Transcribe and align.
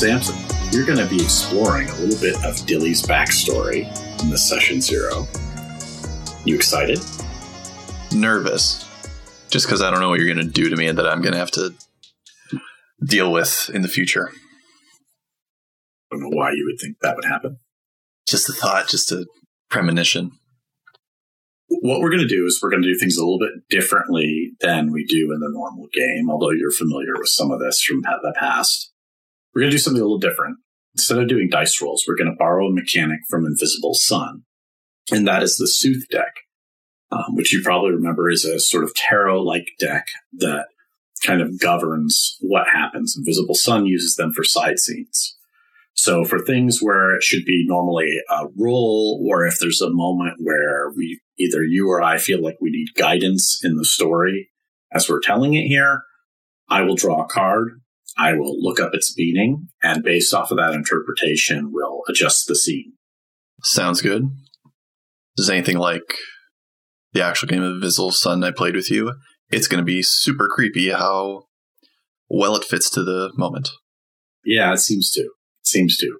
So, 0.00 0.06
Samson, 0.06 0.36
you're 0.72 0.86
going 0.86 0.98
to 0.98 1.14
be 1.14 1.22
exploring 1.22 1.90
a 1.90 1.94
little 1.96 2.18
bit 2.18 2.34
of 2.42 2.56
Dilly's 2.64 3.02
backstory 3.02 3.82
in 4.22 4.30
this 4.30 4.48
session 4.48 4.80
zero. 4.80 5.28
You 6.46 6.54
excited? 6.54 7.00
Nervous. 8.10 8.88
Just 9.50 9.66
because 9.66 9.82
I 9.82 9.90
don't 9.90 10.00
know 10.00 10.08
what 10.08 10.18
you're 10.18 10.34
going 10.34 10.46
to 10.46 10.50
do 10.50 10.70
to 10.70 10.76
me 10.76 10.86
and 10.86 10.96
that 10.96 11.06
I'm 11.06 11.20
going 11.20 11.34
to 11.34 11.38
have 11.38 11.50
to 11.50 11.74
deal 13.04 13.30
with 13.30 13.70
in 13.74 13.82
the 13.82 13.88
future. 13.88 14.30
I 16.10 16.16
don't 16.16 16.22
know 16.22 16.30
why 16.34 16.52
you 16.52 16.64
would 16.64 16.80
think 16.80 16.96
that 17.02 17.16
would 17.16 17.26
happen. 17.26 17.58
Just 18.26 18.48
a 18.48 18.54
thought, 18.54 18.88
just 18.88 19.12
a 19.12 19.26
premonition. 19.68 20.30
What 21.68 22.00
we're 22.00 22.08
going 22.08 22.26
to 22.26 22.26
do 22.26 22.46
is 22.46 22.58
we're 22.62 22.70
going 22.70 22.82
to 22.82 22.90
do 22.90 22.98
things 22.98 23.18
a 23.18 23.20
little 23.20 23.38
bit 23.38 23.68
differently 23.68 24.52
than 24.62 24.92
we 24.92 25.04
do 25.04 25.30
in 25.30 25.40
the 25.40 25.50
normal 25.52 25.88
game, 25.92 26.30
although 26.30 26.52
you're 26.52 26.72
familiar 26.72 27.18
with 27.18 27.28
some 27.28 27.50
of 27.50 27.60
this 27.60 27.82
from 27.82 28.00
the 28.00 28.34
past. 28.38 28.89
We're 29.54 29.62
going 29.62 29.70
to 29.70 29.76
do 29.76 29.80
something 29.80 30.00
a 30.00 30.04
little 30.04 30.18
different. 30.18 30.58
Instead 30.94 31.18
of 31.18 31.28
doing 31.28 31.48
dice 31.48 31.80
rolls, 31.80 32.04
we're 32.06 32.16
going 32.16 32.30
to 32.30 32.36
borrow 32.36 32.66
a 32.66 32.72
mechanic 32.72 33.20
from 33.28 33.46
Invisible 33.46 33.94
Sun, 33.94 34.42
and 35.12 35.26
that 35.26 35.42
is 35.42 35.56
the 35.56 35.68
Sooth 35.68 36.06
deck, 36.10 36.32
um, 37.12 37.36
which 37.36 37.52
you 37.52 37.62
probably 37.62 37.92
remember 37.92 38.28
is 38.28 38.44
a 38.44 38.58
sort 38.58 38.84
of 38.84 38.94
tarot 38.94 39.40
like 39.42 39.66
deck 39.78 40.06
that 40.38 40.66
kind 41.24 41.40
of 41.40 41.60
governs 41.60 42.36
what 42.40 42.68
happens. 42.68 43.14
Invisible 43.16 43.54
Sun 43.54 43.86
uses 43.86 44.16
them 44.16 44.32
for 44.32 44.42
side 44.42 44.78
scenes. 44.78 45.36
So 45.94 46.24
for 46.24 46.38
things 46.38 46.80
where 46.80 47.14
it 47.14 47.22
should 47.22 47.44
be 47.44 47.64
normally 47.66 48.20
a 48.30 48.46
roll, 48.56 49.24
or 49.28 49.46
if 49.46 49.58
there's 49.58 49.80
a 49.80 49.90
moment 49.90 50.36
where 50.38 50.90
we 50.96 51.20
either 51.38 51.62
you 51.62 51.88
or 51.88 52.02
I 52.02 52.18
feel 52.18 52.42
like 52.42 52.56
we 52.60 52.70
need 52.70 52.94
guidance 52.96 53.60
in 53.62 53.76
the 53.76 53.84
story 53.84 54.50
as 54.92 55.08
we're 55.08 55.20
telling 55.20 55.54
it 55.54 55.66
here, 55.66 56.02
I 56.68 56.82
will 56.82 56.94
draw 56.94 57.22
a 57.22 57.28
card 57.28 57.80
I 58.20 58.34
will 58.34 58.60
look 58.60 58.78
up 58.78 58.90
its 58.92 59.16
meaning, 59.16 59.68
and 59.82 60.04
based 60.04 60.34
off 60.34 60.50
of 60.50 60.58
that 60.58 60.74
interpretation, 60.74 61.70
we'll 61.72 62.02
adjust 62.06 62.46
the 62.46 62.54
scene. 62.54 62.92
Sounds 63.62 64.02
good. 64.02 64.24
Is 65.38 65.48
anything 65.48 65.78
like 65.78 66.02
the 67.14 67.24
actual 67.24 67.48
game 67.48 67.62
of 67.62 67.72
Invisible 67.72 68.12
Sun 68.12 68.44
I 68.44 68.50
played 68.50 68.76
with 68.76 68.90
you? 68.90 69.14
It's 69.50 69.68
going 69.68 69.80
to 69.80 69.84
be 69.84 70.02
super 70.02 70.48
creepy 70.48 70.90
how 70.90 71.44
well 72.28 72.56
it 72.56 72.64
fits 72.64 72.90
to 72.90 73.02
the 73.02 73.32
moment. 73.36 73.70
Yeah, 74.44 74.74
it 74.74 74.78
seems 74.78 75.10
to. 75.12 75.22
It 75.22 75.66
seems 75.66 75.96
to. 75.98 76.18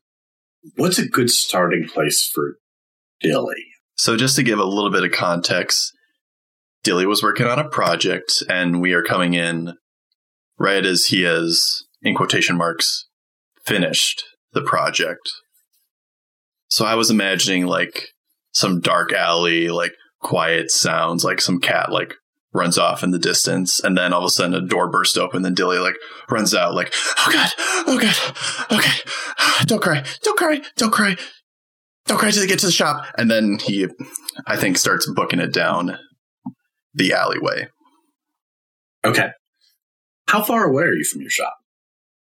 What's 0.77 0.99
a 0.99 1.07
good 1.07 1.31
starting 1.31 1.87
place 1.87 2.31
for 2.33 2.57
Dilly? 3.21 3.67
So, 3.97 4.17
just 4.17 4.37
to 4.37 4.43
give 4.43 4.59
a 4.59 4.65
little 4.65 4.91
bit 4.91 5.05
of 5.05 5.13
context, 5.13 5.93
Dilly 6.83 7.05
was 7.05 7.23
working 7.23 7.47
on 7.47 7.59
a 7.59 7.69
project, 7.69 8.43
and 8.49 8.81
we 8.81 8.95
are 8.95 9.03
coming 9.03 9.35
in 9.35 9.75
right 10.59 10.85
as 10.85 11.07
he 11.07 11.23
has 11.23 11.83
in 12.03 12.15
quotation 12.15 12.57
marks, 12.57 13.07
finished 13.65 14.25
the 14.53 14.63
project. 14.63 15.31
So 16.69 16.85
I 16.85 16.95
was 16.95 17.11
imagining 17.11 17.67
like 17.67 18.09
some 18.53 18.81
dark 18.81 19.13
alley, 19.13 19.69
like 19.69 19.93
quiet 20.21 20.71
sounds, 20.71 21.25
like 21.25 21.41
some 21.41 21.61
cat 21.61 21.91
like 21.91 22.15
runs 22.53 22.79
off 22.79 23.03
in 23.03 23.11
the 23.11 23.19
distance, 23.19 23.81
and 23.81 23.97
then 23.97 24.13
all 24.13 24.21
of 24.21 24.27
a 24.27 24.31
sudden 24.31 24.55
a 24.55 24.67
door 24.67 24.91
bursts 24.91 25.17
open, 25.17 25.45
and 25.45 25.57
Dilly 25.57 25.79
like 25.79 25.95
runs 26.29 26.55
out, 26.55 26.75
like, 26.75 26.93
oh 27.19 27.31
god, 27.33 27.51
oh 27.87 27.99
god, 27.99 28.79
okay, 28.79 29.01
don't 29.67 29.83
cry, 29.83 30.05
don't 30.23 30.39
cry, 30.39 30.61
don't 30.77 30.93
cry, 30.93 31.17
don't 32.07 32.19
cry 32.19 32.31
till 32.31 32.43
they 32.43 32.49
get 32.49 32.59
to 32.61 32.67
the 32.67 32.73
shop. 32.73 33.05
And 33.17 33.31
then 33.31 33.59
he, 33.61 33.87
I 34.47 34.57
think, 34.57 34.79
starts 34.79 35.11
booking 35.11 35.41
it 35.41 35.53
down 35.53 35.99
the 36.95 37.13
alleyway. 37.13 37.69
Okay. 39.05 39.29
How 40.29 40.43
far 40.43 40.65
away 40.65 40.85
are 40.85 40.93
you 40.93 41.05
from 41.05 41.23
your 41.23 41.31
shop? 41.31 41.55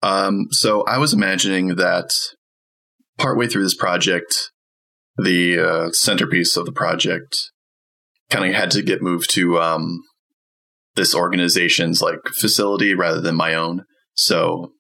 Um, 0.07 0.47
so 0.53 0.85
I 0.85 0.99
was 0.99 1.13
imagining 1.13 1.75
that 1.75 2.11
partway 3.19 3.49
through 3.49 3.65
this 3.65 3.75
project, 3.75 4.53
the 5.17 5.59
uh, 5.59 5.91
centerpiece 5.91 6.57
of 6.57 6.65
the 6.65 6.71
project 6.71 7.37
kind 8.31 8.49
of 8.49 8.55
had 8.55 8.71
to 8.71 8.83
get 8.83 9.03
moved 9.03 9.31
to 9.31 9.59
um, 9.59 9.99
this 10.95 11.13
organization's 11.13 12.01
like 12.01 12.21
facility 12.29 12.95
rather 12.95 13.21
than 13.21 13.35
my 13.35 13.55
own. 13.55 13.83
So 14.15 14.71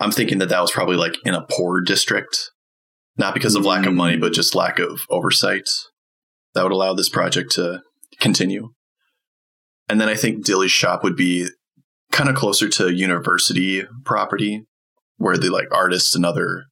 I'm 0.00 0.10
thinking 0.10 0.38
that 0.38 0.48
that 0.48 0.62
was 0.62 0.72
probably 0.72 0.96
like 0.96 1.16
in 1.26 1.34
a 1.34 1.44
poor 1.50 1.82
district, 1.82 2.50
not 3.18 3.34
because 3.34 3.56
of 3.56 3.66
lack 3.66 3.84
of 3.84 3.92
money, 3.92 4.16
but 4.16 4.32
just 4.32 4.54
lack 4.54 4.78
of 4.78 5.00
oversight 5.10 5.68
that 6.54 6.62
would 6.62 6.72
allow 6.72 6.94
this 6.94 7.10
project 7.10 7.52
to 7.52 7.82
continue. 8.20 8.70
And 9.86 10.00
then 10.00 10.08
I 10.08 10.14
think 10.14 10.46
Dilly's 10.46 10.72
shop 10.72 11.04
would 11.04 11.14
be 11.14 11.46
kind 12.16 12.30
of 12.30 12.34
closer 12.34 12.66
to 12.66 12.88
university 12.90 13.84
property 14.04 14.64
where 15.18 15.36
the 15.36 15.50
like 15.50 15.68
artists 15.70 16.14
and 16.14 16.24
other 16.24 16.64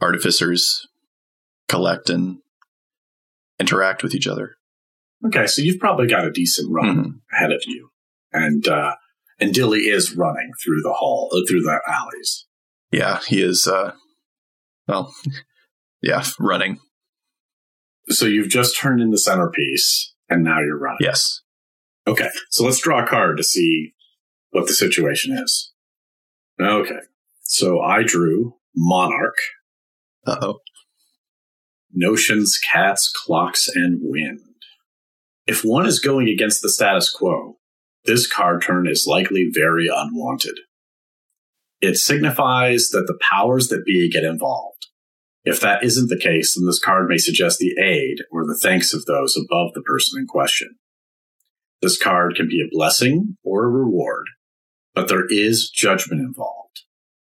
artificers 0.00 0.86
collect 1.68 2.08
and 2.08 2.38
interact 3.60 4.02
with 4.02 4.14
each 4.14 4.26
other. 4.26 4.56
Okay, 5.26 5.46
so 5.46 5.60
you've 5.60 5.78
probably 5.78 6.08
got 6.08 6.26
a 6.26 6.32
decent 6.32 6.72
run 6.72 6.96
mm-hmm. 6.96 7.10
ahead 7.36 7.52
of 7.52 7.62
you, 7.66 7.90
and 8.32 8.66
uh, 8.66 8.94
and 9.38 9.52
Dilly 9.52 9.80
is 9.80 10.16
running 10.16 10.50
through 10.64 10.80
the 10.82 10.94
hall, 10.94 11.30
uh, 11.32 11.46
through 11.48 11.60
the 11.60 11.78
alleys. 11.86 12.46
Yeah, 12.90 13.20
he 13.28 13.42
is. 13.42 13.66
Uh, 13.66 13.92
well, 14.88 15.14
yeah, 16.02 16.24
running. 16.40 16.78
So 18.08 18.24
you've 18.24 18.48
just 18.48 18.76
turned 18.76 19.00
in 19.00 19.10
the 19.10 19.18
centerpiece, 19.18 20.14
and 20.28 20.42
now 20.42 20.60
you're 20.60 20.78
running. 20.78 20.98
Yes. 21.00 21.42
Okay, 22.06 22.30
so 22.50 22.64
let's 22.64 22.80
draw 22.80 23.04
a 23.04 23.06
card 23.06 23.36
to 23.36 23.44
see 23.44 23.92
what 24.52 24.66
the 24.66 24.74
situation 24.74 25.36
is. 25.36 25.72
Okay. 26.60 27.00
So 27.42 27.80
I 27.80 28.02
drew 28.02 28.54
Monarch. 28.76 29.36
Uh 30.26 30.36
oh. 30.40 30.58
Notions, 31.92 32.58
cats, 32.58 33.12
clocks, 33.12 33.68
and 33.68 33.98
wind. 34.00 34.40
If 35.46 35.62
one 35.64 35.86
is 35.86 35.98
going 35.98 36.28
against 36.28 36.62
the 36.62 36.70
status 36.70 37.10
quo, 37.10 37.58
this 38.04 38.30
card 38.30 38.62
turn 38.62 38.86
is 38.86 39.06
likely 39.06 39.50
very 39.52 39.88
unwanted. 39.92 40.58
It 41.80 41.96
signifies 41.96 42.90
that 42.90 43.06
the 43.08 43.18
powers 43.20 43.68
that 43.68 43.84
be 43.84 44.08
get 44.08 44.24
involved. 44.24 44.86
If 45.44 45.60
that 45.60 45.82
isn't 45.82 46.08
the 46.08 46.18
case, 46.18 46.54
then 46.54 46.66
this 46.66 46.78
card 46.78 47.08
may 47.08 47.18
suggest 47.18 47.58
the 47.58 47.74
aid 47.82 48.18
or 48.30 48.46
the 48.46 48.58
thanks 48.62 48.94
of 48.94 49.04
those 49.06 49.36
above 49.36 49.72
the 49.74 49.82
person 49.82 50.20
in 50.20 50.26
question. 50.28 50.76
This 51.80 52.00
card 52.00 52.36
can 52.36 52.48
be 52.48 52.60
a 52.62 52.70
blessing 52.70 53.36
or 53.42 53.64
a 53.64 53.68
reward, 53.68 54.26
but 54.94 55.08
there 55.08 55.26
is 55.28 55.70
judgment 55.70 56.20
involved. 56.20 56.82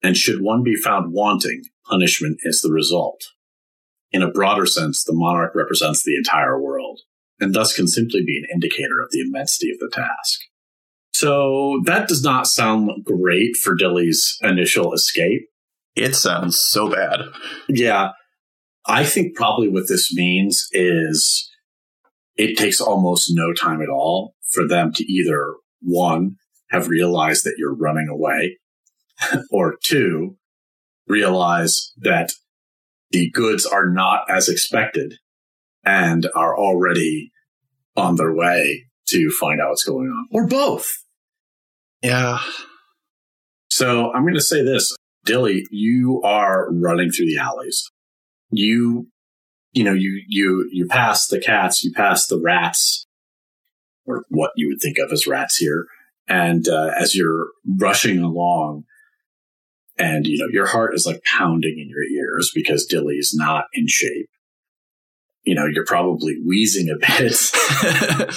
And 0.03 0.17
should 0.17 0.43
one 0.43 0.63
be 0.63 0.77
found 0.77 1.13
wanting, 1.13 1.63
punishment 1.89 2.39
is 2.43 2.61
the 2.61 2.73
result. 2.73 3.23
In 4.13 4.23
a 4.23 4.31
broader 4.31 4.67
sense, 4.67 5.03
the 5.03 5.15
monarch 5.15 5.55
represents 5.55 6.03
the 6.03 6.17
entire 6.17 6.61
world, 6.61 7.01
and 7.41 7.55
thus 7.55 7.75
can 7.75 7.89
simply 7.89 8.23
be 8.25 8.37
an 8.39 8.47
indicator 8.53 9.01
of 9.03 9.11
the 9.11 9.21
immensity 9.21 9.71
of 9.71 9.79
the 9.79 9.91
task. 9.93 10.41
So 11.13 11.81
that 11.85 12.09
does 12.09 12.23
not 12.23 12.47
sound 12.47 12.91
great 13.05 13.57
for 13.57 13.75
Dilly's 13.75 14.37
initial 14.43 14.93
escape. 14.93 15.49
It 15.97 16.17
sounds 16.17 16.59
so 16.59 16.91
bad. 16.91 17.21
Yeah. 17.69 18.11
I 18.87 19.05
think 19.05 19.35
probably 19.35 19.69
what 19.69 19.89
this 19.89 20.13
means 20.13 20.69
is 20.73 21.51
it 22.37 22.59
takes 22.59 22.81
almost 22.81 23.31
no 23.33 23.53
time 23.53 23.81
at 23.81 23.89
all 23.89 24.35
for 24.51 24.67
them 24.67 24.93
to 24.93 25.05
either 25.05 25.55
one, 25.81 26.37
have 26.71 26.89
realized 26.89 27.45
that 27.45 27.57
you're 27.59 27.75
running 27.75 28.09
away, 28.09 28.59
or 29.51 29.77
two, 29.83 30.37
realize 31.07 31.93
that 31.99 32.33
the 33.11 33.31
goods 33.31 33.65
are 33.65 33.89
not 33.89 34.29
as 34.29 34.49
expected 34.49 35.15
and 35.85 36.29
are 36.35 36.57
already 36.57 37.31
on 37.97 38.17
their 38.17 38.35
way 38.35 38.85
to 39.07 39.31
find 39.31 39.61
out 39.61 39.69
what's 39.69 39.85
going 39.85 40.09
on, 40.09 40.27
or 40.33 40.47
both. 40.47 40.93
Yeah. 42.03 42.41
So 43.71 44.13
I'm 44.13 44.23
going 44.23 44.35
to 44.35 44.41
say 44.41 44.65
this, 44.65 44.95
Dilly, 45.25 45.67
you 45.71 46.21
are 46.23 46.73
running 46.73 47.11
through 47.11 47.27
the 47.27 47.39
alleys. 47.39 47.91
You, 48.51 49.09
you 49.73 49.85
know, 49.85 49.93
you, 49.93 50.23
you, 50.29 50.69
you 50.73 50.87
pass 50.87 51.27
the 51.27 51.41
cats, 51.41 51.83
you 51.85 51.93
pass 51.93 52.27
the 52.27 52.41
rats, 52.41 53.07
or 54.07 54.25
what 54.29 54.53
you 54.57 54.69
would 54.69 54.81
think 54.81 54.99
of 54.99 55.13
as 55.13 55.27
rats 55.27 55.57
here. 55.57 55.87
And 56.29 56.69
uh, 56.69 56.91
as 56.99 57.15
you're 57.15 57.49
rushing 57.79 58.23
along, 58.23 58.85
and 59.99 60.27
you 60.27 60.39
know 60.39 60.49
your 60.51 60.67
heart 60.67 60.95
is 60.95 61.07
like 61.07 61.23
pounding 61.25 61.79
in 61.79 61.89
your 61.89 62.03
ears 62.03 62.51
because 62.55 62.87
Dilly 62.87 63.15
is 63.17 63.35
not 63.35 63.67
in 63.73 63.87
shape. 63.87 64.29
You 65.45 65.55
know 65.55 65.67
you're 65.67 65.85
probably 65.85 66.37
wheezing 66.45 66.89
a 66.89 66.97
bit. 66.97 68.35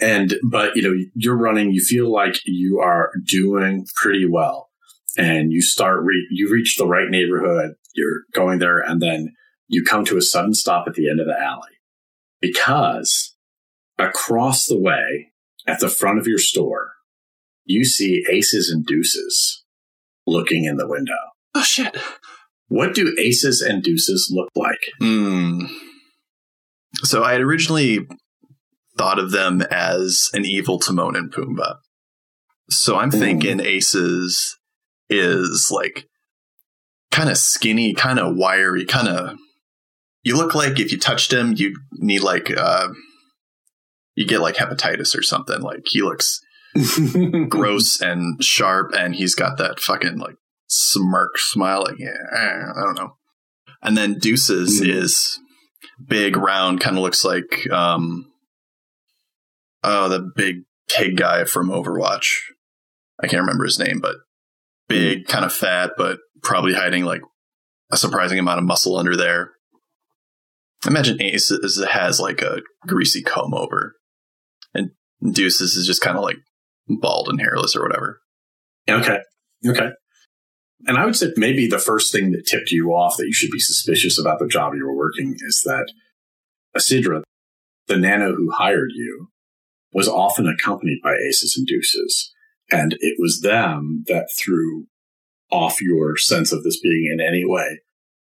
and 0.00 0.34
but 0.44 0.76
you 0.76 0.82
know 0.82 0.94
you're 1.14 1.36
running 1.36 1.72
you 1.72 1.80
feel 1.80 2.10
like 2.10 2.34
you 2.44 2.80
are 2.80 3.10
doing 3.24 3.86
pretty 3.96 4.26
well 4.26 4.70
and 5.16 5.52
you 5.52 5.60
start 5.60 6.02
re- 6.04 6.28
you 6.30 6.50
reach 6.50 6.76
the 6.76 6.86
right 6.86 7.08
neighborhood 7.08 7.72
you're 7.94 8.22
going 8.32 8.58
there 8.58 8.78
and 8.78 9.02
then 9.02 9.34
you 9.66 9.82
come 9.82 10.04
to 10.04 10.16
a 10.16 10.22
sudden 10.22 10.54
stop 10.54 10.86
at 10.86 10.94
the 10.94 11.10
end 11.10 11.20
of 11.20 11.26
the 11.26 11.38
alley 11.38 11.78
because 12.40 13.34
across 13.98 14.66
the 14.66 14.78
way 14.78 15.32
at 15.68 15.80
the 15.80 15.88
front 15.88 16.18
of 16.18 16.26
your 16.26 16.38
store, 16.38 16.92
you 17.64 17.84
see 17.84 18.24
aces 18.30 18.70
and 18.70 18.84
deuces 18.84 19.62
looking 20.26 20.64
in 20.64 20.76
the 20.76 20.88
window. 20.88 21.12
Oh 21.54 21.62
shit. 21.62 21.96
What 22.68 22.94
do 22.94 23.14
aces 23.18 23.60
and 23.60 23.82
deuces 23.82 24.30
look 24.34 24.48
like? 24.54 24.80
Hmm. 24.98 25.66
So 27.02 27.22
I 27.22 27.32
had 27.32 27.40
originally 27.40 28.06
thought 28.96 29.18
of 29.18 29.30
them 29.30 29.62
as 29.70 30.28
an 30.32 30.44
evil 30.44 30.78
Timon 30.78 31.16
and 31.16 31.32
Pumbaa. 31.32 31.76
So 32.68 32.96
I'm 32.96 33.14
Ooh. 33.14 33.18
thinking 33.18 33.60
aces 33.60 34.58
is 35.08 35.70
like 35.72 36.06
kind 37.10 37.30
of 37.30 37.38
skinny, 37.38 37.94
kind 37.94 38.18
of 38.18 38.36
wiry, 38.36 38.84
kind 38.84 39.08
of. 39.08 39.36
You 40.22 40.36
look 40.36 40.54
like 40.54 40.78
if 40.78 40.92
you 40.92 40.98
touched 40.98 41.32
him, 41.32 41.54
you'd 41.56 41.76
need 41.92 42.20
like 42.20 42.50
uh, 42.54 42.88
you 44.18 44.26
get 44.26 44.40
like 44.40 44.56
hepatitis 44.56 45.16
or 45.16 45.22
something. 45.22 45.60
Like 45.60 45.82
he 45.86 46.02
looks 46.02 46.40
gross 47.48 48.00
and 48.00 48.42
sharp, 48.42 48.92
and 48.96 49.14
he's 49.14 49.34
got 49.36 49.58
that 49.58 49.78
fucking 49.78 50.18
like 50.18 50.34
smirk 50.66 51.38
smile. 51.38 51.82
Like 51.84 51.98
yeah, 52.00 52.16
I 52.34 52.80
don't 52.82 52.98
know. 52.98 53.14
And 53.80 53.96
then 53.96 54.18
Deuces 54.18 54.80
Mm. 54.80 54.88
is 54.92 55.38
big, 56.04 56.36
round, 56.36 56.80
kind 56.80 56.96
of 56.96 57.02
looks 57.02 57.24
like 57.24 57.70
um, 57.70 58.26
oh, 59.84 60.08
the 60.08 60.28
big 60.34 60.56
pig 60.88 61.16
guy 61.16 61.44
from 61.44 61.68
Overwatch. 61.70 62.26
I 63.22 63.28
can't 63.28 63.42
remember 63.42 63.64
his 63.64 63.78
name, 63.78 64.00
but 64.00 64.16
big, 64.88 65.26
kind 65.28 65.44
of 65.44 65.52
fat, 65.52 65.92
but 65.96 66.18
probably 66.42 66.74
hiding 66.74 67.04
like 67.04 67.20
a 67.92 67.96
surprising 67.96 68.38
amount 68.40 68.58
of 68.58 68.64
muscle 68.64 68.96
under 68.96 69.16
there. 69.16 69.52
Imagine 70.86 71.20
Ace 71.22 71.52
has 71.90 72.20
like 72.20 72.42
a 72.42 72.62
greasy 72.86 73.22
comb 73.22 73.54
over, 73.54 73.94
Deuces 75.32 75.74
is 75.74 75.86
just 75.86 76.02
kind 76.02 76.16
of 76.16 76.22
like 76.22 76.38
bald 76.88 77.28
and 77.28 77.40
hairless 77.40 77.76
or 77.76 77.82
whatever. 77.82 78.20
Okay. 78.88 79.18
Okay. 79.66 79.90
And 80.86 80.96
I 80.96 81.04
would 81.04 81.16
say 81.16 81.32
maybe 81.36 81.66
the 81.66 81.78
first 81.78 82.12
thing 82.12 82.30
that 82.32 82.46
tipped 82.46 82.70
you 82.70 82.90
off 82.90 83.16
that 83.16 83.26
you 83.26 83.32
should 83.32 83.50
be 83.50 83.58
suspicious 83.58 84.18
about 84.18 84.38
the 84.38 84.46
job 84.46 84.74
you 84.74 84.86
were 84.86 84.96
working 84.96 85.34
is 85.40 85.62
that 85.64 85.92
Isidra, 86.76 87.22
the 87.88 87.96
nano 87.96 88.34
who 88.34 88.50
hired 88.52 88.90
you, 88.94 89.28
was 89.92 90.08
often 90.08 90.46
accompanied 90.46 91.00
by 91.02 91.14
aces 91.14 91.56
and 91.56 91.66
deuces. 91.66 92.32
And 92.70 92.96
it 93.00 93.16
was 93.18 93.40
them 93.40 94.04
that 94.06 94.28
threw 94.38 94.86
off 95.50 95.80
your 95.80 96.16
sense 96.16 96.52
of 96.52 96.62
this 96.62 96.78
being 96.78 97.10
in 97.12 97.26
any 97.26 97.44
way 97.44 97.80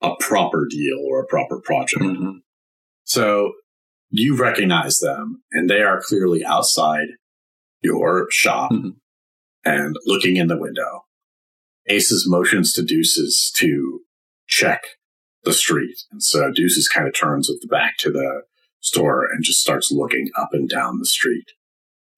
a 0.01 0.17
proper 0.19 0.67
deal 0.69 0.99
or 1.07 1.21
a 1.21 1.27
proper 1.27 1.61
project. 1.61 2.03
Mm-hmm. 2.03 2.39
So 3.05 3.53
you 4.13 4.37
recognize 4.37 4.99
them, 4.99 5.43
and 5.53 5.69
they 5.69 5.83
are 5.83 6.01
clearly 6.05 6.45
outside 6.45 7.09
your 7.83 8.29
shop 8.31 8.71
Mhm. 8.71 8.97
and 9.65 9.97
looking 10.07 10.37
in 10.37 10.47
the 10.49 10.59
window. 10.59 11.07
Aces 11.89 12.29
motions 12.29 12.73
to 12.75 12.83
Deuces 12.83 13.51
to 13.57 14.05
check 14.47 14.83
the 15.43 15.53
street. 15.53 15.97
And 16.13 16.23
so 16.23 16.53
Deuces 16.53 16.89
kind 16.89 17.09
of 17.09 17.15
turns 17.15 17.49
with 17.49 17.61
the 17.63 17.67
back 17.67 17.97
to 17.99 18.11
the 18.13 18.43
store 18.81 19.25
and 19.25 19.43
just 19.43 19.61
starts 19.61 19.91
looking 19.91 20.31
up 20.37 20.51
and 20.53 20.69
down 20.69 20.99
the 20.99 21.07
street. 21.07 21.51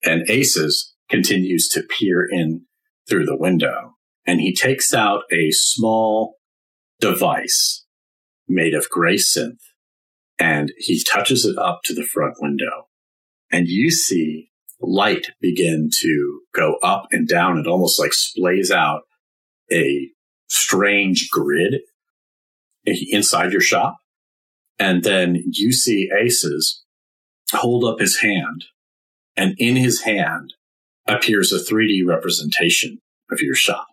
And 0.03 0.29
Aces 0.29 0.93
continues 1.09 1.67
to 1.69 1.81
peer 1.81 2.27
in 2.29 2.67
through 3.07 3.25
the 3.25 3.37
window 3.37 3.95
and 4.25 4.41
he 4.41 4.53
takes 4.53 4.93
out 4.93 5.23
a 5.31 5.51
small 5.51 6.37
device 6.99 7.85
made 8.47 8.73
of 8.73 8.89
gray 8.89 9.15
synth 9.15 9.61
and 10.39 10.71
he 10.77 11.01
touches 11.03 11.45
it 11.45 11.57
up 11.57 11.81
to 11.85 11.93
the 11.93 12.05
front 12.05 12.35
window 12.39 12.87
and 13.51 13.67
you 13.67 13.91
see 13.91 14.49
light 14.81 15.27
begin 15.39 15.89
to 16.01 16.41
go 16.53 16.75
up 16.83 17.07
and 17.11 17.27
down. 17.27 17.57
It 17.57 17.67
almost 17.67 17.99
like 17.99 18.11
splays 18.11 18.71
out 18.71 19.03
a 19.71 20.09
strange 20.47 21.29
grid 21.31 21.75
inside 22.85 23.51
your 23.51 23.61
shop. 23.61 23.97
And 24.77 25.03
then 25.03 25.41
you 25.51 25.71
see 25.71 26.09
Aces 26.17 26.83
hold 27.53 27.85
up 27.85 27.99
his 27.99 28.19
hand 28.19 28.65
and 29.37 29.55
in 29.57 29.75
his 29.75 30.01
hand 30.01 30.53
appears 31.07 31.53
a 31.53 31.59
3D 31.59 32.05
representation 32.05 32.99
of 33.31 33.39
your 33.41 33.55
shop. 33.55 33.87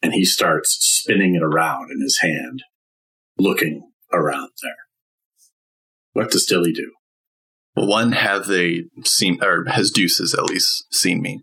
And 0.00 0.14
he 0.14 0.24
starts 0.24 0.78
spinning 0.80 1.34
it 1.34 1.42
around 1.42 1.90
in 1.92 2.00
his 2.00 2.20
hand, 2.20 2.62
looking 3.38 3.90
around 4.12 4.50
there. 4.62 4.76
What 6.12 6.30
does 6.30 6.44
Dilly 6.46 6.72
do? 6.72 6.92
Well, 7.74 7.86
one, 7.86 8.12
have 8.12 8.46
they 8.46 8.84
seen, 9.04 9.38
or 9.42 9.64
has 9.68 9.90
Deuces 9.90 10.34
at 10.34 10.44
least 10.44 10.84
seen 10.92 11.22
me? 11.22 11.40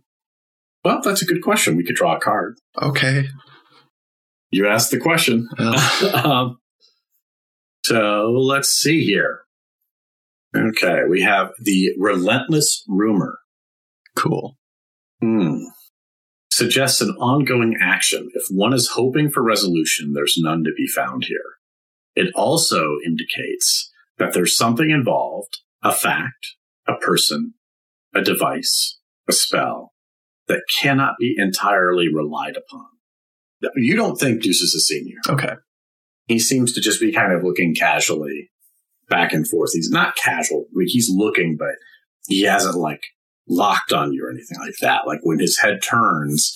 Well, 0.85 1.01
that's 1.03 1.21
a 1.21 1.25
good 1.25 1.41
question. 1.41 1.75
We 1.75 1.83
could 1.83 1.95
draw 1.95 2.15
a 2.15 2.19
card. 2.19 2.55
Okay. 2.81 3.25
You 4.51 4.67
asked 4.67 4.91
the 4.91 4.99
question. 4.99 5.47
Um, 6.13 6.57
so 7.83 8.31
let's 8.35 8.69
see 8.69 9.03
here. 9.03 9.41
Okay, 10.55 11.01
we 11.09 11.21
have 11.21 11.51
the 11.59 11.91
relentless 11.97 12.83
rumor. 12.87 13.39
cool. 14.15 14.57
Hmm. 15.21 15.59
Suggests 16.51 16.99
an 17.01 17.11
ongoing 17.11 17.77
action. 17.81 18.29
If 18.33 18.43
one 18.51 18.73
is 18.73 18.89
hoping 18.95 19.29
for 19.29 19.41
resolution, 19.43 20.13
there's 20.13 20.35
none 20.37 20.63
to 20.65 20.71
be 20.75 20.87
found 20.87 21.25
here. 21.25 21.55
It 22.15 22.33
also 22.35 22.97
indicates 23.05 23.88
that 24.19 24.33
there's 24.33 24.55
something 24.55 24.91
involved, 24.91 25.59
a 25.81 25.91
fact, 25.91 26.55
a 26.87 26.95
person, 26.95 27.55
a 28.13 28.21
device, 28.21 28.99
a 29.27 29.31
spell 29.31 29.93
that 30.47 30.61
cannot 30.79 31.15
be 31.19 31.35
entirely 31.37 32.13
relied 32.13 32.57
upon. 32.57 32.85
You 33.75 33.95
don't 33.95 34.17
think 34.17 34.41
Deuce 34.41 34.61
is 34.61 34.75
a 34.75 34.79
senior. 34.79 35.17
Okay. 35.27 35.55
He 36.27 36.39
seems 36.39 36.73
to 36.73 36.81
just 36.81 37.01
be 37.01 37.11
kind 37.11 37.33
of 37.33 37.43
looking 37.43 37.73
casually 37.73 38.51
back 39.09 39.33
and 39.33 39.47
forth. 39.47 39.71
He's 39.73 39.89
not 39.89 40.15
casual. 40.15 40.65
Like 40.73 40.87
he's 40.87 41.09
looking, 41.09 41.57
but 41.57 41.75
he 42.27 42.43
hasn't 42.43 42.75
like 42.75 43.01
locked 43.47 43.91
on 43.91 44.13
you 44.13 44.25
or 44.25 44.29
anything 44.29 44.59
like 44.59 44.75
that. 44.81 45.07
Like 45.07 45.19
when 45.23 45.39
his 45.39 45.59
head 45.59 45.79
turns, 45.81 46.55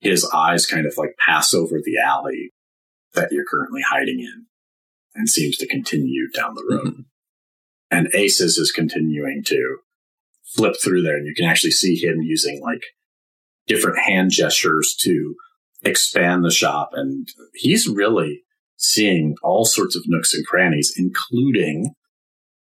his 0.00 0.28
eyes 0.32 0.66
kind 0.66 0.86
of 0.86 0.94
like 0.96 1.16
pass 1.18 1.54
over 1.54 1.78
the 1.82 1.98
alley 2.04 2.52
that 3.14 3.32
you're 3.32 3.46
currently 3.48 3.82
hiding 3.88 4.20
in 4.20 4.47
and 5.18 5.28
seems 5.28 5.56
to 5.58 5.66
continue 5.66 6.30
down 6.30 6.54
the 6.54 6.64
road. 6.70 6.86
Mhm. 6.86 7.04
And 7.90 8.08
Aces 8.14 8.56
is 8.56 8.70
continuing 8.70 9.42
to 9.46 9.78
flip 10.44 10.76
through 10.82 11.02
there 11.02 11.16
and 11.16 11.26
you 11.26 11.34
can 11.34 11.44
actually 11.44 11.72
see 11.72 11.96
him 11.96 12.22
using 12.22 12.62
like 12.62 12.82
different 13.66 13.98
hand 13.98 14.30
gestures 14.30 14.94
to 15.00 15.34
expand 15.82 16.44
the 16.44 16.50
shop. 16.50 16.90
And 16.92 17.28
he's 17.54 17.88
really 17.88 18.44
seeing 18.76 19.36
all 19.42 19.64
sorts 19.64 19.96
of 19.96 20.04
nooks 20.06 20.32
and 20.32 20.46
crannies, 20.46 20.94
including 20.96 21.94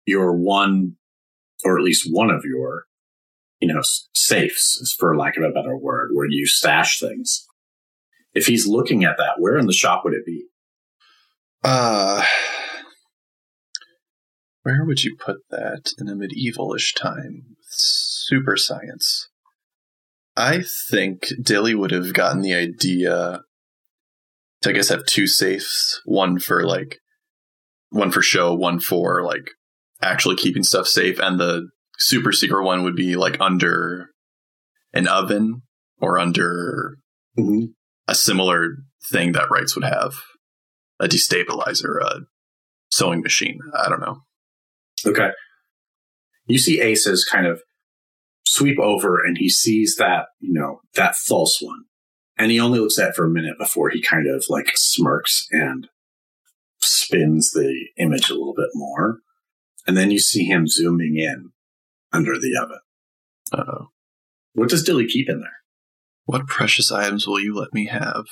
your 0.06 0.32
one, 0.32 0.96
or 1.64 1.76
at 1.76 1.84
least 1.84 2.08
one 2.10 2.30
of 2.30 2.44
your, 2.44 2.84
you 3.60 3.68
know, 3.68 3.82
safes, 4.14 4.94
for 4.98 5.16
lack 5.16 5.36
of 5.36 5.42
a 5.42 5.50
better 5.50 5.76
word, 5.76 6.10
where 6.12 6.28
you 6.28 6.46
stash 6.46 7.00
things. 7.00 7.44
If 8.32 8.46
he's 8.46 8.66
looking 8.66 9.04
at 9.04 9.16
that, 9.18 9.34
where 9.38 9.58
in 9.58 9.66
the 9.66 9.72
shop 9.72 10.04
would 10.04 10.14
it 10.14 10.26
be? 10.26 10.46
Uh, 11.64 12.22
where 14.62 14.84
would 14.84 15.02
you 15.02 15.16
put 15.16 15.38
that 15.50 15.92
in 15.98 16.08
a 16.08 16.14
medievalish 16.14 16.94
time? 16.94 17.44
With 17.48 17.66
super 17.66 18.56
science. 18.56 19.28
I 20.36 20.62
think 20.90 21.28
Dilly 21.42 21.74
would 21.74 21.90
have 21.90 22.12
gotten 22.12 22.42
the 22.42 22.54
idea 22.54 23.40
to, 24.60 24.68
I 24.68 24.72
guess, 24.72 24.90
have 24.90 25.06
two 25.06 25.26
safes 25.26 26.00
one 26.04 26.38
for 26.38 26.66
like, 26.66 26.98
one 27.90 28.10
for 28.10 28.20
show, 28.20 28.52
one 28.54 28.80
for 28.80 29.22
like 29.24 29.50
actually 30.02 30.36
keeping 30.36 30.64
stuff 30.64 30.86
safe, 30.86 31.18
and 31.18 31.40
the 31.40 31.68
super 31.98 32.32
secret 32.32 32.64
one 32.64 32.82
would 32.82 32.96
be 32.96 33.16
like 33.16 33.40
under 33.40 34.08
an 34.92 35.06
oven 35.06 35.62
or 36.00 36.18
under 36.18 36.96
a 38.08 38.14
similar 38.14 38.76
thing 39.10 39.32
that 39.32 39.50
Wrights 39.50 39.76
would 39.76 39.84
have 39.84 40.14
a 41.00 41.06
destabilizer, 41.06 42.00
a 42.02 42.20
sewing 42.90 43.20
machine. 43.20 43.58
I 43.76 43.88
don't 43.88 44.00
know. 44.00 44.22
Okay. 45.06 45.30
You 46.46 46.58
see 46.58 46.80
Aces 46.80 47.24
kind 47.30 47.46
of 47.46 47.62
sweep 48.46 48.78
over 48.78 49.22
and 49.24 49.38
he 49.38 49.48
sees 49.48 49.96
that, 49.96 50.26
you 50.38 50.52
know, 50.52 50.80
that 50.94 51.16
false 51.16 51.58
one. 51.60 51.84
And 52.36 52.50
he 52.50 52.60
only 52.60 52.78
looks 52.80 52.98
at 52.98 53.10
it 53.10 53.14
for 53.14 53.24
a 53.24 53.30
minute 53.30 53.56
before 53.58 53.90
he 53.90 54.02
kind 54.02 54.26
of 54.28 54.44
like 54.48 54.70
smirks 54.74 55.46
and 55.50 55.88
spins 56.80 57.52
the 57.52 57.86
image 57.98 58.28
a 58.30 58.34
little 58.34 58.54
bit 58.56 58.70
more. 58.74 59.18
And 59.86 59.96
then 59.96 60.10
you 60.10 60.18
see 60.18 60.44
him 60.44 60.66
zooming 60.66 61.16
in 61.16 61.50
under 62.12 62.38
the 62.38 62.56
oven. 62.60 62.78
Uh, 63.52 63.84
What 64.54 64.68
does 64.68 64.82
Dilly 64.82 65.06
keep 65.06 65.28
in 65.28 65.40
there? 65.40 65.50
what 66.26 66.46
precious 66.46 66.90
items 66.90 67.26
will 67.26 67.38
you 67.38 67.54
let 67.54 67.74
me 67.74 67.84
have? 67.86 68.24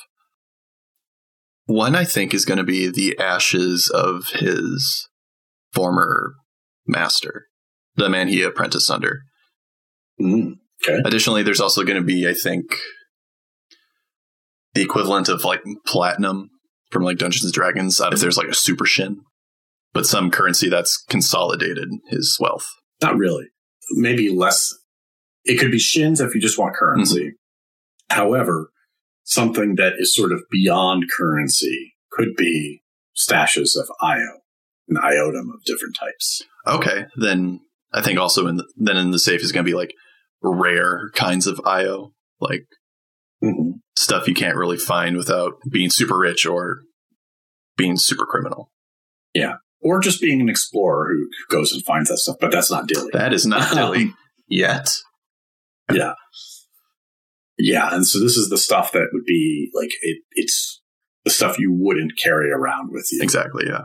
One, 1.67 1.95
I 1.95 2.05
think, 2.05 2.35
is 2.35 2.45
going 2.45 2.59
to 2.59 2.65
be 2.65 2.91
the 2.91 3.19
ashes 3.19 3.89
of 3.89 4.25
his 4.35 5.09
former 5.73 6.35
master, 6.87 7.47
the 7.95 8.09
man 8.09 8.29
he 8.29 8.43
apprenticed 8.43 8.91
under. 8.91 9.21
Mm, 10.21 10.55
okay. 10.83 11.01
Additionally, 11.05 11.43
there's 11.43 11.61
also 11.61 11.85
going 11.85 11.99
to 11.99 12.05
be, 12.05 12.29
I 12.29 12.35
think, 12.35 12.75
the 14.75 14.83
equivalent 14.83 15.29
of 15.29 15.45
like 15.45 15.63
platinum 15.87 16.51
from 16.91 17.05
like 17.05 17.19
Dungeons 17.19 17.45
and 17.45 17.53
Dragons. 17.53 18.01
If 18.01 18.21
there's 18.21 18.37
like 18.37 18.49
a 18.49 18.55
super 18.55 18.85
shin, 18.85 19.21
but 19.93 20.07
some 20.07 20.31
currency 20.31 20.69
that's 20.69 21.03
consolidated 21.09 21.89
his 22.09 22.37
wealth. 22.41 22.67
Not 23.01 23.17
really. 23.17 23.47
Maybe 23.93 24.29
less. 24.29 24.73
It 25.45 25.59
could 25.59 25.71
be 25.71 25.79
shins 25.79 26.21
if 26.21 26.35
you 26.35 26.41
just 26.41 26.59
want 26.59 26.75
currency. 26.75 27.33
However, 28.11 28.71
something 29.25 29.77
that 29.77 29.95
is 29.99 30.15
sort 30.15 30.33
of 30.33 30.43
beyond 30.51 31.05
currency 31.11 31.95
could 32.11 32.35
be 32.37 32.83
stashes 33.17 33.77
of 33.79 33.89
IO, 34.01 34.41
an 34.89 34.97
iotum 34.97 35.53
of 35.55 35.63
different 35.65 35.97
types. 35.99 36.43
Okay, 36.67 37.07
then 37.17 37.61
I 37.93 38.03
think 38.03 38.19
also 38.19 38.47
in 38.47 38.57
the, 38.57 38.67
then 38.77 38.97
in 38.97 39.11
the 39.11 39.19
safe 39.19 39.43
is 39.43 39.53
going 39.53 39.65
to 39.65 39.71
be 39.71 39.77
like 39.77 39.93
rare 40.43 41.11
kinds 41.15 41.47
of 41.47 41.61
IO, 41.65 42.13
like 42.41 42.65
Mhm. 43.43 43.81
stuff 43.97 44.29
you 44.29 44.35
can't 44.35 44.57
really 44.57 44.77
find 44.79 45.17
without 45.17 45.55
being 45.71 45.91
super 45.91 46.17
rich 46.19 46.47
or 46.47 46.83
being 47.77 47.97
super 47.97 48.25
criminal. 48.25 48.71
Yeah. 49.35 49.55
Or 49.81 49.99
just 50.01 50.21
being 50.21 50.41
an 50.41 50.49
explorer 50.49 51.09
who 51.13 51.27
goes 51.51 51.73
and 51.73 51.85
finds 51.85 52.09
that 52.09 52.19
stuff, 52.19 52.37
but 52.41 52.53
that's 52.53 52.71
not 52.71 52.87
Dilly. 52.87 53.11
That 53.13 53.33
is 53.33 53.45
not 53.47 53.73
Dilly 53.75 54.13
yet. 54.49 54.91
Yeah. 55.93 56.15
Yeah. 57.59 57.89
And 57.93 58.07
so 58.07 58.19
this 58.19 58.37
is 58.37 58.49
the 58.49 58.59
stuff 58.59 58.93
that 58.93 59.09
would 59.13 59.25
be 59.25 59.71
like, 59.75 59.91
it, 60.03 60.19
it's 60.33 60.83
the 61.25 61.31
stuff 61.31 61.59
you 61.59 61.73
wouldn't 61.73 62.19
carry 62.23 62.51
around 62.51 62.91
with 62.91 63.09
you. 63.13 63.23
Exactly. 63.23 63.65
Yeah. 63.67 63.85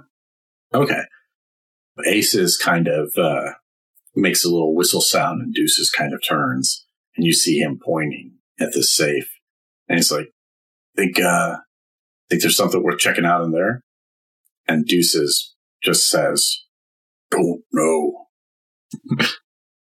Okay. 0.74 1.02
Aces 2.06 2.58
kind 2.58 2.88
of 2.88 3.12
uh, 3.18 3.54
makes 4.16 4.44
a 4.44 4.50
little 4.50 4.76
whistle 4.76 5.02
sound 5.02 5.42
and 5.42 5.54
Deuces 5.54 5.90
kind 5.90 6.14
of 6.14 6.22
turns 6.28 6.86
and 7.16 7.26
you 7.26 7.34
see 7.34 7.60
him 7.60 7.80
pointing 7.84 8.34
at 8.60 8.74
this 8.74 8.96
safe. 8.96 9.30
And 9.88 9.98
he's 9.98 10.12
like, 10.12 10.30
think, 10.96 11.20
uh, 11.20 11.58
think 12.30 12.42
there's 12.42 12.58
something 12.58 12.84
worth 12.84 13.00
checking 13.00 13.26
out 13.26 13.44
in 13.44 13.52
there? 13.52 13.82
And 14.68 14.86
Deuces 14.86 15.56
just 15.82 16.08
says, 16.08 16.64
don't 17.32 17.62
know. 17.72 18.28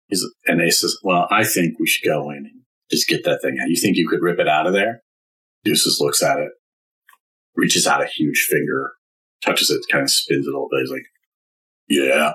he's, 0.08 0.26
and 0.46 0.62
Ace 0.62 0.82
says, 0.82 0.98
well, 1.04 1.28
I 1.30 1.44
think 1.44 1.80
we 1.80 1.88
should 1.88 2.08
go 2.08 2.30
in 2.30 2.38
and 2.38 2.61
just 2.92 3.08
get 3.08 3.24
that 3.24 3.40
thing 3.42 3.58
out. 3.62 3.70
You 3.70 3.80
think 3.82 3.98
you 3.98 4.08
could 4.08 4.22
rip 4.22 4.40
it 4.40 4.48
out 4.48 4.68
of 4.68 4.74
there? 4.74 5.02
Deuces 5.64 6.00
looks 6.02 6.22
at 6.22 6.40
it, 6.40 6.50
reaches 7.56 7.88
out 7.88 8.04
a 8.04 8.08
huge 8.08 8.48
finger, 8.50 8.92
touches 9.44 9.70
it, 9.70 9.82
kind 9.92 10.04
of 10.04 10.12
spins 10.12 10.46
it 10.46 10.50
a 10.50 10.52
little 10.52 10.70
bit. 10.70 10.82
He's 10.82 10.92
like, 10.92 11.06
yeah. 11.88 12.34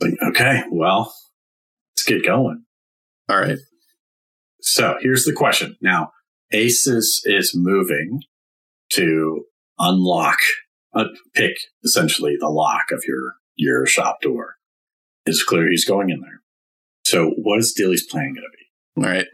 Like, 0.00 0.14
okay, 0.30 0.62
well, 0.70 1.12
let's 1.92 2.04
get 2.04 2.24
going. 2.24 2.64
All 3.28 3.38
right. 3.38 3.58
So 4.60 4.96
here's 5.00 5.24
the 5.24 5.32
question. 5.32 5.76
Now, 5.80 6.10
Aces 6.52 7.22
is 7.24 7.52
moving 7.54 8.20
to 8.92 9.44
unlock, 9.78 10.38
uh, 10.94 11.04
pick 11.34 11.56
essentially 11.82 12.36
the 12.38 12.48
lock 12.48 12.90
of 12.92 13.02
your, 13.06 13.34
your 13.56 13.86
shop 13.86 14.20
door. 14.20 14.56
It's 15.24 15.42
clear 15.42 15.68
he's 15.70 15.84
going 15.84 16.10
in 16.10 16.20
there. 16.20 16.41
So 17.04 17.30
what 17.36 17.58
is 17.58 17.72
Dilly's 17.76 18.06
plan 18.06 18.34
going 18.34 18.36
to 18.36 18.56
be? 18.56 19.06
All 19.06 19.12
right. 19.12 19.26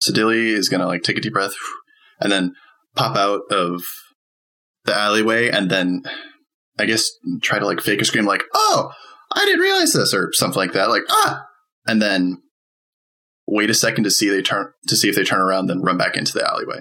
So 0.00 0.12
Dilly 0.12 0.50
is 0.50 0.68
gonna 0.68 0.86
like 0.86 1.02
take 1.02 1.18
a 1.18 1.20
deep 1.20 1.34
breath 1.34 1.52
and 2.20 2.32
then 2.32 2.54
pop 2.96 3.16
out 3.16 3.42
of 3.50 3.82
the 4.84 4.96
alleyway 4.96 5.50
and 5.50 5.70
then 5.70 6.02
I 6.78 6.86
guess 6.86 7.06
try 7.42 7.58
to 7.58 7.66
like 7.66 7.82
fake 7.82 8.00
a 8.00 8.04
scream 8.06 8.24
like, 8.24 8.42
oh, 8.54 8.90
I 9.32 9.44
didn't 9.44 9.60
realize 9.60 9.92
this 9.92 10.14
or 10.14 10.32
something 10.32 10.56
like 10.58 10.72
that. 10.72 10.88
Like, 10.88 11.02
ah 11.10 11.44
and 11.86 12.00
then 12.00 12.42
wait 13.46 13.70
a 13.70 13.74
second 13.74 14.04
to 14.04 14.10
see 14.10 14.28
they 14.30 14.42
turn 14.42 14.68
to 14.88 14.96
see 14.96 15.08
if 15.08 15.16
they 15.16 15.24
turn 15.24 15.40
around, 15.40 15.66
then 15.66 15.82
run 15.82 15.98
back 15.98 16.16
into 16.16 16.32
the 16.32 16.48
alleyway. 16.48 16.80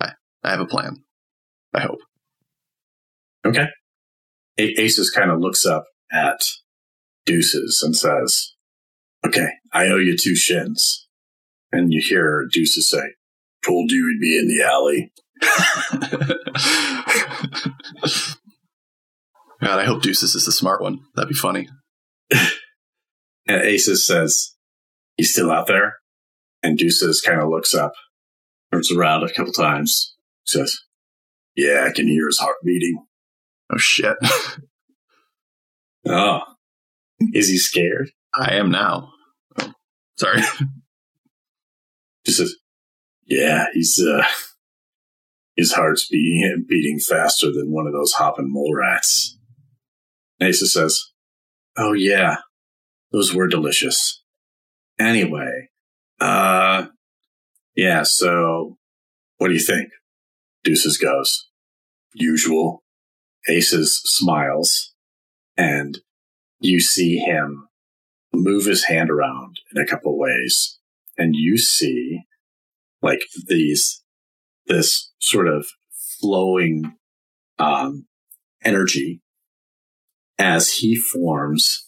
I, 0.00 0.12
I 0.44 0.50
have 0.50 0.60
a 0.60 0.66
plan. 0.66 1.02
I 1.74 1.80
hope. 1.80 1.98
Okay. 3.44 3.66
A- 4.58 4.80
Aces 4.80 5.10
kind 5.10 5.30
of 5.30 5.40
looks 5.40 5.64
up 5.66 5.84
at 6.12 6.40
Deuces 7.24 7.82
and 7.84 7.96
says, 7.96 8.52
okay, 9.26 9.48
I 9.72 9.86
owe 9.86 9.96
you 9.96 10.16
two 10.16 10.36
shins. 10.36 11.08
And 11.72 11.92
you 11.92 12.00
hear 12.00 12.46
Deuces 12.50 12.88
say, 12.88 13.14
told 13.64 13.90
you 13.90 14.08
he'd 14.08 14.20
be 14.20 14.38
in 14.38 14.46
the 14.48 14.62
alley. 14.64 15.12
God, 19.60 19.80
I 19.80 19.84
hope 19.84 20.02
Deuces 20.02 20.34
is 20.34 20.46
the 20.46 20.52
smart 20.52 20.80
one. 20.80 21.00
That'd 21.14 21.28
be 21.28 21.34
funny. 21.34 21.68
And 23.48 23.62
Aces 23.62 24.04
says, 24.04 24.56
he's 25.16 25.32
still 25.32 25.52
out 25.52 25.68
there. 25.68 25.98
And 26.62 26.76
Deuces 26.76 27.20
kind 27.20 27.40
of 27.40 27.48
looks 27.48 27.74
up, 27.74 27.92
turns 28.72 28.90
around 28.90 29.22
a 29.22 29.32
couple 29.32 29.52
times, 29.52 30.16
says, 30.44 30.76
yeah, 31.54 31.86
I 31.88 31.92
can 31.94 32.08
hear 32.08 32.26
his 32.26 32.38
heart 32.38 32.56
beating. 32.64 33.04
Oh 33.72 33.78
shit. 33.78 34.16
Oh, 36.08 36.40
is 37.32 37.48
he 37.48 37.58
scared? 37.58 38.12
I 38.32 38.54
am 38.54 38.70
now. 38.70 39.10
Sorry. 40.18 40.42
She 42.26 42.32
says, 42.32 42.56
yeah, 43.24 43.66
he's, 43.72 44.04
uh, 44.04 44.24
his 45.54 45.72
heart's 45.72 46.08
beating, 46.08 46.64
beating 46.68 46.98
faster 46.98 47.52
than 47.52 47.70
one 47.70 47.86
of 47.86 47.92
those 47.92 48.14
hopping 48.14 48.52
mole 48.52 48.74
rats. 48.74 49.38
Asa 50.42 50.66
says, 50.66 51.00
oh 51.78 51.92
yeah, 51.92 52.38
those 53.12 53.32
were 53.32 53.46
delicious. 53.46 54.24
Anyway, 54.98 55.68
uh, 56.20 56.86
yeah, 57.76 58.02
so 58.02 58.76
what 59.36 59.46
do 59.46 59.54
you 59.54 59.60
think? 59.60 59.90
Deuces 60.64 60.98
goes, 60.98 61.48
usual. 62.12 62.82
Aces 63.48 64.02
smiles 64.04 64.94
and 65.56 66.00
you 66.58 66.80
see 66.80 67.18
him 67.18 67.65
move 68.36 68.66
his 68.66 68.84
hand 68.84 69.10
around 69.10 69.60
in 69.74 69.82
a 69.82 69.86
couple 69.86 70.18
ways 70.18 70.78
and 71.18 71.34
you 71.34 71.58
see 71.58 72.22
like 73.02 73.20
these 73.46 74.02
this 74.66 75.12
sort 75.20 75.48
of 75.48 75.66
flowing 76.20 76.96
um, 77.58 78.06
energy 78.64 79.20
as 80.38 80.72
he 80.72 80.96
forms 80.96 81.86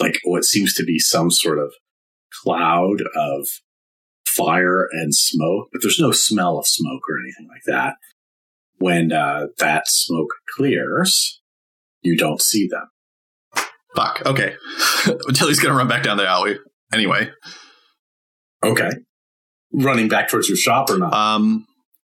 like 0.00 0.18
what 0.24 0.44
seems 0.44 0.74
to 0.74 0.84
be 0.84 0.98
some 0.98 1.30
sort 1.30 1.58
of 1.58 1.72
cloud 2.42 3.02
of 3.14 3.46
fire 4.26 4.88
and 4.92 5.14
smoke, 5.14 5.68
but 5.72 5.82
there's 5.82 6.00
no 6.00 6.12
smell 6.12 6.58
of 6.58 6.66
smoke 6.66 7.02
or 7.08 7.18
anything 7.22 7.48
like 7.48 7.62
that. 7.66 7.96
When 8.78 9.12
uh, 9.12 9.48
that 9.58 9.88
smoke 9.88 10.30
clears, 10.56 11.40
you 12.00 12.16
don't 12.16 12.40
see 12.40 12.66
them. 12.66 12.88
Fuck. 13.96 14.22
Okay. 14.26 14.54
Dilly's 15.32 15.60
gonna 15.60 15.74
run 15.74 15.88
back 15.88 16.02
down 16.02 16.16
the 16.16 16.26
alley. 16.26 16.58
Anyway. 16.92 17.30
Okay. 18.62 18.90
Running 19.72 20.08
back 20.08 20.28
towards 20.28 20.48
your 20.48 20.56
shop 20.56 20.90
or 20.90 20.98
not? 20.98 21.12
Um, 21.14 21.66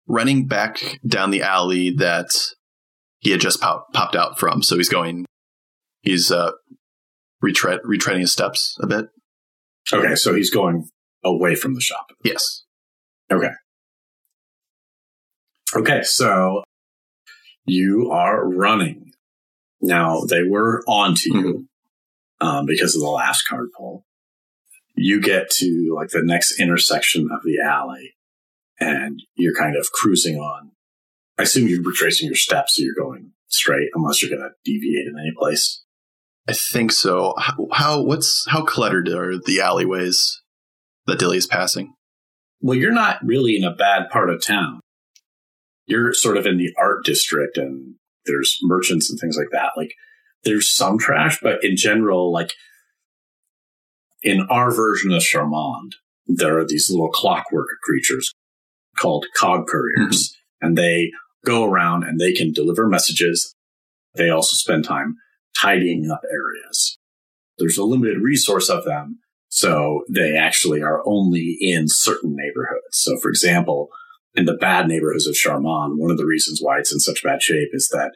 running 0.06 0.46
back 0.46 0.78
down 1.06 1.30
the 1.30 1.42
alley 1.42 1.90
that 1.90 2.28
he 3.18 3.30
had 3.30 3.40
just 3.40 3.60
pop- 3.60 3.92
popped 3.92 4.14
out 4.16 4.38
from. 4.38 4.62
So 4.62 4.76
he's 4.76 4.88
going. 4.88 5.24
He's 6.02 6.30
uh, 6.30 6.52
retread 7.42 7.80
retreading 7.84 8.20
his 8.20 8.32
steps 8.32 8.76
a 8.80 8.86
bit. 8.86 9.06
okay, 9.92 10.14
so 10.14 10.34
he's 10.34 10.50
going 10.50 10.88
away 11.24 11.54
from 11.56 11.74
the 11.74 11.80
shop. 11.80 12.06
Yes. 12.22 12.62
Okay, 13.32 13.48
Okay, 15.74 16.02
so 16.02 16.62
you 17.64 18.10
are 18.12 18.46
running. 18.48 19.10
Now 19.80 20.22
they 20.22 20.42
were 20.42 20.82
onto 20.86 21.36
you 21.36 21.68
um, 22.40 22.66
because 22.66 22.94
of 22.94 23.02
the 23.02 23.08
last 23.08 23.42
card 23.48 23.68
pull. 23.76 24.04
You 24.94 25.20
get 25.20 25.50
to 25.58 25.94
like 25.94 26.08
the 26.08 26.22
next 26.22 26.58
intersection 26.58 27.28
of 27.30 27.42
the 27.44 27.58
alley, 27.62 28.14
and 28.80 29.22
you're 29.34 29.54
kind 29.54 29.76
of 29.76 29.92
cruising 29.92 30.36
on. 30.36 30.72
I 31.38 31.42
assume 31.42 31.68
you're 31.68 31.82
retracing 31.82 32.26
your 32.26 32.36
steps, 32.36 32.76
so 32.76 32.82
you're 32.82 32.94
going 32.94 33.32
straight, 33.48 33.90
unless 33.94 34.22
you're 34.22 34.30
going 34.30 34.48
to 34.48 34.54
deviate 34.64 35.06
in 35.06 35.18
any 35.18 35.32
place. 35.38 35.84
I 36.48 36.52
think 36.52 36.92
so. 36.92 37.34
How, 37.38 37.66
how 37.72 38.02
what's 38.02 38.46
how 38.48 38.64
cluttered 38.64 39.08
are 39.08 39.36
the 39.36 39.60
alleyways 39.60 40.40
that 41.06 41.18
Dilly 41.18 41.36
is 41.36 41.46
passing? 41.46 41.92
Well, 42.60 42.78
you're 42.78 42.92
not 42.92 43.18
really 43.22 43.56
in 43.56 43.64
a 43.64 43.74
bad 43.74 44.08
part 44.08 44.30
of 44.30 44.44
town. 44.44 44.80
You're 45.86 46.14
sort 46.14 46.36
of 46.36 46.46
in 46.46 46.56
the 46.56 46.72
art 46.78 47.04
district 47.04 47.58
and 47.58 47.96
there's 48.26 48.58
merchants 48.62 49.10
and 49.10 49.18
things 49.18 49.36
like 49.36 49.50
that. 49.52 49.70
Like 49.76 49.94
there's 50.44 50.74
some 50.74 50.98
trash, 50.98 51.38
but 51.42 51.62
in 51.62 51.76
general, 51.76 52.32
like 52.32 52.52
in 54.22 54.46
our 54.50 54.70
version 54.74 55.12
of 55.12 55.22
Charmant, 55.22 55.92
there 56.26 56.58
are 56.58 56.66
these 56.66 56.90
little 56.90 57.10
clockwork 57.10 57.68
creatures 57.82 58.34
called 58.98 59.26
cog 59.36 59.66
couriers 59.66 60.30
mm-hmm. 60.32 60.66
and 60.66 60.78
they 60.78 61.12
go 61.44 61.64
around 61.64 62.02
and 62.04 62.18
they 62.18 62.32
can 62.32 62.52
deliver 62.52 62.88
messages. 62.88 63.54
They 64.14 64.30
also 64.30 64.54
spend 64.54 64.84
time 64.84 65.16
tidying 65.58 66.10
up 66.10 66.22
areas. 66.30 66.98
There's 67.58 67.78
a 67.78 67.84
limited 67.84 68.18
resource 68.20 68.68
of 68.68 68.84
them, 68.84 69.20
So 69.48 70.02
they 70.10 70.36
actually 70.36 70.82
are 70.82 71.02
only 71.06 71.56
in 71.60 71.88
certain 71.88 72.34
neighborhoods. 72.36 72.88
So 72.92 73.18
for 73.18 73.28
example, 73.28 73.88
in 74.36 74.44
the 74.44 74.54
bad 74.54 74.86
neighborhoods 74.86 75.26
of 75.26 75.34
Charmant, 75.34 75.96
one 75.96 76.10
of 76.10 76.18
the 76.18 76.26
reasons 76.26 76.60
why 76.62 76.78
it's 76.78 76.92
in 76.92 77.00
such 77.00 77.22
bad 77.22 77.42
shape 77.42 77.70
is 77.72 77.88
that 77.88 78.12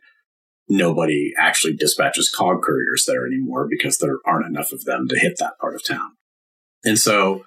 nobody 0.69 1.33
actually 1.39 1.75
dispatches 1.75 2.31
cog 2.31 2.63
couriers 2.63 3.05
there 3.07 3.27
anymore 3.27 3.67
because 3.69 3.99
there 3.99 4.19
aren't 4.27 4.47
enough 4.47 4.73
of 4.73 4.85
them 4.85 5.09
to 5.09 5.19
hit 5.19 5.37
that 5.39 5.59
part 5.61 5.75
of 5.75 5.85
town. 5.85 6.13
And 6.85 6.99
so 6.99 7.45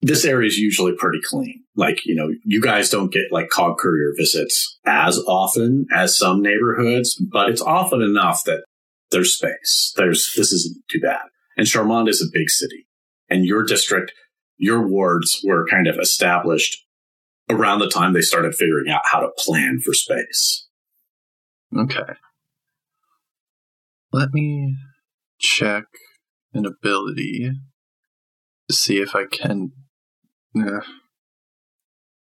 this 0.00 0.24
area 0.24 0.46
is 0.46 0.58
usually 0.58 0.92
pretty 0.96 1.18
clean. 1.22 1.64
Like, 1.76 2.06
you 2.06 2.14
know, 2.14 2.32
you 2.44 2.60
guys 2.60 2.88
don't 2.88 3.12
get 3.12 3.32
like 3.32 3.50
cog 3.50 3.78
courier 3.78 4.12
visits 4.16 4.78
as 4.86 5.18
often 5.26 5.86
as 5.92 6.16
some 6.16 6.40
neighborhoods, 6.40 7.16
but 7.16 7.50
it's 7.50 7.62
often 7.62 8.00
enough 8.00 8.44
that 8.44 8.64
there's 9.10 9.34
space. 9.34 9.92
There's, 9.96 10.32
this 10.36 10.52
isn't 10.52 10.76
too 10.90 11.00
bad. 11.00 11.26
And 11.56 11.66
Charmant 11.66 12.08
is 12.08 12.22
a 12.22 12.32
big 12.32 12.48
city 12.48 12.86
and 13.28 13.44
your 13.44 13.64
district, 13.64 14.12
your 14.56 14.86
wards 14.86 15.40
were 15.44 15.66
kind 15.66 15.86
of 15.86 15.98
established 15.98 16.84
around 17.50 17.80
the 17.80 17.88
time 17.88 18.12
they 18.12 18.20
started 18.20 18.54
figuring 18.54 18.90
out 18.90 19.02
how 19.04 19.20
to 19.20 19.30
plan 19.38 19.80
for 19.84 19.94
space. 19.94 20.66
Okay. 21.76 22.14
Let 24.12 24.32
me 24.32 24.76
check 25.38 25.84
an 26.54 26.66
ability 26.66 27.50
to 28.68 28.74
see 28.74 29.00
if 29.00 29.14
I 29.14 29.24
can. 29.26 29.72
Uh, 30.58 30.80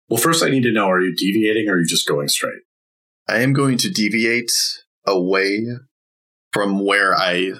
Well, 0.08 0.20
first 0.20 0.42
I 0.42 0.50
need 0.50 0.64
to 0.64 0.72
know, 0.72 0.90
are 0.90 1.00
you 1.00 1.14
deviating 1.14 1.68
or 1.68 1.74
are 1.74 1.80
you 1.80 1.86
just 1.86 2.08
going 2.08 2.28
straight? 2.28 2.62
I 3.28 3.38
am 3.38 3.52
going 3.52 3.78
to 3.78 3.90
deviate 3.90 4.50
away 5.06 5.64
from 6.52 6.84
where 6.84 7.14
I 7.14 7.52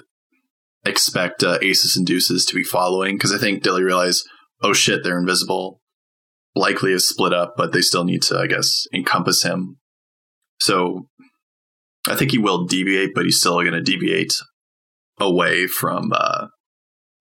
expect 0.83 1.43
uh, 1.43 1.59
aces 1.61 1.95
and 1.95 2.05
deuces 2.05 2.45
to 2.45 2.55
be 2.55 2.63
following 2.63 3.15
because 3.15 3.33
I 3.33 3.37
think 3.37 3.63
Dilly 3.63 3.83
realized, 3.83 4.27
oh 4.61 4.73
shit, 4.73 5.03
they're 5.03 5.19
invisible. 5.19 5.80
Likely 6.55 6.91
is 6.91 7.07
split 7.07 7.33
up, 7.33 7.53
but 7.55 7.71
they 7.71 7.81
still 7.81 8.03
need 8.03 8.21
to, 8.23 8.37
I 8.37 8.47
guess, 8.47 8.85
encompass 8.93 9.43
him. 9.43 9.77
So 10.59 11.07
I 12.07 12.15
think 12.15 12.31
he 12.31 12.37
will 12.37 12.65
deviate, 12.65 13.13
but 13.15 13.25
he's 13.25 13.39
still 13.39 13.61
going 13.61 13.71
to 13.71 13.81
deviate 13.81 14.33
away 15.19 15.67
from 15.67 16.11
uh, 16.13 16.47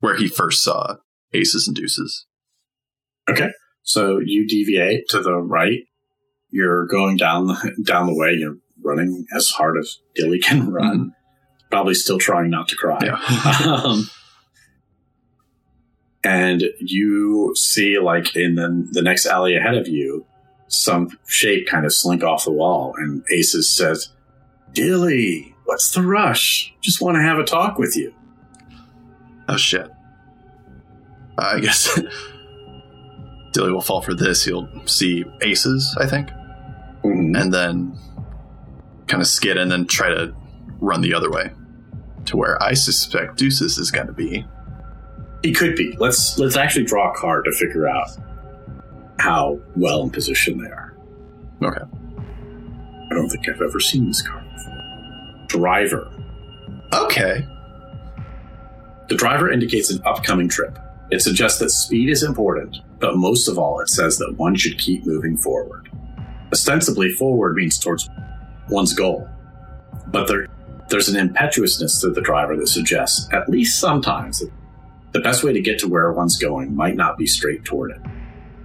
where 0.00 0.16
he 0.16 0.28
first 0.28 0.62
saw 0.62 0.96
aces 1.32 1.68
and 1.68 1.76
deuces. 1.76 2.26
Okay. 3.28 3.50
So 3.82 4.20
you 4.24 4.46
deviate 4.46 5.08
to 5.10 5.20
the 5.20 5.34
right. 5.34 5.80
You're 6.50 6.86
going 6.86 7.16
down 7.16 7.46
the, 7.46 7.84
down 7.86 8.06
the 8.06 8.14
way. 8.14 8.32
You're 8.32 8.56
running 8.82 9.26
as 9.34 9.50
hard 9.50 9.76
as 9.78 9.98
Dilly 10.14 10.40
can 10.40 10.72
run. 10.72 11.12
Probably 11.70 11.94
still 11.94 12.18
trying 12.18 12.50
not 12.50 12.68
to 12.68 12.76
cry. 12.76 12.98
Yeah. 13.02 13.72
um, 13.84 14.10
and 16.22 16.64
you 16.78 17.54
see, 17.56 17.98
like 17.98 18.36
in 18.36 18.56
the, 18.56 18.88
the 18.90 19.02
next 19.02 19.26
alley 19.26 19.56
ahead 19.56 19.74
of 19.74 19.88
you, 19.88 20.26
some 20.68 21.10
shape 21.26 21.66
kind 21.66 21.86
of 21.86 21.92
slink 21.92 22.22
off 22.22 22.44
the 22.44 22.52
wall. 22.52 22.94
And 22.96 23.24
Aces 23.32 23.68
says, 23.68 24.10
Dilly, 24.72 25.54
what's 25.64 25.92
the 25.92 26.02
rush? 26.02 26.74
Just 26.80 27.00
want 27.00 27.16
to 27.16 27.22
have 27.22 27.38
a 27.38 27.44
talk 27.44 27.78
with 27.78 27.96
you. 27.96 28.14
Oh 29.48 29.56
shit. 29.56 29.90
I 31.38 31.58
guess 31.60 31.98
Dilly 33.52 33.72
will 33.72 33.80
fall 33.80 34.02
for 34.02 34.14
this. 34.14 34.44
He'll 34.44 34.68
see 34.86 35.24
aces, 35.40 35.96
I 35.98 36.06
think, 36.06 36.28
mm-hmm. 37.02 37.34
and 37.34 37.52
then 37.52 37.98
kind 39.06 39.20
of 39.20 39.26
skid 39.26 39.56
and 39.56 39.72
then 39.72 39.86
try 39.86 40.08
to 40.08 40.34
run 40.80 41.00
the 41.00 41.14
other 41.14 41.30
way 41.30 41.50
to 42.26 42.36
where 42.36 42.62
I 42.62 42.74
suspect 42.74 43.38
Deuces 43.38 43.78
is 43.78 43.90
going 43.90 44.06
to 44.06 44.12
be. 44.12 44.46
He 45.42 45.52
could 45.52 45.76
be. 45.76 45.96
Let's 45.98 46.38
let's 46.38 46.56
actually 46.56 46.84
draw 46.84 47.12
a 47.12 47.16
card 47.16 47.44
to 47.46 47.52
figure 47.52 47.88
out 47.88 48.08
how 49.18 49.60
well 49.76 50.02
in 50.02 50.10
position 50.10 50.58
they 50.58 50.68
are. 50.70 50.94
Okay. 51.62 51.84
I 53.10 53.14
don't 53.14 53.28
think 53.28 53.48
I've 53.48 53.60
ever 53.60 53.80
seen 53.80 54.06
this 54.06 54.22
card 54.22 54.44
before. 54.52 55.46
Driver. 55.48 56.10
Okay. 56.92 57.46
The 59.08 59.16
driver 59.16 59.50
indicates 59.50 59.90
an 59.90 60.00
upcoming 60.04 60.48
trip. 60.48 60.78
It 61.10 61.20
suggests 61.20 61.58
that 61.58 61.70
speed 61.70 62.08
is 62.08 62.22
important, 62.22 62.76
but 63.00 63.16
most 63.16 63.48
of 63.48 63.58
all, 63.58 63.80
it 63.80 63.88
says 63.88 64.18
that 64.18 64.34
one 64.36 64.54
should 64.54 64.78
keep 64.78 65.04
moving 65.04 65.36
forward. 65.36 65.90
Ostensibly, 66.52 67.10
forward 67.12 67.56
means 67.56 67.78
towards 67.78 68.08
one's 68.68 68.92
goal, 68.92 69.28
but 70.08 70.28
there, 70.28 70.46
there's 70.88 71.08
an 71.08 71.16
impetuousness 71.16 72.00
to 72.00 72.10
the 72.10 72.20
driver 72.20 72.56
that 72.56 72.68
suggests, 72.68 73.28
at 73.32 73.48
least 73.48 73.80
sometimes, 73.80 74.38
that 74.38 74.52
the 75.12 75.20
best 75.20 75.42
way 75.42 75.52
to 75.52 75.60
get 75.60 75.78
to 75.80 75.88
where 75.88 76.12
one's 76.12 76.36
going 76.36 76.74
might 76.74 76.96
not 76.96 77.18
be 77.18 77.26
straight 77.26 77.64
toward 77.64 77.90
it. 77.92 78.00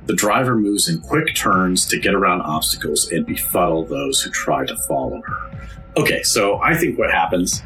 The 0.05 0.13
driver 0.13 0.55
moves 0.55 0.87
in 0.87 1.01
quick 1.01 1.35
turns 1.35 1.85
to 1.87 1.99
get 1.99 2.13
around 2.13 2.41
obstacles 2.41 3.09
and 3.11 3.25
befuddle 3.25 3.85
those 3.85 4.21
who 4.21 4.29
try 4.29 4.65
to 4.65 4.77
follow 4.87 5.21
her. 5.25 5.69
Okay, 5.97 6.21
so 6.21 6.61
I 6.61 6.75
think 6.75 6.99
what 6.99 7.11
happens 7.11 7.63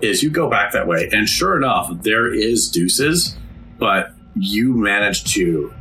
is 0.00 0.22
you 0.22 0.30
go 0.30 0.50
back 0.50 0.72
that 0.72 0.86
way, 0.86 1.08
and 1.12 1.28
sure 1.28 1.56
enough, 1.56 1.90
there 2.02 2.32
is 2.32 2.68
deuces, 2.68 3.36
but 3.78 4.12
you 4.34 4.74
manage 4.74 5.24
to, 5.34 5.72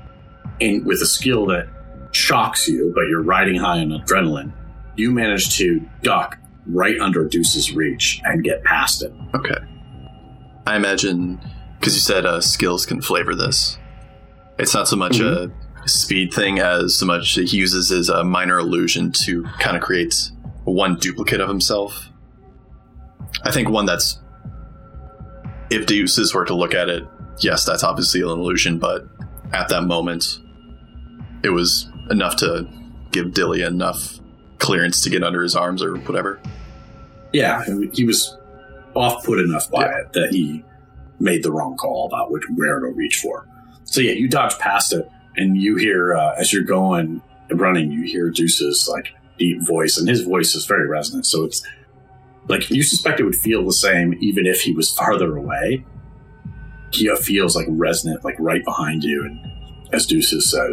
in, 0.59 0.83
with 0.85 1.01
a 1.01 1.05
skill 1.05 1.47
that 1.47 1.67
shocks 2.11 2.67
you, 2.67 2.91
but 2.93 3.01
you're 3.07 3.23
riding 3.23 3.55
high 3.55 3.79
on 3.79 3.89
adrenaline, 3.89 4.51
you 4.95 5.11
manage 5.11 5.57
to 5.57 5.79
duck 6.01 6.37
right 6.65 6.99
under 6.99 7.27
Deuce's 7.27 7.71
reach 7.71 8.21
and 8.25 8.43
get 8.43 8.63
past 8.63 9.03
it. 9.03 9.13
Okay. 9.33 9.57
I 10.65 10.75
imagine 10.75 11.39
because 11.79 11.93
you 11.95 12.01
said 12.01 12.25
uh, 12.25 12.41
skills 12.41 12.85
can 12.85 13.01
flavor 13.01 13.35
this. 13.35 13.77
It's 14.57 14.73
not 14.73 14.87
so 14.87 14.95
much 14.95 15.19
a 15.19 15.51
speed 15.85 16.33
thing 16.33 16.59
as 16.59 16.95
so 16.97 17.05
much 17.05 17.35
that 17.35 17.49
he 17.49 17.57
uses 17.57 17.89
his 17.89 18.09
uh, 18.09 18.23
minor 18.23 18.57
illusion 18.59 19.11
to 19.23 19.43
kind 19.59 19.77
of 19.77 19.83
create 19.83 20.31
one 20.65 20.95
duplicate 20.95 21.39
of 21.39 21.47
himself. 21.47 22.09
I 23.43 23.51
think 23.51 23.69
one 23.69 23.85
that's 23.85 24.19
if 25.69 25.85
Deuces 25.85 26.33
were 26.33 26.45
to 26.45 26.55
look 26.55 26.73
at 26.73 26.89
it, 26.89 27.03
yes, 27.39 27.65
that's 27.65 27.83
obviously 27.83 28.21
an 28.21 28.29
illusion, 28.29 28.79
but 28.79 29.07
at 29.53 29.69
that 29.69 29.83
moment, 29.83 30.39
it 31.43 31.49
was 31.49 31.89
enough 32.09 32.37
to 32.37 32.67
give 33.11 33.33
Dilly 33.33 33.61
enough 33.61 34.19
clearance 34.59 35.01
to 35.01 35.09
get 35.09 35.23
under 35.23 35.43
his 35.43 35.55
arms 35.55 35.83
or 35.83 35.95
whatever. 35.97 36.39
Yeah, 37.33 37.63
he 37.93 38.05
was 38.05 38.35
off 38.95 39.23
put 39.25 39.39
enough 39.39 39.69
by 39.69 39.83
Yeah. 39.85 39.97
it 39.99 40.13
that 40.13 40.29
he 40.31 40.63
made 41.19 41.43
the 41.43 41.51
wrong 41.51 41.75
call 41.77 42.07
about 42.07 42.31
which 42.31 42.43
where 42.55 42.79
to 42.79 42.87
reach 42.87 43.17
for. 43.17 43.47
So 43.85 44.01
yeah, 44.01 44.11
you 44.11 44.27
dodge 44.27 44.57
past 44.59 44.93
it, 44.93 45.09
and 45.35 45.57
you 45.57 45.77
hear 45.77 46.15
uh, 46.15 46.35
as 46.37 46.51
you're 46.51 46.63
going 46.63 47.21
running, 47.51 47.91
you 47.91 48.03
hear 48.03 48.29
Deuce's 48.29 48.89
like 48.91 49.13
deep 49.37 49.65
voice, 49.65 49.97
and 49.97 50.07
his 50.07 50.21
voice 50.21 50.55
is 50.55 50.65
very 50.65 50.87
resonant. 50.87 51.25
So 51.25 51.43
it's 51.43 51.65
like 52.47 52.69
you 52.69 52.83
suspect 52.83 53.19
it 53.19 53.23
would 53.23 53.35
feel 53.35 53.65
the 53.65 53.73
same 53.73 54.15
even 54.19 54.45
if 54.45 54.61
he 54.61 54.73
was 54.73 54.91
farther 54.91 55.35
away. 55.37 55.85
He 56.91 57.13
feels 57.17 57.55
like 57.55 57.65
resonant, 57.69 58.23
like 58.23 58.35
right 58.39 58.63
behind 58.63 59.03
you, 59.03 59.25
and 59.25 59.93
as 59.93 60.05
Deuces 60.05 60.49
said, 60.49 60.71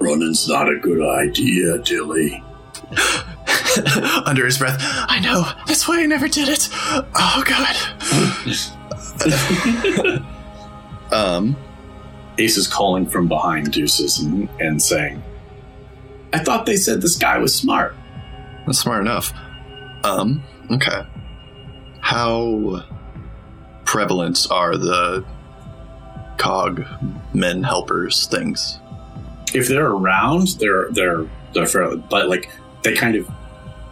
"Running's 0.00 0.48
not 0.48 0.68
a 0.68 0.76
good 0.76 1.02
idea, 1.02 1.78
Dilly." 1.78 2.42
under 4.24 4.44
his 4.44 4.58
breath, 4.58 4.76
I 4.80 5.20
know. 5.20 5.50
That's 5.66 5.86
why 5.86 6.00
I 6.00 6.06
never 6.06 6.28
did 6.28 6.48
it. 6.48 6.68
Oh 6.72 7.42
god. 7.46 8.74
um. 11.12 11.56
Ace 12.38 12.56
is 12.56 12.68
calling 12.68 13.04
from 13.06 13.26
behind 13.26 13.72
Deuces 13.72 14.20
and, 14.20 14.48
and 14.60 14.80
saying, 14.80 15.22
I 16.32 16.38
thought 16.38 16.66
they 16.66 16.76
said 16.76 17.02
this 17.02 17.16
guy 17.16 17.38
was 17.38 17.54
smart. 17.54 17.96
That's 18.66 18.78
smart 18.78 19.00
enough. 19.00 19.32
Um, 20.04 20.42
okay. 20.70 21.02
How 22.00 22.84
prevalent 23.84 24.46
are 24.50 24.76
the 24.76 25.24
cog 26.36 26.84
men 27.34 27.62
helpers 27.62 28.26
things? 28.26 28.78
If 29.54 29.68
they're 29.68 29.90
around, 29.90 30.48
they're 30.58 30.90
they're 30.90 31.26
they're 31.54 31.66
fairly 31.66 32.02
but 32.10 32.28
like 32.28 32.50
they 32.82 32.94
kind 32.94 33.16
of 33.16 33.28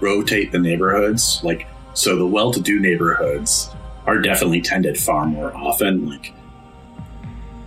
rotate 0.01 0.53
the 0.53 0.59
neighborhoods. 0.59 1.41
Like 1.43 1.67
so 1.95 2.17
the 2.17 2.27
well 2.27 2.53
to 2.53 2.61
do 2.61 2.79
neighborhoods 2.79 3.71
are 4.07 4.19
definitely 4.19 4.61
tended 4.63 4.97
far 4.99 5.27
more 5.27 5.55
often, 5.57 6.09
like 6.09 6.33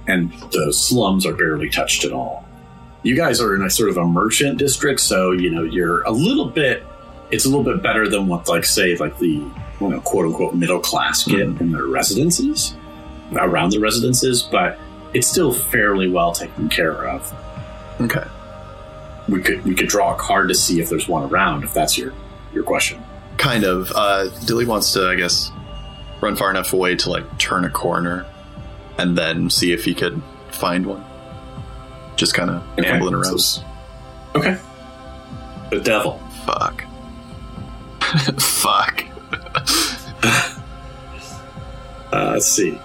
and 0.08 0.32
the 0.52 0.74
slums 0.74 1.26
are 1.26 1.34
barely 1.34 1.70
touched 1.70 2.04
at 2.06 2.12
all. 2.12 2.46
You 3.04 3.16
guys 3.16 3.40
are 3.40 3.56
in 3.56 3.62
a 3.62 3.70
sort 3.70 3.90
of 3.90 3.98
a 3.98 4.06
merchant 4.06 4.58
district, 4.58 5.00
so 5.00 5.32
you 5.32 5.50
know 5.50 5.64
you're 5.64 6.02
a 6.04 6.12
little 6.12 6.48
bit 6.50 6.84
it's 7.32 7.46
a 7.46 7.50
little 7.50 7.64
bit 7.64 7.84
better 7.84 8.08
than 8.10 8.28
what 8.28 8.48
like 8.48 8.66
say 8.66 8.96
like 8.98 9.18
the 9.20 9.28
you 9.28 9.54
know 9.88 10.02
quote 10.02 10.26
unquote 10.26 10.56
middle 10.56 10.80
class 10.80 11.24
get 11.26 11.40
in 11.42 11.72
their 11.72 11.86
residences 11.86 12.76
around 13.34 13.72
the 13.72 13.80
residences 13.80 14.42
but 14.42 14.80
it's 15.14 15.28
still 15.28 15.54
fairly 15.54 16.10
well 16.10 16.32
taken 16.34 16.68
care 16.70 17.08
of 17.08 17.32
Okay. 18.02 18.24
we 19.28 19.42
could 19.44 19.64
we 19.64 19.76
could 19.76 19.88
draw 19.88 20.16
a 20.16 20.18
card 20.18 20.48
to 20.50 20.56
see 20.56 20.82
if 20.82 20.90
there's 20.90 21.08
one 21.08 21.30
around 21.30 21.64
if 21.64 21.72
that's 21.74 21.98
your 21.98 22.14
your 22.54 22.64
question 22.64 23.02
Kind 23.38 23.64
of. 23.64 23.90
Uh, 23.96 24.28
Dilly 24.46 24.66
wants 24.66 24.92
to, 24.94 25.08
I 25.08 25.16
guess, 25.16 25.50
run 26.22 26.36
far 26.36 26.50
enough 26.50 26.74
away 26.74 26.96
to 26.96 27.10
like 27.10 27.38
turn 27.38 27.66
a 27.66 27.70
corner 27.70 28.26
and 28.98 29.18
then 29.18 29.50
see 29.50 29.72
if 29.72 29.86
he 29.86 29.94
could 29.94 30.22
find 30.52 30.86
one. 30.86 31.04
Just 32.16 32.34
kind 32.34 32.50
of 32.50 32.64
Okay, 32.78 32.90
fumbling 32.90 33.14
around. 33.16 33.40
okay. 34.36 34.58
The 35.72 35.80
devil. 35.80 36.20
Fuck. 36.46 36.84
Fuck. 38.42 39.06
Uh, 42.12 42.32
let's 42.34 42.48
see. 42.52 42.76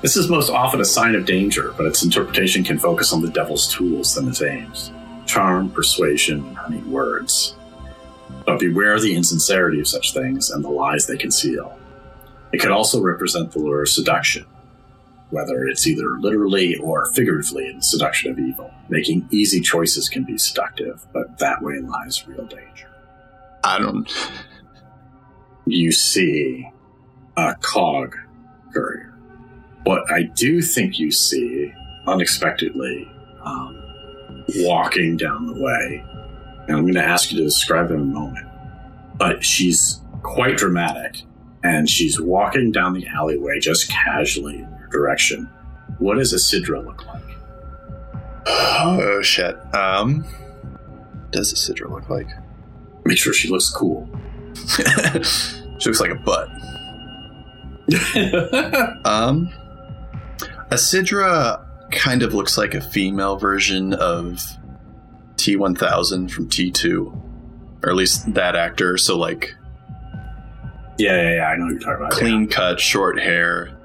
This 0.00 0.16
is 0.16 0.28
most 0.28 0.50
often 0.50 0.80
a 0.80 0.84
sign 0.84 1.14
of 1.14 1.24
danger, 1.24 1.72
but 1.76 1.86
its 1.86 2.02
interpretation 2.02 2.64
can 2.64 2.78
focus 2.80 3.12
on 3.12 3.22
the 3.22 3.30
devil's 3.30 3.72
tools 3.72 4.14
than 4.16 4.26
its 4.28 4.42
aims 4.42 4.90
charm, 5.24 5.70
persuasion, 5.70 6.44
and 6.44 6.56
honeyed 6.56 6.86
words. 6.86 7.54
But 8.44 8.58
beware 8.58 8.98
the 8.98 9.14
insincerity 9.14 9.78
of 9.80 9.86
such 9.86 10.12
things 10.12 10.50
and 10.50 10.64
the 10.64 10.68
lies 10.68 11.06
they 11.06 11.16
conceal. 11.16 11.78
It 12.52 12.60
could 12.60 12.70
also 12.70 13.00
represent 13.00 13.52
the 13.52 13.58
lure 13.60 13.82
of 13.82 13.88
seduction, 13.88 14.46
whether 15.30 15.64
it's 15.64 15.86
either 15.86 16.06
literally 16.20 16.76
or 16.76 17.06
figuratively 17.12 17.68
in 17.68 17.76
the 17.76 17.82
seduction 17.82 18.30
of 18.30 18.38
evil. 18.38 18.70
Making 18.88 19.26
easy 19.30 19.60
choices 19.60 20.08
can 20.08 20.24
be 20.24 20.36
seductive, 20.36 21.06
but 21.12 21.38
that 21.38 21.62
way 21.62 21.78
lies 21.80 22.26
real 22.28 22.44
danger. 22.46 22.88
I 23.64 23.78
don't. 23.78 24.10
you 25.66 25.92
see 25.92 26.68
a 27.36 27.54
cog 27.60 28.16
courier. 28.72 29.14
What 29.84 30.10
I 30.10 30.24
do 30.24 30.62
think 30.62 30.98
you 30.98 31.10
see, 31.10 31.72
unexpectedly, 32.06 33.10
um, 33.42 33.82
walking 34.58 35.16
down 35.16 35.46
the 35.46 35.60
way, 35.60 36.04
and 36.68 36.76
I'm 36.76 36.82
going 36.82 36.94
to 36.94 37.04
ask 37.04 37.32
you 37.32 37.38
to 37.38 37.44
describe 37.44 37.90
in 37.90 38.00
a 38.00 38.04
moment, 38.04 38.46
but 39.16 39.44
she's 39.44 40.00
quite 40.22 40.56
dramatic, 40.56 41.22
and 41.62 41.88
she's 41.88 42.20
walking 42.20 42.72
down 42.72 42.92
the 42.92 43.06
alleyway 43.06 43.58
just 43.60 43.88
casually 43.88 44.54
in 44.54 44.70
your 44.78 44.88
direction. 44.90 45.48
What 45.98 46.16
does 46.16 46.32
Isidra 46.32 46.84
look 46.84 47.06
like? 47.06 47.22
Oh 48.46 49.20
shit. 49.22 49.56
Um. 49.74 50.24
Does 51.30 51.52
Isidra 51.52 51.90
look 51.90 52.10
like? 52.10 52.28
Make 53.04 53.18
sure 53.18 53.32
she 53.32 53.48
looks 53.48 53.70
cool. 53.70 54.08
she 54.66 55.88
looks 55.88 56.00
like 56.00 56.10
a 56.10 56.14
butt. 56.16 56.48
Um, 59.04 59.52
Isidra 60.70 61.66
kind 61.90 62.22
of 62.22 62.34
looks 62.34 62.56
like 62.56 62.74
a 62.74 62.80
female 62.80 63.36
version 63.36 63.92
of 63.94 64.40
T1000 65.36 66.30
from 66.30 66.48
T2, 66.48 67.84
or 67.84 67.90
at 67.90 67.96
least 67.96 68.32
that 68.34 68.56
actor. 68.56 68.96
So 68.96 69.18
like 69.18 69.54
yeah, 70.98 71.20
yeah, 71.22 71.34
yeah, 71.36 71.46
I 71.46 71.56
know 71.56 71.64
what 71.64 71.72
you're 71.72 71.80
talking 71.80 71.96
about. 71.96 72.12
clean 72.12 72.48
cut, 72.48 72.80
short 72.80 73.20
hair. 73.20 73.76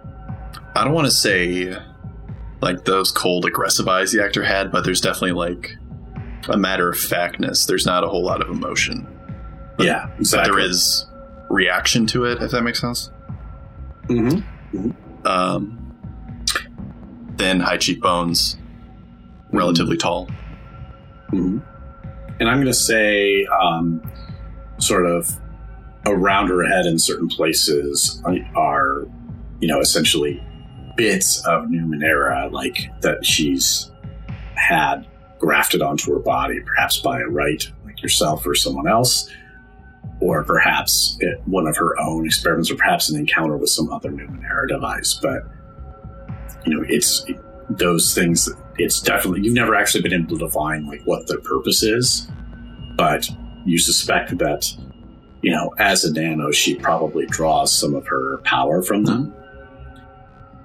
I 0.76 0.84
don't 0.84 0.93
want 0.93 1.08
to 1.08 1.12
say 1.12 1.76
like 2.62 2.86
those 2.86 3.12
cold, 3.12 3.46
aggressive 3.46 3.88
eyes 3.88 4.12
the 4.12 4.24
actor 4.24 4.43
had, 4.43 4.72
but 4.72 4.84
there's 4.84 5.02
definitely 5.02 5.32
like 5.34 5.78
a 6.50 6.58
matter 6.58 6.89
of 6.89 6.98
factness. 6.98 7.65
There's 7.65 7.86
not 7.86 8.04
a 8.04 8.08
whole 8.08 8.24
lot 8.24 8.41
of 8.41 8.50
emotion. 8.50 9.08
Yeah, 9.80 9.86
yeah 9.86 10.06
But 10.08 10.20
exactly. 10.20 10.52
there 10.52 10.60
is 10.60 11.06
reaction 11.50 12.06
to 12.08 12.26
it, 12.26 12.41
if 12.41 12.52
that 12.52 12.62
makes 12.63 12.80
sense. 12.80 13.12
Mm-hmm. 14.08 14.91
Um, 15.28 15.96
thin, 17.38 17.60
high 17.60 17.78
cheekbones, 17.78 18.58
relatively 19.52 19.98
tall. 19.98 20.28
Mm-hmm. 21.32 21.60
And 22.39 22.50
I'm 22.50 22.58
going 22.58 22.67
to 22.67 22.74
say, 22.74 23.46
um, 23.46 24.02
sort 24.80 25.06
of 25.06 25.39
around 26.12 26.48
her 26.48 26.63
head 26.63 26.86
in 26.86 27.00
certain 27.00 27.28
places 27.28 28.22
are, 28.56 29.08
you 29.60 29.67
know, 29.67 29.80
essentially 29.80 30.43
bits 30.96 31.46
of 31.46 31.65
Numenera, 31.65 32.52
like 32.52 32.89
that 33.02 33.26
she's 33.26 33.91
had 34.56 35.08
grafted 35.39 35.82
onto 35.82 36.12
her 36.13 36.20
body, 36.20 36.60
perhaps 36.62 37.00
by 37.00 37.20
a 37.20 37.26
wright 37.26 37.72
like 37.86 38.02
yourself 38.02 38.46
or 38.46 38.56
someone 38.56 38.88
else, 38.88 39.30
or 40.20 40.43
perhaps 40.43 41.17
it, 41.20 41.39
one 41.46 41.67
of 41.67 41.78
her 41.78 42.00
own 42.00 42.26
experiments, 42.26 42.72
or 42.72 42.76
perhaps 42.76 43.10
an 43.10 43.20
encounter 43.20 43.56
with 43.58 43.70
some 43.70 43.89
other 43.91 44.10
Numenera 44.10 44.67
device. 44.67 45.20
But, 45.22 45.43
you 46.65 46.76
know, 46.76 46.86
it's 46.88 47.26
those 47.70 48.13
things 48.15 48.50
it's 48.78 49.02
definitely 49.02 49.41
you've 49.41 49.54
never 49.54 49.76
actually 49.76 50.02
been 50.02 50.13
able 50.13 50.38
to 50.38 50.46
define 50.46 50.88
like 50.88 51.02
what 51.04 51.28
their 51.28 51.39
purpose 51.41 51.84
is 51.84 52.30
but 52.96 53.30
you 53.65 53.78
suspect 53.78 54.38
that 54.38 54.74
you 55.41 55.52
know 55.52 55.73
as 55.78 56.04
a 56.04 56.12
nano 56.12 56.52
she 56.52 56.76
probably 56.76 57.26
draws 57.28 57.71
some 57.71 57.95
of 57.95 58.08
her 58.08 58.38
power 58.39 58.82
from 58.82 59.06
them. 59.06 59.34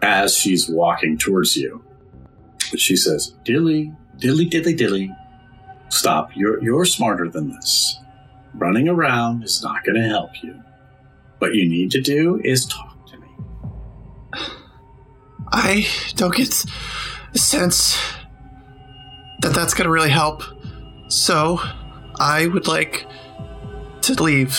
As 0.00 0.34
she's 0.34 0.68
walking 0.68 1.16
towards 1.16 1.56
you 1.56 1.84
she 2.76 2.96
says 2.96 3.34
dilly 3.44 3.92
dilly 4.18 4.46
dilly 4.46 4.74
dilly 4.74 5.10
stop. 5.92 6.30
You're 6.34 6.62
you're 6.62 6.84
smarter 6.84 7.28
than 7.28 7.50
this. 7.50 7.98
Running 8.54 8.88
around 8.88 9.44
is 9.44 9.62
not 9.62 9.84
going 9.84 10.00
to 10.00 10.08
help 10.08 10.42
you. 10.42 10.62
What 11.38 11.54
you 11.54 11.68
need 11.68 11.90
to 11.92 12.00
do 12.00 12.40
is 12.42 12.66
talk 12.66 13.06
to 13.08 13.18
me. 13.18 13.28
I 15.52 15.86
don't 16.16 16.34
get 16.34 16.64
the 17.32 17.38
sense 17.38 17.98
that 19.40 19.54
that's 19.54 19.74
going 19.74 19.86
to 19.86 19.90
really 19.90 20.10
help. 20.10 20.42
So, 21.08 21.60
I 22.18 22.46
would 22.46 22.68
like 22.68 23.06
to 24.02 24.22
leave. 24.22 24.58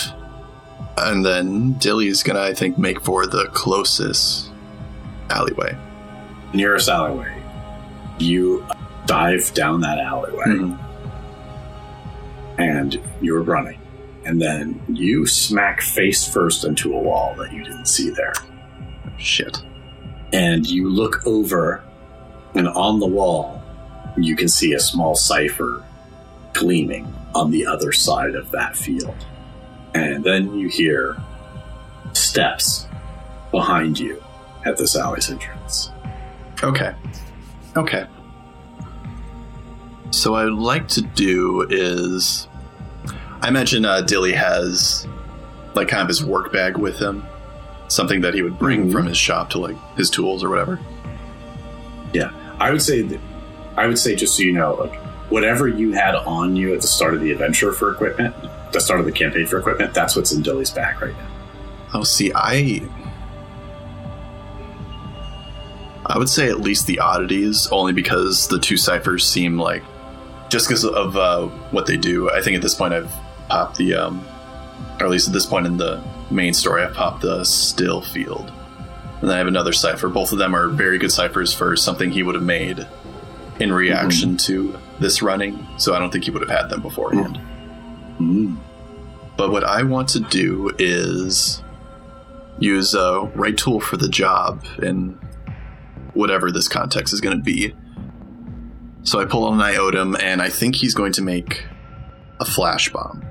And 0.98 1.26
then 1.26 1.74
Dilly's 1.80 2.24
to, 2.36 2.42
I 2.42 2.54
think, 2.54 2.78
make 2.78 3.02
for 3.02 3.26
the 3.26 3.48
closest 3.54 4.50
alleyway. 5.30 5.76
nearest 6.54 6.88
alleyway 6.88 7.34
you 8.20 8.64
dive 9.08 9.52
down 9.56 9.82
that 9.82 9.98
alleyway 9.98 10.46
Mhm. 10.46 10.78
and 12.60 13.00
you're 13.22 13.42
running. 13.42 13.80
And 14.26 14.40
then 14.42 14.80
you 14.88 15.26
smack 15.26 15.82
face 15.82 16.26
first 16.28 16.64
into 16.64 16.94
a 16.96 17.00
wall 17.00 17.34
that 17.40 17.52
you 17.52 17.64
didn't 17.64 17.88
see 17.88 18.12
there. 18.12 18.34
Shit. 19.18 19.62
And 20.32 20.66
you 20.66 20.90
look 20.90 21.26
over, 21.26 21.84
and 22.56 22.68
on 22.70 23.00
the 23.00 23.08
wall, 23.08 23.62
you 24.16 24.36
can 24.36 24.48
see 24.48 24.74
a 24.74 24.80
small 24.80 25.16
cipher 25.16 25.84
gleaming 26.54 27.12
on 27.36 27.50
the 27.52 27.66
other 27.66 27.92
side 27.92 28.36
of 28.36 28.52
that 28.52 28.78
field. 28.78 29.16
And 29.94 30.24
then 30.24 30.58
you 30.58 30.68
hear 30.68 31.18
steps 32.14 32.88
behind 33.52 34.00
you 34.00 34.24
at 34.66 34.78
this 34.78 34.96
alley's 34.96 35.30
entrance. 35.30 35.92
Okay. 36.64 36.94
Okay. 37.76 38.06
So 40.12 40.32
what 40.32 40.46
I'd 40.46 40.54
like 40.54 40.88
to 40.90 41.02
do 41.02 41.66
is, 41.70 42.48
I 43.42 43.48
imagine 43.48 43.84
uh, 43.86 44.02
Dilly 44.02 44.34
has 44.34 45.08
like 45.74 45.88
kind 45.88 46.02
of 46.02 46.08
his 46.08 46.24
work 46.24 46.54
bag 46.54 46.78
with 46.78 46.98
him, 47.00 47.26
something 47.88 48.22
that 48.22 48.34
he 48.34 48.42
would 48.44 48.60
bring 48.60 48.88
Mhm. 48.90 48.92
from 48.92 49.06
his 49.08 49.18
shop 49.18 49.50
to 49.52 49.60
like 49.60 49.76
his 49.98 50.10
tools 50.10 50.44
or 50.44 50.50
whatever. 50.50 50.80
Yeah, 52.14 52.32
I 52.60 52.70
would 52.72 52.82
say 52.82 53.02
that 53.02 53.20
I 53.76 53.88
would 53.88 53.98
say 53.98 54.16
just 54.16 54.38
so 54.38 54.44
you 54.44 54.52
know, 54.54 54.76
like 54.76 54.94
whatever 55.32 55.68
you 55.68 55.94
had 55.94 56.14
on 56.14 56.56
you 56.56 56.74
at 56.76 56.82
the 56.82 56.88
start 56.88 57.16
of 57.16 57.22
the 57.22 57.32
adventure 57.32 57.74
for 57.74 57.92
equipment, 57.92 58.36
the 58.74 58.82
start 58.82 59.00
of 59.00 59.06
the 59.06 59.12
campaign 59.12 59.48
for 59.48 59.60
equipment, 59.60 59.94
that's 59.94 60.16
what's 60.16 60.32
in 60.32 60.42
Dilly's 60.42 60.72
bag 60.72 61.02
right 61.02 61.14
now. 61.14 61.30
Oh, 61.94 62.04
see, 62.04 62.32
I, 62.36 62.82
I 66.06 66.18
would 66.18 66.30
say 66.30 66.50
at 66.50 66.60
least 66.60 66.88
the 66.88 67.00
oddities, 67.00 67.68
only 67.68 67.94
because 67.94 68.48
the 68.48 68.60
two 68.60 68.78
ciphers 68.78 69.26
seem 69.26 69.60
like 69.60 69.84
just 70.50 70.68
because 70.68 70.86
of 70.86 71.16
uh, 71.16 71.48
what 71.72 71.86
they 71.86 71.98
do. 71.98 72.30
I 72.30 72.42
think 72.42 72.56
at 72.56 72.62
this 72.62 72.76
point 72.76 72.94
I've 72.94 73.12
popped 73.48 73.78
the, 73.78 73.96
um, 73.96 74.26
or 75.00 75.06
at 75.06 75.10
least 75.12 75.28
at 75.28 75.34
this 75.34 75.46
point 75.46 75.66
in 75.66 75.78
the 75.78 76.04
main 76.30 76.54
story, 76.54 76.84
I've 76.84 76.94
popped 76.94 77.22
the 77.22 77.44
still 77.44 78.02
field, 78.02 78.52
and 79.22 79.30
then 79.30 79.32
I 79.32 79.38
have 79.38 79.48
another 79.48 79.74
cipher. 79.74 80.10
Both 80.10 80.32
of 80.32 80.40
them 80.40 80.56
are 80.56 80.68
very 80.68 80.98
good 80.98 81.12
ciphers 81.12 81.54
for 81.54 81.76
something 81.76 82.12
he 82.12 82.24
would 82.24 82.36
have 82.36 82.44
made 82.44 82.88
in 83.60 83.72
reaction 83.72 84.36
to 84.38 84.78
this 85.00 85.22
running. 85.22 85.66
So 85.78 85.94
I 85.94 86.00
don't 86.00 86.12
think 86.12 86.24
he 86.24 86.32
would 86.32 86.42
have 86.42 86.50
had 86.50 86.70
them 86.70 86.82
beforehand. 86.82 87.40
Mm. 88.24 88.58
But 89.38 89.52
what 89.52 89.64
I 89.64 89.84
want 89.84 90.10
to 90.10 90.20
do 90.20 90.72
is 90.78 91.62
use 92.60 92.94
a 92.94 93.22
right 93.36 93.58
tool 93.58 93.80
for 93.80 93.98
the 93.98 94.08
job 94.08 94.64
in 94.82 95.20
whatever 96.14 96.52
this 96.52 96.68
context 96.68 97.14
is 97.14 97.22
going 97.22 97.38
to 97.38 97.44
be. 97.44 97.74
So 99.04 99.20
I 99.20 99.26
pull 99.26 99.46
on 99.46 99.60
an 99.60 99.74
iotum, 99.74 100.22
and 100.22 100.42
I 100.42 100.50
think 100.50 100.76
he's 100.76 100.94
going 100.94 101.12
to 101.14 101.22
make 101.22 101.66
a 102.40 102.46
flash 102.46 102.90
bomb, 102.90 103.26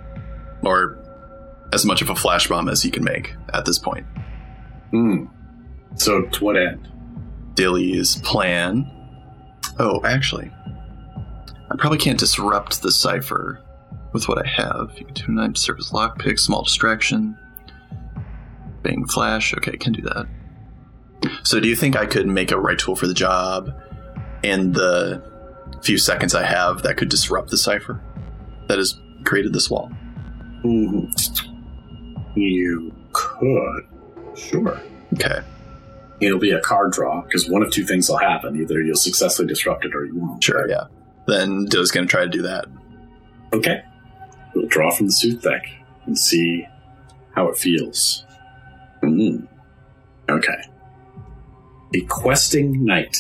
or 0.62 0.98
as 1.72 1.87
much 1.87 2.02
of 2.02 2.11
a 2.11 2.14
flash 2.14 2.46
bomb 2.48 2.68
as 2.68 2.83
he 2.83 2.90
can 2.90 3.05
make 3.05 3.35
at 3.55 3.64
this 3.64 3.78
point. 3.78 4.07
Hmm. 4.90 5.26
So 5.94 6.22
to 6.22 6.44
what 6.44 6.57
end? 6.57 6.88
Dilly's 7.55 8.16
plan. 8.16 8.90
Oh, 9.78 10.05
actually, 10.05 10.50
I 11.70 11.76
probably 11.78 11.98
can't 11.98 12.18
disrupt 12.18 12.83
the 12.83 12.92
cipher 12.92 13.62
with 14.12 14.29
what 14.29 14.38
I 14.44 14.48
have. 14.48 14.92
You 14.98 15.07
can 15.07 15.35
nine 15.35 15.55
surface 15.55 15.90
lockpick, 15.90 16.38
small 16.38 16.62
distraction, 16.62 17.37
bang 18.83 19.07
flash. 19.07 19.55
Okay, 19.55 19.77
can 19.77 19.92
do 19.92 20.03
that. 20.03 20.27
So, 21.44 21.61
do 21.61 21.68
you 21.68 21.77
think 21.77 21.96
I 21.96 22.07
could 22.07 22.27
make 22.27 22.51
a 22.51 22.59
right 22.59 22.79
tool 22.79 22.96
for 22.96 23.07
the 23.07 23.14
job 23.14 23.70
in 24.42 24.72
the 24.72 25.22
few 25.83 25.98
seconds 25.98 26.35
I 26.35 26.44
have 26.44 26.83
that 26.83 26.96
could 26.96 27.09
disrupt 27.09 27.51
the 27.51 27.59
cipher 27.59 28.01
that 28.68 28.79
has 28.79 28.98
created 29.25 29.53
this 29.53 29.70
wall? 29.70 29.90
Mm, 30.64 31.12
You 32.37 32.92
could. 33.12 33.87
Sure. 34.37 34.81
Okay. 35.14 35.40
It'll 36.20 36.38
be 36.38 36.53
a 36.53 36.61
card 36.61 36.92
draw 36.92 37.22
because 37.22 37.48
one 37.48 37.62
of 37.62 37.70
two 37.70 37.85
things 37.85 38.09
will 38.09 38.16
happen. 38.18 38.57
Either 38.61 38.81
you'll 38.81 38.96
successfully 38.96 39.48
disrupt 39.48 39.85
it 39.85 39.94
or 39.94 40.05
you 40.07 40.16
won't. 40.16 40.42
Sure. 40.42 40.68
Yeah. 40.68 40.85
Then 41.27 41.66
Dilly's 41.66 41.90
going 41.90 42.07
to 42.07 42.11
try 42.11 42.22
to 42.22 42.29
do 42.31 42.42
that. 42.42 42.66
Okay. 43.53 43.83
We'll 44.55 44.67
draw 44.67 44.91
from 44.91 45.07
the 45.07 45.12
Sooth 45.12 45.43
deck 45.43 45.67
and 46.07 46.19
see 46.19 46.67
how 47.35 47.49
it 47.49 47.57
feels. 47.57 48.25
Mm. 49.03 49.49
Okay. 50.29 50.62
A 51.95 52.01
questing 52.03 52.85
knight. 52.85 53.17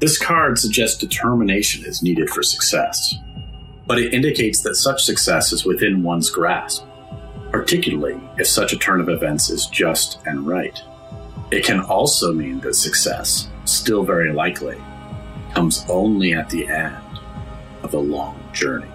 This 0.00 0.18
card 0.18 0.58
suggests 0.58 0.98
determination 0.98 1.84
is 1.84 2.02
needed 2.02 2.28
for 2.28 2.42
success, 2.42 3.14
but 3.86 3.98
it 3.98 4.12
indicates 4.12 4.62
that 4.62 4.74
such 4.74 5.02
success 5.02 5.52
is 5.52 5.64
within 5.64 6.02
one's 6.02 6.30
grasp, 6.30 6.84
particularly 7.50 8.20
if 8.38 8.46
such 8.48 8.72
a 8.72 8.78
turn 8.78 9.00
of 9.00 9.08
events 9.08 9.50
is 9.50 9.66
just 9.66 10.18
and 10.26 10.46
right. 10.46 10.80
It 11.50 11.64
can 11.64 11.80
also 11.80 12.32
mean 12.32 12.60
that 12.60 12.74
success, 12.74 13.48
still 13.64 14.02
very 14.02 14.32
likely, 14.32 14.76
comes 15.54 15.84
only 15.88 16.32
at 16.32 16.48
the 16.50 16.66
end 16.66 16.96
of 17.82 17.94
a 17.94 17.98
long 17.98 18.42
journey. 18.52 18.91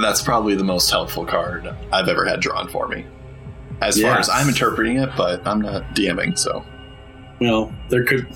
That's 0.00 0.22
probably 0.22 0.54
the 0.54 0.64
most 0.64 0.90
helpful 0.90 1.24
card 1.24 1.74
I've 1.92 2.08
ever 2.08 2.24
had 2.26 2.40
drawn 2.40 2.68
for 2.68 2.88
me. 2.88 3.06
As 3.80 4.00
far 4.00 4.18
as 4.18 4.28
I'm 4.28 4.48
interpreting 4.48 4.98
it, 4.98 5.10
but 5.16 5.46
I'm 5.46 5.60
not 5.60 5.94
DMing, 5.94 6.38
so. 6.38 6.64
Well, 7.40 7.74
there 7.90 8.04
could 8.04 8.26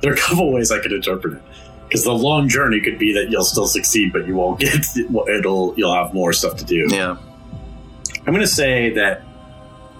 there 0.00 0.12
are 0.12 0.14
a 0.14 0.18
couple 0.18 0.52
ways 0.52 0.70
I 0.70 0.80
could 0.80 0.92
interpret 0.92 1.34
it. 1.34 1.42
Because 1.88 2.04
the 2.04 2.12
long 2.12 2.48
journey 2.48 2.80
could 2.80 2.98
be 2.98 3.14
that 3.14 3.30
you'll 3.30 3.44
still 3.44 3.66
succeed, 3.66 4.12
but 4.12 4.26
you 4.26 4.34
won't 4.34 4.60
get 4.60 4.84
it'll 5.28 5.74
you'll 5.76 5.94
have 5.94 6.12
more 6.12 6.32
stuff 6.32 6.56
to 6.56 6.64
do. 6.64 6.86
Yeah. 6.88 7.16
I'm 8.26 8.32
gonna 8.34 8.46
say 8.46 8.90
that 8.90 9.22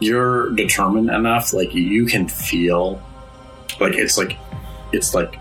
you're 0.01 0.51
determined 0.51 1.11
enough, 1.11 1.53
like 1.53 1.75
you 1.75 2.07
can 2.07 2.29
feel 2.29 3.03
like 3.81 3.95
it's 3.95 4.19
like 4.19 4.37
it's 4.93 5.15
like 5.15 5.37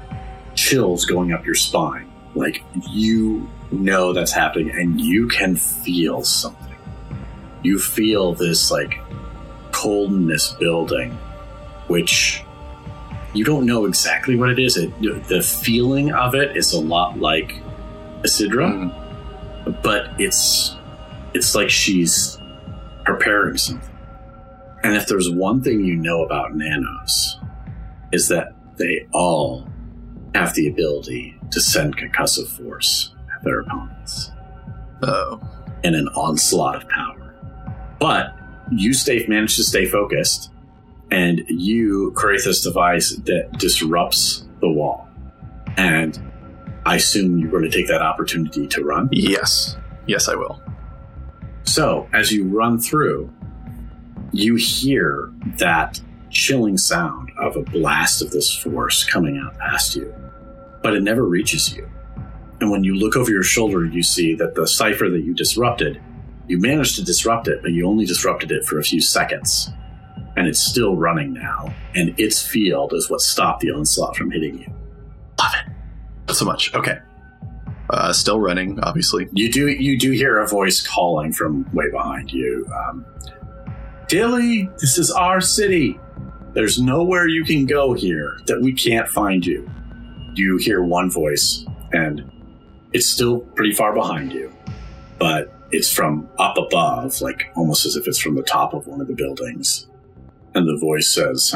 chills 0.56 1.06
going 1.06 1.34
up 1.34 1.45
your 1.45 1.56
spine. 1.56 2.10
Like 2.38 2.63
you 2.89 3.50
know 3.71 4.13
that's 4.13 4.32
happening 4.32 4.69
and 4.71 5.00
you 5.02 5.28
can 5.28 5.56
feel 5.56 6.23
something. 6.23 6.76
You 7.63 7.80
feel 7.80 8.34
this 8.34 8.71
like 8.71 9.00
coldness 9.71 10.54
building, 10.54 11.12
which 11.88 12.43
you 13.34 13.43
don't 13.43 13.65
know 13.65 13.86
exactly 13.86 14.36
what 14.36 14.50
it 14.50 14.60
is. 14.60 14.78
It, 14.78 14.91
the 15.28 15.41
feeling 15.41 16.13
of 16.13 16.34
it 16.36 16.56
is 16.56 16.73
a 16.73 16.80
lot 16.80 17.19
like 17.19 17.62
Isidra, 18.23 18.91
Mhm. 19.65 19.82
but 19.84 20.10
it's 20.17 20.76
it's 21.34 21.54
like 21.56 21.69
she's 21.69 22.38
preparing 23.06 23.58
something. 23.58 23.89
And 24.84 24.95
if 24.95 25.08
there's 25.08 25.30
one 25.30 25.62
thing 25.62 25.84
you 25.84 25.95
know 25.95 26.23
about 26.23 26.56
nanos, 26.56 27.39
is 28.12 28.28
that 28.30 28.54
they 28.78 29.08
all 29.12 29.67
have 30.36 30.54
the 30.56 30.68
ability 30.68 31.40
to 31.52 31.62
send 31.62 31.98
concussive 31.98 32.48
force 32.48 33.13
at 33.36 33.44
their 33.44 33.62
opponents 33.62 34.32
Oh. 35.04 35.40
in 35.84 35.94
an 35.96 36.08
onslaught 36.10 36.76
of 36.76 36.90
power. 36.90 37.34
But 38.00 38.36
you 38.72 38.94
stay 38.94 39.26
manage 39.28 39.56
to 39.58 39.63
stay 39.63 39.86
focused, 39.86 40.52
and 41.12 41.42
you 41.48 42.12
create 42.16 42.42
this 42.44 42.62
device 42.62 43.12
that 43.26 43.52
disrupts 43.58 44.46
the 44.60 44.70
wall. 44.70 45.08
And 45.78 46.20
I 46.86 46.96
assume 46.96 47.38
you're 47.38 47.52
going 47.52 47.63
to 47.63 47.70
take 47.70 47.88
that 47.88 48.02
opportunity 48.02 48.68
to 48.68 48.84
run. 48.84 49.10
Yes. 49.12 49.78
Yes, 50.08 50.28
I 50.28 50.36
will. 50.36 50.62
So, 51.63 52.08
as 52.13 52.32
you 52.32 52.46
run 52.46 52.80
through, 52.80 53.30
you 54.32 54.56
hear 54.56 55.32
that 55.60 56.00
chilling 56.30 56.78
sound 56.78 57.32
of 57.38 57.56
a 57.56 57.62
blast 57.62 58.22
of 58.22 58.32
this 58.32 58.56
force 58.56 59.04
coming 59.04 59.38
out 59.38 59.58
past 59.58 59.96
you, 59.96 60.13
but 60.82 60.94
it 60.94 61.04
never 61.04 61.24
reaches 61.24 61.76
you. 61.76 61.90
And 62.60 62.72
when 62.72 62.84
you 62.84 62.96
look 62.96 63.16
over 63.16 63.30
your 63.30 63.44
shoulder, 63.44 63.86
you 63.86 64.02
see 64.02 64.34
that 64.36 64.56
the 64.56 64.68
cipher 64.68 65.10
that 65.10 65.22
you 65.22 65.34
disrupted, 65.34 66.02
you 66.48 66.60
managed 66.60 66.96
to 66.96 67.04
disrupt 67.04 67.48
it, 67.48 67.62
but 67.62 67.72
you 67.72 67.88
only 67.88 68.06
disrupted 68.06 68.52
it 68.52 68.66
for 68.66 68.80
a 68.80 68.84
few 68.84 69.02
seconds. 69.02 69.70
And 70.36 70.48
it's 70.48 70.60
still 70.60 70.96
running 70.96 71.34
now, 71.34 71.74
and 71.96 72.20
its 72.20 72.42
field 72.42 72.94
is 72.94 73.10
what 73.10 73.22
stopped 73.22 73.62
the 73.62 73.72
onslaught 73.72 74.16
from 74.16 74.32
hitting 74.32 74.60
you. 74.60 74.74
Love 75.40 75.54
it. 75.56 75.72
Not 76.28 76.38
so 76.38 76.46
much. 76.46 76.74
Okay. 76.76 77.00
Uh, 77.90 78.12
still 78.13 78.40
running, 78.40 78.80
obviously. 78.82 79.28
You 79.32 79.52
do 79.52 79.68
you 79.68 79.98
do 79.98 80.12
hear 80.12 80.40
a 80.40 80.48
voice 80.48 80.86
calling 80.86 81.32
from 81.32 81.66
way 81.74 81.90
behind 81.90 82.32
you. 82.32 82.68
Um, 82.76 83.06
Dilly, 84.08 84.70
this 84.80 84.98
is 84.98 85.10
our 85.10 85.42
city. 85.42 86.00
There's 86.58 86.82
nowhere 86.82 87.28
you 87.28 87.43
can 87.46 87.67
go 87.67 87.93
here 87.93 88.39
that 88.48 88.60
we 88.63 88.74
can't 88.74 89.08
find 89.08 89.46
you. 89.46 89.70
You 90.34 90.58
hear 90.58 90.82
one 90.82 91.12
voice, 91.12 91.63
and 91.91 92.32
it's 92.93 93.06
still 93.06 93.41
pretty 93.41 93.74
far 93.74 93.93
behind 93.93 94.34
you, 94.34 94.52
but 95.20 95.54
it's 95.70 95.93
from 95.93 96.28
up 96.39 96.58
above, 96.58 97.22
like 97.22 97.52
almost 97.56 97.86
as 97.86 97.96
if 97.96 98.08
it's 98.08 98.17
from 98.17 98.34
the 98.34 98.41
top 98.41 98.74
of 98.74 98.88
one 98.88 99.00
of 99.00 99.06
the 99.06 99.13
buildings. 99.13 99.86
And 100.56 100.67
the 100.67 100.80
voice 100.82 101.13
says, 101.13 101.54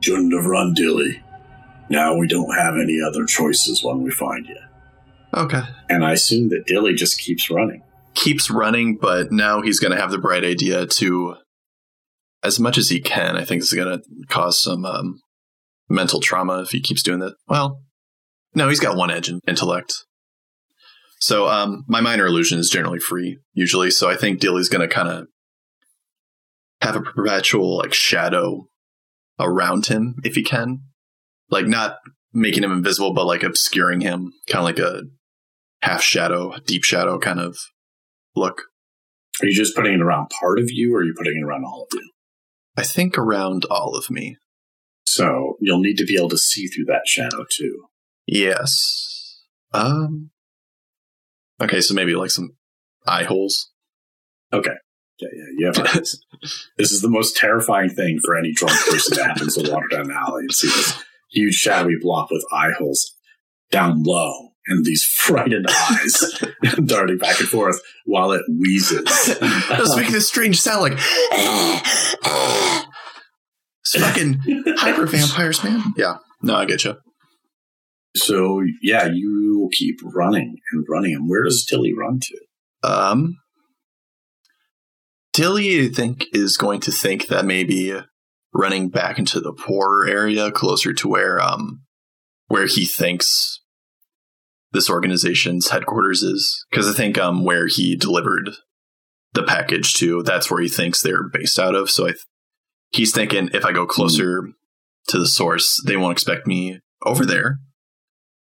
Shouldn't 0.00 0.34
have 0.34 0.46
run, 0.46 0.74
Dilly. 0.74 1.22
Now 1.88 2.16
we 2.16 2.26
don't 2.26 2.52
have 2.56 2.74
any 2.74 3.00
other 3.00 3.24
choices 3.24 3.84
when 3.84 4.02
we 4.02 4.10
find 4.10 4.48
you. 4.48 4.58
Okay. 5.32 5.62
And 5.88 6.04
I 6.04 6.14
assume 6.14 6.48
that 6.48 6.66
Dilly 6.66 6.94
just 6.94 7.20
keeps 7.20 7.48
running. 7.50 7.84
Keeps 8.14 8.50
running, 8.50 8.96
but 8.96 9.30
now 9.30 9.62
he's 9.62 9.78
going 9.78 9.92
to 9.92 10.00
have 10.00 10.10
the 10.10 10.18
bright 10.18 10.42
idea 10.42 10.86
to, 10.86 11.36
as 12.42 12.60
much 12.60 12.78
as 12.78 12.88
he 12.88 13.00
can, 13.00 13.36
I 13.36 13.44
think 13.44 13.62
is 13.62 13.72
going 13.72 13.98
to 13.98 14.04
cause 14.28 14.62
some 14.62 14.84
um, 14.84 15.20
mental 15.88 16.20
trauma 16.20 16.60
if 16.62 16.70
he 16.70 16.80
keeps 16.80 17.02
doing 17.02 17.20
that. 17.20 17.34
Well, 17.48 17.82
no, 18.54 18.68
he's 18.68 18.80
got 18.80 18.96
one 18.96 19.10
edge 19.10 19.28
in 19.28 19.40
intellect. 19.46 19.92
So 21.20 21.48
um, 21.48 21.84
my 21.88 22.00
minor 22.00 22.26
illusion 22.26 22.58
is 22.58 22.70
generally 22.70 23.00
free, 23.00 23.38
usually. 23.52 23.90
So 23.90 24.08
I 24.08 24.16
think 24.16 24.40
Dilly's 24.40 24.68
going 24.68 24.88
to 24.88 24.94
kind 24.94 25.08
of 25.08 25.26
have 26.80 26.96
a 26.96 27.00
perpetual 27.00 27.78
like 27.78 27.92
shadow 27.92 28.68
around 29.40 29.86
him 29.86 30.14
if 30.22 30.36
he 30.36 30.42
can, 30.42 30.82
like 31.50 31.66
not 31.66 31.96
making 32.32 32.62
him 32.62 32.72
invisible, 32.72 33.12
but 33.12 33.26
like 33.26 33.42
obscuring 33.42 34.00
him, 34.00 34.32
kind 34.48 34.60
of 34.60 34.64
like 34.64 34.78
a 34.78 35.02
half 35.82 36.02
shadow, 36.02 36.54
deep 36.66 36.84
shadow 36.84 37.18
kind 37.18 37.40
of 37.40 37.56
look. 38.36 38.62
Are 39.42 39.46
you 39.46 39.54
just 39.54 39.74
putting 39.76 39.94
it 39.94 40.00
around 40.00 40.30
part 40.40 40.58
of 40.58 40.66
you, 40.68 40.94
or 40.94 40.98
are 40.98 41.04
you 41.04 41.14
putting 41.16 41.36
it 41.36 41.44
around 41.44 41.64
all 41.64 41.82
of 41.82 41.88
you? 41.92 42.10
I 42.78 42.82
think 42.82 43.18
around 43.18 43.64
all 43.64 43.96
of 43.96 44.08
me. 44.08 44.36
So 45.04 45.56
you'll 45.60 45.80
need 45.80 45.96
to 45.96 46.04
be 46.04 46.16
able 46.16 46.28
to 46.28 46.38
see 46.38 46.68
through 46.68 46.84
that 46.84 47.06
shadow 47.06 47.44
too. 47.50 47.86
Yes. 48.26 49.42
Um. 49.72 50.30
Okay, 51.60 51.80
so 51.80 51.92
maybe 51.92 52.14
like 52.14 52.30
some 52.30 52.50
eye 53.04 53.24
holes. 53.24 53.72
Okay. 54.52 54.74
Yeah, 55.18 55.28
yeah. 55.58 55.82
Eyes. 55.82 56.20
this 56.78 56.92
is 56.92 57.00
the 57.00 57.10
most 57.10 57.36
terrifying 57.36 57.90
thing 57.90 58.20
for 58.24 58.38
any 58.38 58.52
drunk 58.52 58.78
person 58.86 59.16
that 59.16 59.26
happens 59.26 59.56
to 59.56 59.68
wander 59.68 59.88
down 59.88 60.10
an 60.10 60.16
alley 60.16 60.42
and 60.42 60.54
see 60.54 60.68
this 60.68 61.02
huge 61.32 61.54
shadowy 61.54 61.96
block 62.00 62.30
with 62.30 62.44
eye 62.52 62.70
holes 62.78 63.16
down 63.72 64.04
low 64.04 64.50
and 64.68 64.84
these 64.84 65.02
frightened 65.02 65.66
eyes 65.68 66.44
darting 66.84 67.18
back 67.18 67.40
and 67.40 67.48
forth 67.48 67.80
while 68.04 68.32
it 68.32 68.42
wheezes. 68.48 69.02
It's 69.06 69.96
making 69.96 70.12
this 70.12 70.28
strange 70.28 70.60
sound 70.60 70.82
like. 70.82 70.98
It's 73.94 74.04
fucking 74.04 74.40
hyper 74.78 75.06
vampires, 75.06 75.62
man. 75.64 75.82
Yeah. 75.96 76.16
No, 76.42 76.54
I 76.56 76.64
get 76.66 76.84
you. 76.84 76.96
so 78.16 78.62
yeah, 78.82 79.06
you 79.12 79.58
will 79.60 79.68
keep 79.70 79.98
running 80.04 80.56
and 80.72 80.84
running. 80.88 81.14
And 81.14 81.28
where 81.28 81.44
does 81.44 81.64
Dilly 81.68 81.92
run 81.94 82.20
to? 82.20 82.38
Um, 82.88 83.36
Dilly, 85.32 85.84
I 85.86 85.88
think, 85.88 86.26
is 86.32 86.56
going 86.56 86.80
to 86.80 86.92
think 86.92 87.26
that 87.28 87.44
maybe 87.44 87.94
running 88.52 88.88
back 88.88 89.18
into 89.18 89.40
the 89.40 89.52
poorer 89.52 90.06
area, 90.08 90.50
closer 90.50 90.92
to 90.92 91.08
where 91.08 91.40
um 91.40 91.82
where 92.48 92.66
he 92.66 92.86
thinks 92.86 93.60
this 94.72 94.88
organization's 94.90 95.68
headquarters 95.68 96.22
is, 96.22 96.64
because 96.70 96.88
I 96.88 96.92
think 96.92 97.18
um 97.18 97.44
where 97.44 97.66
he 97.66 97.94
delivered 97.96 98.50
the 99.34 99.42
package 99.42 99.94
to, 99.94 100.22
that's 100.22 100.50
where 100.50 100.62
he 100.62 100.68
thinks 100.68 101.02
they're 101.02 101.28
based 101.28 101.58
out 101.58 101.74
of. 101.74 101.90
So 101.90 102.04
I, 102.06 102.10
th- 102.10 102.22
he's 102.90 103.12
thinking 103.12 103.50
if 103.52 103.64
I 103.64 103.72
go 103.72 103.86
closer 103.86 104.48
to 105.08 105.18
the 105.18 105.26
source, 105.26 105.82
they 105.86 105.96
won't 105.96 106.12
expect 106.12 106.46
me 106.46 106.80
over 107.04 107.24
there 107.24 107.58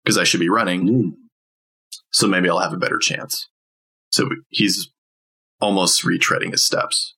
because 0.03 0.17
I 0.17 0.23
should 0.23 0.39
be 0.39 0.49
running 0.49 0.87
Mm. 0.87 1.11
so 2.11 2.27
maybe 2.27 2.49
I'll 2.49 2.59
have 2.59 2.73
a 2.73 2.77
better 2.77 2.97
chance. 2.99 3.47
So 4.11 4.29
he's 4.49 4.89
almost 5.59 6.03
retreading 6.03 6.51
his 6.51 6.63
steps. 6.65 7.13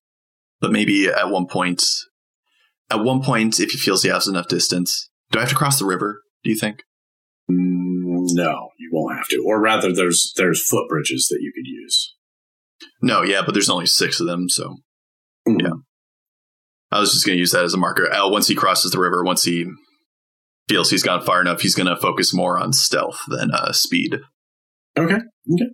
But 0.61 0.71
maybe 0.71 1.07
at 1.07 1.29
one 1.29 1.45
point, 1.47 1.83
at 2.89 2.99
one 2.99 3.21
point, 3.23 3.59
if 3.59 3.71
he 3.71 3.77
feels 3.77 4.03
he 4.03 4.09
has 4.09 4.27
enough 4.27 4.47
distance, 4.47 5.09
do 5.31 5.39
I 5.39 5.43
have 5.43 5.49
to 5.49 5.55
cross 5.55 5.79
the 5.79 5.85
river? 5.85 6.21
Do 6.43 6.49
you 6.49 6.55
think? 6.57 6.83
Mm, 7.49 8.27
no, 8.33 8.69
you 8.77 8.89
won't 8.91 9.15
have 9.15 9.27
to. 9.29 9.43
Or 9.45 9.61
rather, 9.61 9.93
there's 9.93 10.33
there's 10.35 10.67
footbridges 10.69 11.27
that 11.29 11.39
you 11.41 11.51
could 11.55 11.67
use. 11.67 12.15
No, 13.01 13.21
yeah, 13.21 13.41
but 13.45 13.53
there's 13.53 13.69
only 13.69 13.85
six 13.85 14.19
of 14.19 14.27
them, 14.27 14.49
so 14.49 14.77
Mhm. 15.47 15.61
Yeah. 15.61 15.73
I 16.91 16.99
was 16.99 17.11
just 17.11 17.25
going 17.25 17.35
to 17.35 17.39
use 17.39 17.51
that 17.51 17.63
as 17.63 17.73
a 17.73 17.77
marker. 17.77 18.11
Uh, 18.11 18.29
once 18.29 18.47
he 18.47 18.55
crosses 18.55 18.91
the 18.91 18.99
river, 18.99 19.23
once 19.23 19.43
he 19.43 19.65
feels 20.67 20.89
he's 20.89 21.03
gone 21.03 21.21
far 21.21 21.41
enough, 21.41 21.61
he's 21.61 21.75
going 21.75 21.87
to 21.87 21.95
focus 21.95 22.33
more 22.33 22.59
on 22.59 22.73
stealth 22.73 23.21
than 23.27 23.51
uh, 23.51 23.71
speed. 23.71 24.19
Okay. 24.97 25.19
Okay. 25.53 25.69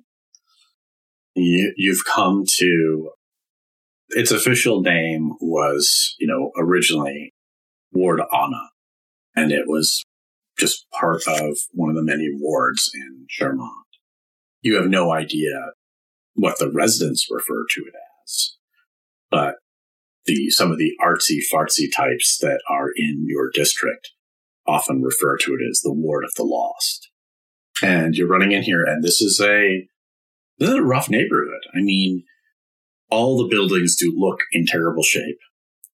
You, 1.36 1.74
you've 1.78 2.06
come 2.06 2.44
to 2.60 3.12
its 4.10 4.32
official 4.32 4.82
name 4.82 5.32
was, 5.42 6.16
you 6.20 6.28
know, 6.28 6.52
originally 6.58 7.34
Ward 7.92 8.22
Anna, 8.34 8.70
and 9.36 9.52
it 9.52 9.68
was 9.68 10.06
just 10.58 10.86
part 10.92 11.22
of 11.28 11.58
one 11.72 11.90
of 11.90 11.96
the 11.96 12.04
many 12.04 12.30
wards 12.34 12.90
in 12.94 13.26
Charmant. 13.28 13.70
You 14.62 14.76
have 14.76 14.88
no 14.88 15.12
idea 15.12 15.72
what 16.34 16.60
the 16.60 16.72
residents 16.72 17.28
refer 17.30 17.66
to 17.70 17.82
it 17.82 17.94
as, 18.24 18.58
but 19.30 19.56
the 20.26 20.50
some 20.50 20.72
of 20.72 20.78
the 20.78 20.94
artsy 21.04 21.40
fartsy 21.52 21.88
types 21.96 22.38
that 22.40 22.62
are 22.70 22.90
in 22.96 23.26
your 23.28 23.50
district 23.54 24.12
often 24.68 25.02
refer 25.02 25.38
to 25.38 25.54
it 25.54 25.60
as 25.70 25.82
the 25.82 25.94
Ward 25.94 26.24
of 26.24 26.32
the 26.36 26.44
Lost. 26.44 27.10
And 27.84 28.16
you're 28.16 28.28
running 28.28 28.52
in 28.52 28.64
here 28.64 28.84
and 28.84 29.04
this 29.04 29.22
is 29.22 29.40
a 29.42 29.88
this 30.58 30.70
is 30.70 30.76
a 30.76 30.82
rough 30.84 31.10
neighborhood. 31.10 31.62
I 31.76 31.82
mean 31.82 32.24
all 33.10 33.38
the 33.38 33.48
buildings 33.50 33.96
do 33.96 34.14
look 34.16 34.40
in 34.52 34.66
terrible 34.66 35.04
shape. 35.04 35.38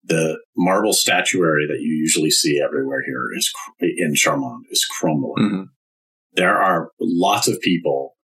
The 0.04 0.38
marble 0.56 0.92
statuary 0.92 1.66
that 1.66 1.80
you 1.80 1.92
usually 1.94 2.30
see 2.30 2.60
everywhere 2.60 3.02
here 3.04 3.26
is 3.36 3.50
cr- 3.50 3.86
in 3.86 4.14
Charmant 4.14 4.62
is 4.70 4.84
crumbling. 4.84 5.44
Mm-hmm. 5.44 5.62
there 6.32 6.60
are 6.60 6.90
lots 7.00 7.48
of 7.48 7.60
people 7.60 8.14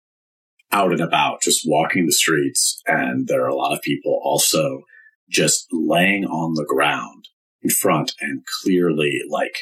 out 0.71 0.93
and 0.93 1.01
about 1.01 1.43
just 1.43 1.63
walking 1.67 2.07
the 2.07 2.13
streets 2.13 2.81
and 2.87 3.29
there 3.29 3.45
are 3.45 3.49
a 3.49 3.55
lot 3.55 3.75
of 3.75 3.83
people 3.83 4.21
also 4.25 4.83
just 5.29 5.67
laying 5.73 6.25
on 6.25 6.55
the 6.55 6.65
ground 6.65 7.29
in 7.63 7.71
front 7.71 8.13
and 8.21 8.43
clearly 8.63 9.21
like 9.29 9.55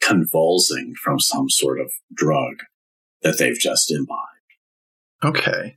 convulsing 0.00 0.94
from 1.02 1.18
some 1.18 1.48
sort 1.48 1.80
of 1.80 1.90
drug 2.14 2.56
that 3.22 3.38
they've 3.38 3.58
just 3.58 3.90
imbibed. 3.90 4.20
Okay. 5.24 5.76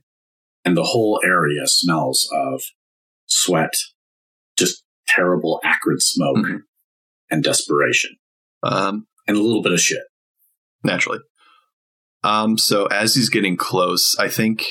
And 0.64 0.76
the 0.76 0.84
whole 0.84 1.20
area 1.24 1.66
smells 1.66 2.28
of 2.32 2.62
sweat, 3.26 3.72
just 4.58 4.84
terrible 5.08 5.60
acrid 5.64 6.02
smoke 6.02 6.36
Mhm. 6.46 6.62
and 7.30 7.42
desperation 7.42 8.16
Um, 8.62 9.06
and 9.26 9.36
a 9.36 9.40
little 9.40 9.62
bit 9.62 9.72
of 9.72 9.80
shit. 9.80 10.02
naturally. 10.84 11.18
Um, 12.22 12.56
so 12.58 12.86
as 12.86 13.14
he's 13.14 13.28
getting 13.30 13.56
close, 13.56 14.16
I 14.18 14.28
think 14.28 14.66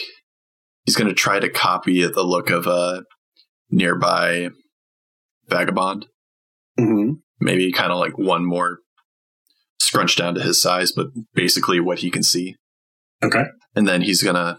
he's 0.85 0.95
going 0.95 1.07
to 1.09 1.13
try 1.15 1.39
to 1.39 1.49
copy 1.49 2.03
the 2.05 2.23
look 2.23 2.49
of 2.51 2.67
a 2.67 3.03
nearby 3.69 4.49
vagabond. 5.47 6.07
Mm-hmm. 6.79 7.13
Maybe 7.41 7.71
kind 7.71 7.91
of 7.91 7.99
like 7.99 8.17
one 8.17 8.45
more 8.45 8.79
scrunched 9.79 10.17
down 10.17 10.35
to 10.35 10.41
his 10.41 10.61
size, 10.61 10.91
but 10.91 11.07
basically 11.33 11.79
what 11.79 11.99
he 11.99 12.11
can 12.11 12.23
see. 12.23 12.55
Okay. 13.21 13.43
and 13.75 13.87
then 13.87 14.01
he's 14.01 14.23
gonna 14.23 14.57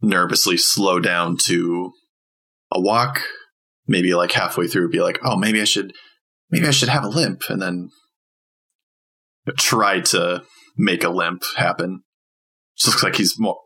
nervously 0.00 0.56
slow 0.56 0.98
down 0.98 1.36
to 1.36 1.92
a 2.72 2.80
walk 2.80 3.20
maybe 3.86 4.14
like 4.14 4.32
halfway 4.32 4.66
through 4.66 4.88
be 4.88 5.00
like 5.00 5.18
oh 5.22 5.36
maybe 5.36 5.60
i 5.60 5.64
should 5.64 5.92
maybe 6.50 6.66
i 6.66 6.70
should 6.70 6.88
have 6.88 7.04
a 7.04 7.08
limp 7.08 7.42
and 7.48 7.60
then 7.60 7.88
try 9.58 10.00
to 10.00 10.42
make 10.76 11.04
a 11.04 11.08
limp 11.08 11.42
happen 11.56 12.02
just 12.76 12.88
looks 12.88 13.02
like 13.02 13.16
he's 13.16 13.38
more 13.38 13.58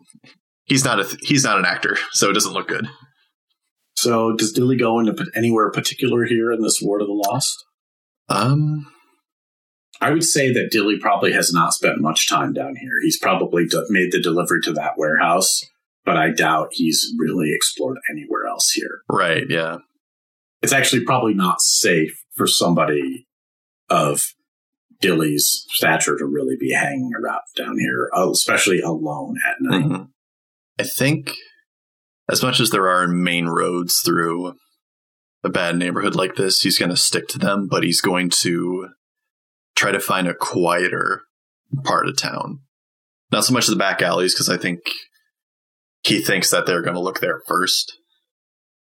he's 0.64 0.84
not 0.84 1.00
a 1.00 1.16
he's 1.22 1.44
not 1.44 1.58
an 1.58 1.64
actor 1.64 1.96
so 2.12 2.30
it 2.30 2.34
doesn't 2.34 2.52
look 2.52 2.68
good 2.68 2.88
So 4.02 4.32
does 4.32 4.52
Dilly 4.52 4.76
go 4.76 4.98
into 5.00 5.26
anywhere 5.34 5.70
particular 5.70 6.24
here 6.24 6.52
in 6.52 6.62
this 6.62 6.78
Ward 6.82 7.02
of 7.02 7.08
the 7.08 7.14
Lost? 7.14 7.64
um 8.28 8.86
I 10.00 10.10
would 10.10 10.22
say 10.24 10.52
that 10.52 10.70
Dilly 10.70 10.98
probably 10.98 11.32
has 11.32 11.52
not 11.52 11.72
spent 11.72 12.00
much 12.00 12.28
time 12.28 12.52
down 12.52 12.76
here. 12.76 13.00
He's 13.02 13.18
probably 13.18 13.66
d- 13.66 13.82
made 13.88 14.12
the 14.12 14.20
delivery 14.22 14.60
to 14.62 14.72
that 14.74 14.92
warehouse, 14.96 15.60
but 16.04 16.16
I 16.16 16.30
doubt 16.30 16.68
he's 16.72 17.12
really 17.18 17.52
explored 17.52 17.98
anywhere 18.08 18.46
else 18.46 18.70
here. 18.70 19.00
right 19.10 19.44
yeah 19.48 19.78
It's 20.62 20.72
actually 20.72 21.04
probably 21.04 21.34
not 21.34 21.60
safe 21.60 22.16
for 22.36 22.46
somebody 22.46 23.26
of 23.90 24.22
Dilly's 25.00 25.64
stature 25.70 26.16
to 26.18 26.24
really 26.26 26.56
be 26.58 26.72
hanging 26.72 27.10
around 27.20 27.40
down 27.56 27.78
here, 27.78 28.08
uh, 28.16 28.30
especially 28.30 28.80
alone 28.80 29.36
at 29.48 29.56
night. 29.60 29.84
Mhm. 29.84 30.08
i 30.78 30.84
think 30.84 31.34
as 32.30 32.42
much 32.42 32.60
as 32.60 32.70
there 32.70 32.88
are 32.88 33.08
main 33.08 33.46
roads 33.46 34.00
through 34.00 34.54
a 35.44 35.48
bad 35.48 35.76
neighborhood 35.76 36.14
like 36.14 36.34
this 36.34 36.62
he's 36.62 36.78
going 36.78 36.90
to 36.90 36.96
stick 36.96 37.28
to 37.28 37.38
them 37.38 37.68
but 37.68 37.82
he's 37.82 38.00
going 38.00 38.30
to 38.30 38.88
try 39.76 39.92
to 39.92 40.00
find 40.00 40.26
a 40.26 40.34
quieter 40.34 41.22
part 41.84 42.08
of 42.08 42.16
town 42.16 42.60
not 43.30 43.44
so 43.44 43.52
much 43.52 43.66
the 43.66 43.76
back 43.76 44.02
alleys 44.02 44.34
because 44.34 44.48
i 44.48 44.56
think 44.56 44.80
he 46.02 46.20
thinks 46.20 46.50
that 46.50 46.66
they're 46.66 46.82
going 46.82 46.94
to 46.94 47.00
look 47.00 47.20
there 47.20 47.40
first 47.46 47.98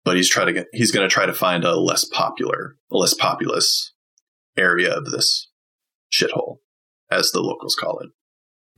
but 0.05 0.17
he's 0.17 0.29
try 0.29 0.45
to 0.45 0.53
get 0.53 0.67
he's 0.73 0.91
going 0.91 1.09
to 1.09 1.13
try 1.13 1.27
to 1.27 1.35
find 1.35 1.65
a 1.65 1.79
less 1.79 2.05
popular 2.05 2.77
less 2.91 3.15
populous 3.15 3.93
area 4.57 4.93
of 4.93 5.11
this 5.11 5.49
shithole 6.13 6.57
as 7.11 7.31
the 7.31 7.41
locals 7.41 7.77
call 7.79 7.99
it 8.01 8.11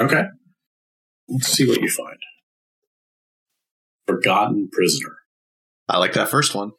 Okay. 0.03 0.25
Let's 1.29 1.49
see 1.49 1.67
what 1.67 1.81
you 1.81 1.89
find. 1.89 2.19
Forgotten 4.17 4.69
prisoner. 4.73 5.17
i 5.89 5.99
like 5.99 6.13
that 6.13 6.31
first 6.31 6.55
one 6.55 6.73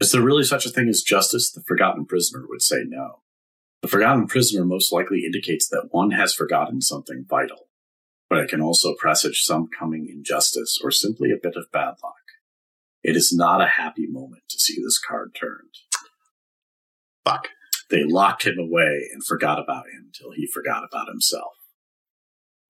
Is 0.00 0.12
there 0.12 0.22
really 0.22 0.44
such 0.44 0.66
a 0.66 0.70
thing 0.70 0.88
as 0.88 1.02
justice? 1.02 1.50
The 1.52 1.62
forgotten 1.66 2.04
prisoner 2.06 2.44
would 2.48 2.62
say 2.62 2.82
no. 2.86 3.22
The 3.82 3.88
forgotten 3.88 4.26
prisoner 4.26 4.64
most 4.64 4.92
likely 4.92 5.22
indicates 5.24 5.68
that 5.68 5.88
one 5.90 6.10
has 6.12 6.34
forgotten 6.34 6.80
something 6.80 7.24
vital, 7.28 7.68
but 8.28 8.38
it 8.38 8.48
can 8.48 8.60
also 8.60 8.94
presage 8.98 9.42
some 9.42 9.68
coming 9.78 10.06
injustice 10.08 10.78
or 10.82 10.90
simply 10.90 11.30
a 11.30 11.40
bit 11.42 11.56
of 11.56 11.70
bad 11.72 11.94
luck. 12.02 12.14
It 13.02 13.16
is 13.16 13.32
not 13.32 13.60
a 13.60 13.66
happy 13.66 14.06
moment 14.08 14.42
to 14.50 14.58
see 14.58 14.76
this 14.82 14.98
card 14.98 15.36
turned. 15.38 15.74
fuck 17.24 17.48
They 17.90 18.04
locked 18.04 18.46
him 18.46 18.58
away 18.58 19.08
and 19.12 19.24
forgot 19.24 19.58
about 19.58 19.86
him 19.86 20.06
until 20.06 20.32
he 20.32 20.46
forgot 20.46 20.82
about 20.88 21.08
himself. 21.08 21.52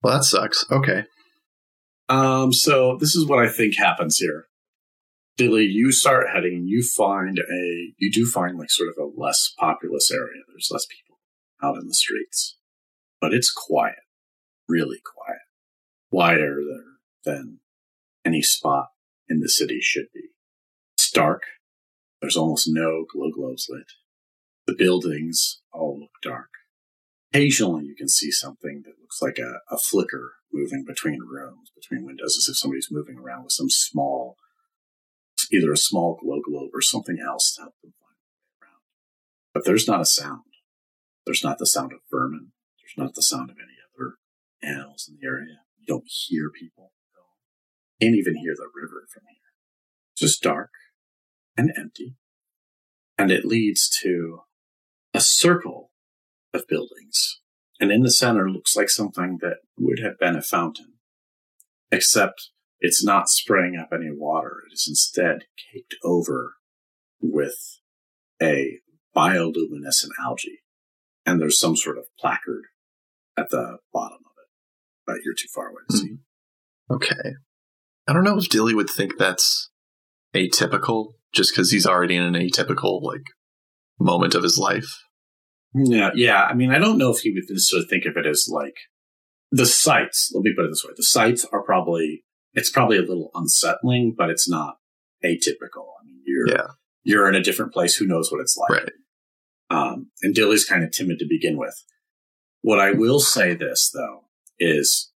well 0.01 0.15
that 0.17 0.23
sucks 0.23 0.65
okay 0.71 1.05
Um, 2.09 2.51
so 2.51 2.97
this 2.99 3.15
is 3.15 3.25
what 3.25 3.39
I 3.39 3.49
think 3.49 3.75
happens 3.75 4.17
here. 4.17 4.47
Dilly, 5.37 5.65
you 5.65 5.91
start 5.91 6.27
heading 6.33 6.65
you 6.67 6.83
find 6.83 7.39
a, 7.39 7.93
you 7.97 8.11
do 8.11 8.25
find 8.25 8.57
like 8.57 8.69
sort 8.69 8.89
of 8.89 8.95
a 9.01 9.19
less 9.19 9.51
populous 9.57 10.11
area. 10.11 10.43
There's 10.47 10.69
less 10.71 10.85
people 10.85 11.19
out 11.61 11.77
in 11.77 11.87
the 11.87 11.93
streets, 11.93 12.57
but 13.19 13.33
it's 13.33 13.51
quiet, 13.51 14.03
really 14.67 14.99
quiet, 15.03 15.41
quieter 16.11 16.59
there 16.67 17.33
than 17.33 17.59
any 18.25 18.41
spot 18.41 18.87
in 19.27 19.39
the 19.39 19.49
city 19.49 19.79
should 19.81 20.07
be. 20.13 20.29
It's 20.95 21.09
dark. 21.09 21.43
There's 22.21 22.37
almost 22.37 22.67
no 22.69 23.05
glow 23.11 23.31
globes 23.31 23.67
lit. 23.69 23.87
The 24.67 24.75
buildings 24.77 25.61
all 25.73 25.99
look 25.99 26.11
dark. 26.21 26.49
Occasionally 27.33 27.85
you 27.85 27.95
can 27.95 28.07
see 28.07 28.29
something 28.29 28.83
that 28.85 29.01
looks 29.01 29.21
like 29.21 29.39
a, 29.39 29.61
a 29.73 29.77
flicker 29.77 30.33
moving 30.53 30.85
between 30.85 31.19
rooms, 31.19 31.71
between 31.75 32.05
windows, 32.05 32.37
as 32.37 32.47
if 32.49 32.57
somebody's 32.57 32.89
moving 32.91 33.17
around 33.17 33.43
with 33.43 33.51
some 33.51 33.69
small, 33.69 34.37
either 35.51 35.71
a 35.71 35.77
small 35.77 36.17
glow 36.21 36.39
globe 36.41 36.69
or 36.73 36.81
something 36.81 37.17
else 37.19 37.53
to 37.55 37.63
help 37.63 37.75
them 37.81 37.93
find 37.99 38.15
their 38.21 38.67
way 38.67 38.69
around. 38.69 38.81
But 39.53 39.65
there's 39.65 39.87
not 39.87 40.01
a 40.01 40.05
sound. 40.05 40.43
There's 41.25 41.43
not 41.43 41.57
the 41.57 41.65
sound 41.65 41.91
of 41.93 41.99
vermin. 42.11 42.51
There's 42.79 42.97
not 42.97 43.15
the 43.15 43.23
sound 43.23 43.49
of 43.49 43.57
any 43.57 43.77
other 43.83 44.15
animals 44.61 45.09
in 45.09 45.17
the 45.19 45.27
area. 45.27 45.63
You 45.77 45.85
don't 45.87 46.07
hear 46.07 46.49
people. 46.49 46.91
all. 47.17 47.37
Can't 48.01 48.15
even 48.15 48.35
hear 48.35 48.53
the 48.55 48.69
river 48.73 49.05
from 49.11 49.23
here. 49.27 49.37
Just 50.17 50.41
dark 50.41 50.71
and 51.57 51.71
empty. 51.77 52.15
And 53.17 53.31
it 53.31 53.45
leads 53.45 53.89
to 54.01 54.41
a 55.13 55.21
circle 55.21 55.91
of 56.53 56.67
buildings. 56.67 57.39
And 57.79 57.91
in 57.91 58.01
the 58.01 58.11
center 58.11 58.49
looks 58.49 58.75
like 58.75 58.89
something 58.89 59.39
that 59.41 59.57
would 59.77 59.99
have 59.99 60.19
been 60.19 60.35
a 60.35 60.41
fountain. 60.41 60.93
Except 61.91 62.49
it's 62.79 63.03
not 63.03 63.29
spraying 63.29 63.77
up 63.77 63.89
any 63.93 64.09
water. 64.11 64.63
It 64.69 64.73
is 64.73 64.85
instead 64.87 65.45
caked 65.71 65.95
over 66.03 66.55
with 67.21 67.79
a 68.41 68.79
bioluminescent 69.15 70.11
algae. 70.23 70.59
And 71.25 71.39
there's 71.39 71.59
some 71.59 71.75
sort 71.75 71.97
of 71.97 72.05
placard 72.19 72.63
at 73.37 73.49
the 73.49 73.77
bottom 73.93 74.19
of 74.25 74.33
it. 74.37 74.49
But 75.05 75.17
you're 75.23 75.33
too 75.33 75.47
far 75.53 75.69
away 75.69 75.81
to 75.89 75.97
see. 75.97 76.07
Hmm. 76.89 76.93
Okay. 76.95 77.35
I 78.07 78.13
don't 78.13 78.23
know 78.23 78.37
if 78.37 78.49
Dilly 78.49 78.73
would 78.73 78.89
think 78.89 79.17
that's 79.17 79.69
atypical 80.33 81.13
just 81.33 81.53
because 81.53 81.71
he's 81.71 81.85
already 81.85 82.15
in 82.15 82.23
an 82.23 82.33
atypical, 82.33 83.01
like, 83.01 83.23
moment 83.99 84.35
of 84.35 84.43
his 84.43 84.57
life. 84.57 85.02
Yeah, 85.75 86.11
yeah. 86.15 86.43
I 86.43 86.53
mean, 86.53 86.71
I 86.71 86.77
don't 86.79 86.97
know 86.97 87.11
if 87.11 87.19
he 87.19 87.31
would 87.31 87.43
necessarily 87.49 87.87
think 87.87 88.05
of 88.05 88.15
it 88.17 88.25
as 88.27 88.47
like 88.51 88.75
the 89.51 89.65
sights. 89.65 90.31
Let 90.33 90.43
me 90.43 90.53
put 90.55 90.65
it 90.65 90.69
this 90.69 90.83
way: 90.85 90.93
the 90.95 91.03
sights 91.03 91.45
are 91.51 91.63
probably 91.63 92.23
it's 92.53 92.69
probably 92.69 92.97
a 92.97 93.01
little 93.01 93.31
unsettling, 93.33 94.13
but 94.17 94.29
it's 94.29 94.47
not 94.47 94.75
atypical. 95.23 95.87
I 95.99 96.05
mean, 96.05 96.21
you're 96.25 96.47
Yeah. 96.49 96.67
you're 97.03 97.27
in 97.27 97.35
a 97.35 97.41
different 97.43 97.73
place. 97.73 97.95
Who 97.95 98.05
knows 98.05 98.31
what 98.31 98.41
it's 98.41 98.55
like? 98.57 98.69
Right. 98.69 98.91
Um, 99.69 100.11
and 100.21 100.35
Dilly's 100.35 100.65
kind 100.65 100.83
of 100.83 100.91
timid 100.91 101.17
to 101.19 101.25
begin 101.27 101.57
with. 101.57 101.73
What 102.61 102.79
I 102.79 102.91
will 102.91 103.19
say 103.19 103.55
this 103.55 103.89
though 103.91 104.25
is, 104.59 105.11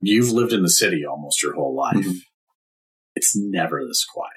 you've 0.00 0.30
lived 0.30 0.52
in 0.52 0.62
the 0.62 0.70
city 0.70 1.04
almost 1.04 1.42
your 1.42 1.54
whole 1.54 1.74
life. 1.74 1.96
Mhm. 1.96 2.18
It's 3.16 3.34
never 3.36 3.84
this 3.84 4.04
quiet. 4.04 4.36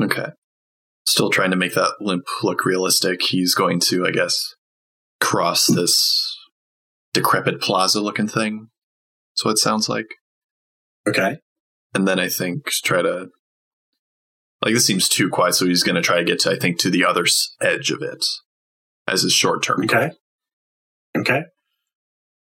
Okay. 0.00 0.30
Still 1.04 1.30
trying 1.30 1.50
to 1.50 1.56
make 1.56 1.74
that 1.74 1.94
limp 2.00 2.24
look 2.44 2.64
realistic. 2.64 3.22
He's 3.22 3.54
going 3.54 3.80
to, 3.80 4.06
I 4.06 4.10
guess, 4.12 4.54
cross 5.20 5.66
this 5.66 6.36
decrepit 7.12 7.60
plaza 7.60 8.00
looking 8.00 8.28
thing. 8.28 8.68
That's 9.32 9.44
what 9.44 9.52
it 9.52 9.58
sounds 9.58 9.88
like. 9.88 10.06
Okay. 11.08 11.38
And 11.94 12.06
then 12.06 12.18
I 12.18 12.28
think 12.28 12.66
try 12.66 13.02
to. 13.02 13.28
Like, 14.62 14.72
this 14.72 14.86
seems 14.86 15.08
too 15.08 15.28
quiet, 15.28 15.54
so 15.54 15.66
he's 15.66 15.82
going 15.82 15.96
to 15.96 16.02
try 16.02 16.16
to 16.16 16.24
get 16.24 16.40
to, 16.40 16.50
I 16.50 16.56
think, 16.56 16.78
to 16.78 16.90
the 16.90 17.04
other 17.04 17.26
edge 17.60 17.90
of 17.90 18.00
it 18.00 18.24
as 19.06 19.22
his 19.22 19.32
short 19.32 19.62
term. 19.62 19.84
Okay. 19.84 20.10
Okay. 21.16 21.42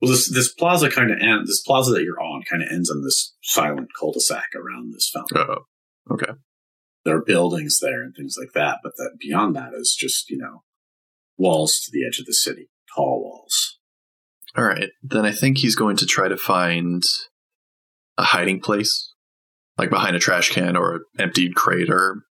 Well, 0.00 0.10
this 0.10 0.28
this 0.32 0.52
plaza 0.52 0.90
kind 0.90 1.12
of 1.12 1.18
ends. 1.20 1.48
This 1.48 1.62
plaza 1.62 1.92
that 1.92 2.02
you're 2.02 2.20
on 2.20 2.42
kind 2.50 2.60
of 2.60 2.68
ends 2.72 2.90
on 2.90 3.04
this 3.04 3.36
silent 3.40 3.90
cul-de-sac 3.98 4.48
around 4.56 4.92
this 4.92 5.08
fountain. 5.08 5.38
Oh, 5.38 6.14
okay. 6.14 6.32
There 7.04 7.16
are 7.16 7.24
buildings 7.24 7.78
there 7.80 8.02
and 8.02 8.14
things 8.14 8.34
like 8.38 8.52
that, 8.54 8.78
but 8.82 8.96
that 8.96 9.16
beyond 9.20 9.54
that 9.54 9.74
is 9.74 9.96
just 9.98 10.28
you 10.28 10.38
know 10.38 10.64
walls 11.42 11.80
to 11.80 11.90
the 11.92 12.06
edge 12.06 12.18
of 12.18 12.26
the 12.26 12.34
city, 12.34 12.68
tall 12.94 13.22
walls. 13.22 13.78
All 14.56 14.64
right. 14.64 14.90
Then 15.02 15.24
I 15.26 15.32
think 15.32 15.58
he's 15.58 15.74
going 15.74 15.96
to 15.96 16.06
try 16.06 16.28
to 16.28 16.36
find 16.36 17.02
a 18.18 18.22
hiding 18.22 18.60
place, 18.60 19.12
like 19.78 19.90
behind 19.90 20.14
a 20.16 20.18
trash 20.18 20.50
can 20.50 20.76
or 20.76 20.94
an 20.96 21.02
emptied 21.18 21.54
crate 21.54 21.88
or 21.90 22.22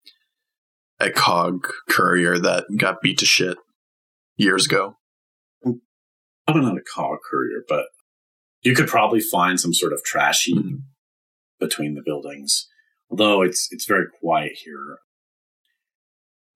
a 1.00 1.10
cog 1.10 1.68
courier 1.90 2.38
that 2.38 2.66
got 2.78 3.02
beat 3.02 3.18
to 3.20 3.26
shit 3.26 3.58
years 4.36 4.66
ago. 4.68 4.98
Probably 6.46 6.62
not 6.64 6.78
a 6.78 6.84
cog 6.96 7.18
courier, 7.30 7.64
but 7.68 7.86
you 8.62 8.76
could 8.76 8.88
probably 8.88 9.20
find 9.22 9.60
some 9.60 9.74
sort 9.74 9.94
of 9.94 10.04
trash 10.04 10.44
heap 10.44 10.58
Mhm. 10.58 10.84
between 11.60 11.96
the 11.96 12.04
buildings. 12.06 12.68
Although 13.10 13.42
it's 13.42 13.68
it's 13.72 13.86
very 13.86 14.06
quiet 14.20 14.54
here. 14.64 15.00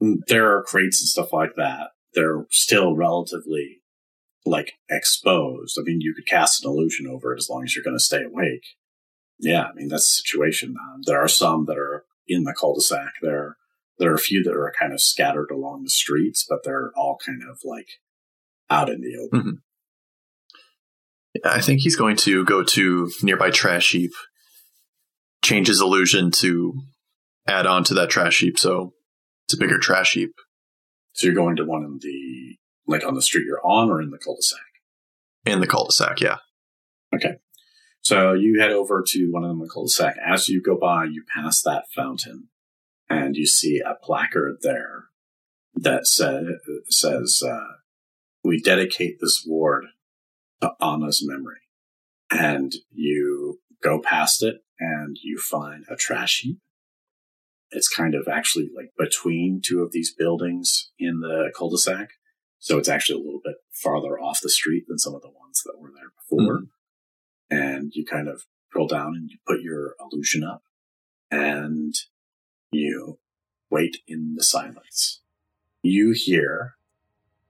Mm, 0.02 0.18
There 0.28 0.56
are 0.56 0.64
crates 0.64 1.02
and 1.02 1.08
stuff 1.08 1.34
like 1.34 1.56
that. 1.56 1.90
They're 2.16 2.46
still 2.50 2.96
relatively 2.96 3.82
like 4.46 4.74
exposed. 4.90 5.78
I 5.80 5.84
mean, 5.84 6.02
you 6.02 6.14
could 6.14 6.28
cast 6.28 6.64
an 6.64 6.72
illusion 6.72 7.08
over 7.08 7.34
it 7.34 7.38
as 7.38 7.50
long 7.50 7.64
as 7.64 7.76
you're 7.76 7.84
going 7.84 7.98
to 7.98 8.04
stay 8.04 8.24
awake. 8.24 8.64
Yeah, 9.40 9.64
I 9.64 9.74
mean 9.74 9.90
that's 9.90 10.08
the 10.08 10.24
situation. 10.24 10.76
Um, 10.80 11.02
there 11.06 11.20
are 11.20 11.28
some 11.28 11.66
that 11.66 11.78
are 11.78 12.06
in 12.28 12.44
the 12.44 12.56
cul-de-sac. 12.58 13.14
There 13.22 13.58
there 13.98 14.12
are 14.12 14.16
a 14.16 14.20
few 14.20 14.44
that 14.44 14.54
are 14.54 14.74
kind 14.80 14.94
of 14.94 15.02
scattered 15.02 15.52
along 15.52 15.84
the 15.84 15.90
streets, 15.90 16.46
but 16.48 16.64
they're 16.64 16.92
all 16.96 17.18
kind 17.26 17.42
of 17.50 17.60
like 17.64 17.88
out 18.70 18.90
in 18.90 19.02
the 19.02 19.18
open. 19.18 19.62
I 21.44 21.62
think 21.62 21.82
he's 21.82 21.98
going 21.98 22.16
to 22.18 22.46
go 22.46 22.64
to 22.64 23.12
nearby 23.22 23.50
trash 23.50 23.92
heap, 23.92 24.12
change 25.44 25.68
his 25.68 25.82
illusion 25.82 26.32
to 26.32 26.74
add 27.48 27.66
on 27.66 27.84
to 27.86 27.94
that 27.96 28.10
trash 28.10 28.40
heap, 28.40 28.58
so 28.58 28.94
it's 29.46 29.54
a 29.54 29.58
bigger 29.58 29.78
trash 29.78 30.14
heap. 30.14 30.32
So 31.16 31.28
you're 31.28 31.36
going 31.36 31.56
to 31.56 31.64
one 31.66 31.84
in 31.84 32.00
the 32.02 32.58
like 32.88 33.06
on 33.06 33.16
the 33.16 33.22
street 33.22 33.46
you're 33.48 33.66
on, 33.66 33.90
or 33.90 34.02
in 34.02 34.12
the 34.12 34.18
cul-de-sac. 34.18 34.60
In 35.46 35.62
the 35.62 35.68
cul-de-sac, 35.68 36.20
yeah. 36.20 36.38
Okay. 37.16 37.38
So 38.02 38.34
you 38.34 38.60
head 38.60 38.72
over 38.72 39.04
to 39.08 39.32
one 39.32 39.44
of 39.44 39.50
them 39.50 39.62
in 39.62 39.64
the 39.64 39.72
cul-de-sac. 39.74 40.18
As 40.24 40.50
you 40.50 40.62
go 40.62 40.78
by, 40.78 41.06
you 41.06 41.24
pass 41.34 41.62
that 41.64 41.86
fountain, 41.96 42.50
and 43.10 43.36
you 43.36 43.48
see 43.48 43.80
a 43.80 43.96
placard 43.96 44.58
there 44.62 45.06
that 45.74 46.06
sa- 46.06 46.42
says, 46.90 47.42
uh, 47.44 47.78
"We 48.44 48.62
dedicate 48.62 49.20
this 49.22 49.44
ward 49.48 49.86
to 50.62 50.74
Anna's 50.82 51.26
memory." 51.26 51.62
And 52.30 52.76
you 52.92 53.62
go 53.82 54.02
past 54.02 54.44
it, 54.44 54.58
and 54.80 55.18
you 55.24 55.38
find 55.38 55.86
a 55.90 55.96
trash 55.96 56.42
heap. 56.42 56.60
It's 57.72 57.88
kind 57.88 58.16
of 58.16 58.28
actually 58.32 58.70
like 58.76 58.92
between 58.98 59.62
two 59.64 59.82
of 59.82 59.92
these 59.92 60.14
buildings 60.14 60.92
in 61.00 61.20
the 61.20 61.52
cul-de-sac, 61.58 62.10
so 62.60 62.78
it's 62.78 62.90
actually 62.90 63.22
a 63.22 63.24
little 63.24 63.42
bit 63.44 63.56
farther 63.72 64.20
off 64.20 64.42
the 64.42 64.50
street 64.50 64.86
than 64.88 64.98
some 64.98 65.14
of 65.14 65.22
the 65.22 65.30
ones 65.30 65.62
that 65.66 65.80
were 65.80 65.92
there 65.94 66.12
before 66.18 66.62
mm-hmm. 66.62 67.56
and 67.56 67.92
you 67.94 68.06
kind 68.06 68.28
of 68.28 68.44
scroll 68.70 68.88
down 68.88 69.14
and 69.16 69.30
you 69.30 69.38
put 69.48 69.62
your 69.62 69.96
illusion 70.00 70.44
up 70.44 70.64
and 71.32 71.94
you 72.72 73.20
wait 73.70 73.98
in 74.08 74.36
the 74.36 74.44
silence. 74.44 75.22
You 75.82 76.14
hear 76.16 76.76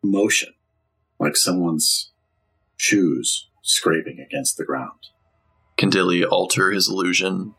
motion, 0.03 0.53
like 1.19 1.37
someone's 1.37 2.11
shoes 2.75 3.49
scraping 3.63 4.19
against 4.19 4.57
the 4.57 4.65
ground. 4.65 4.99
Can 5.77 5.89
Dilly 5.89 6.23
alter 6.23 6.71
his 6.71 6.89
illusion 6.89 7.55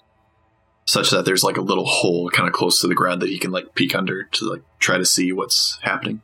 such 0.87 1.11
that 1.11 1.25
there's 1.25 1.45
like 1.45 1.57
a 1.57 1.63
little 1.63 1.85
hole 1.85 2.31
kind 2.31 2.49
of 2.49 2.55
close 2.55 2.81
to 2.81 2.87
the 2.87 2.95
ground 2.95 3.21
that 3.21 3.29
he 3.29 3.39
can 3.39 3.51
like 3.51 3.75
peek 3.75 3.95
under 3.95 4.25
to 4.25 4.49
like 4.49 4.63
try 4.79 4.97
to 4.97 5.05
see 5.05 5.33
what's 5.33 5.79
happening? 5.83 6.23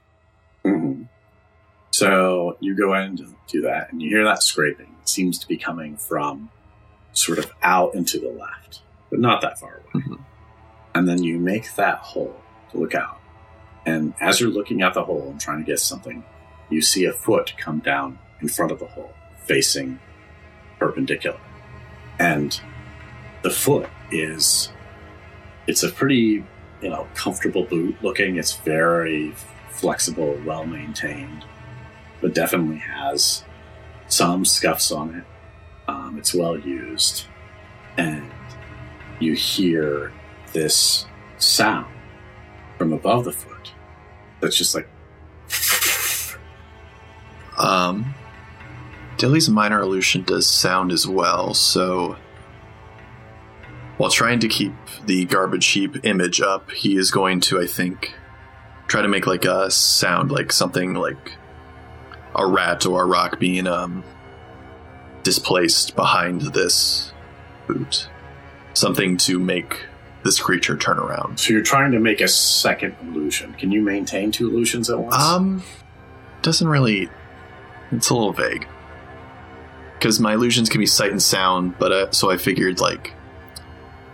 Mm-hmm. 0.65 1.03
So 1.91 2.57
you 2.61 2.75
go 2.75 2.95
in 2.95 3.03
and 3.03 3.35
do 3.49 3.61
that, 3.63 3.93
and 3.93 4.01
you 4.01 4.09
hear 4.09 4.25
that 4.25 4.43
scraping. 4.43 4.97
It 5.03 5.09
seems 5.09 5.39
to 5.41 5.49
be 5.49 5.59
coming 5.59 5.97
from 5.97 6.51
sort 7.13 7.39
of 7.39 7.53
out 7.63 7.95
into 7.95 8.19
the 8.19 8.31
left, 8.31 8.81
but 9.11 9.19
not 9.21 9.43
that 9.43 9.59
far 9.59 9.83
away. 9.95 10.05
Mhm. 10.05 10.25
And 10.95 11.09
then 11.09 11.23
you 11.23 11.39
make 11.39 11.75
that 11.75 11.99
hole 11.99 12.41
to 12.71 12.79
look 12.79 12.95
out. 12.95 13.21
And 13.85 14.15
as 14.21 14.41
you're 14.41 14.51
looking 14.51 14.81
at 14.81 14.95
the 14.95 15.05
hole 15.05 15.29
and 15.29 15.41
trying 15.41 15.59
to 15.59 15.71
guess 15.71 15.83
something, 15.83 16.25
you 16.71 16.81
see 16.81 17.05
a 17.05 17.13
foot 17.13 17.55
come 17.59 17.81
down 17.81 18.19
in 18.41 18.49
front 18.49 18.73
of 18.73 18.79
the 18.79 18.87
hole, 18.87 19.13
facing 19.45 19.99
perpendicular. 20.79 21.41
And 22.19 22.59
the 23.43 23.51
foot 23.51 23.89
is, 24.13 24.71
it's 25.67 25.83
a 25.83 25.89
pretty, 25.89 26.45
you 26.81 26.89
know, 26.89 27.07
comfortable 27.15 27.65
boot 27.65 27.97
looking. 28.03 28.37
It's 28.37 28.55
very 28.57 29.33
flexible, 29.71 30.39
well 30.45 30.67
maintained, 30.67 31.45
but 32.21 32.35
definitely 32.35 32.79
has 32.79 33.45
some 34.09 34.45
scuffs 34.45 34.93
on 34.93 35.15
it. 35.15 35.25
Um, 35.89 36.19
it's 36.19 36.35
well 36.35 36.59
used. 36.59 37.27
And 37.97 38.31
you 39.21 39.35
hear 39.35 40.13
this 40.53 41.07
sound 41.39 41.93
from 42.79 42.93
above 42.93 43.25
the 43.25 43.33
foot 43.33 43.73
that's 44.41 44.57
just 44.57 44.75
like, 44.75 44.89
Um, 47.59 48.15
Dilly's 49.19 49.49
minor 49.49 49.81
illusion 49.81 50.25
does 50.25 50.49
sound 50.49 50.91
as 50.91 51.07
well, 51.07 51.55
so 51.55 52.17
while 54.03 54.11
trying 54.11 54.41
to 54.41 54.49
keep 54.49 54.75
the 55.07 55.25
garbage 55.27 55.65
heap 55.69 56.05
image 56.05 56.41
up, 56.41 56.73
he 56.73 56.97
is 56.97 57.13
going 57.13 57.39
to, 57.39 57.61
I 57.61 57.69
think, 57.69 58.13
try 58.89 59.01
to 59.01 59.07
make 59.07 59.29
like 59.29 59.45
a 59.45 59.71
sound 59.71 60.33
like 60.33 60.51
something 60.51 60.95
like 60.95 61.35
a 62.35 62.45
rat 62.45 62.85
or 62.85 63.05
a 63.05 63.07
rock 63.07 63.39
being 63.39 63.69
um 63.69 64.03
displaced 65.23 65.95
behind 65.95 66.41
this 66.41 67.13
boot. 67.69 68.09
Something 68.75 69.19
to 69.19 69.39
make 69.39 69.85
this 70.25 70.41
creature 70.41 70.77
turn 70.77 70.99
around. 70.99 71.39
so 71.39 71.53
you're 71.53 71.63
trying 71.63 71.93
to 71.93 72.01
make 72.01 72.21
a 72.21 72.27
second 72.27 72.97
illusion. 73.03 73.55
Can 73.55 73.71
you 73.71 73.83
maintain 73.83 74.33
two 74.33 74.51
illusions 74.51 74.91
at 74.91 74.99
once? 74.99 75.15
Um, 75.15 75.63
doesn't 76.43 76.67
really. 76.67 77.09
It's 77.93 78.11
a 78.11 78.15
little 78.15 78.33
vague. 78.33 78.67
Because 79.97 80.19
my 80.19 80.35
illusions 80.35 80.69
can 80.69 80.81
be 80.81 80.87
sight 80.87 81.13
and 81.13 81.23
sound, 81.23 81.79
but 81.79 81.93
uh, 81.93 82.11
so 82.11 82.33
I 82.33 82.37
figured 82.37 82.81
like, 82.81 83.15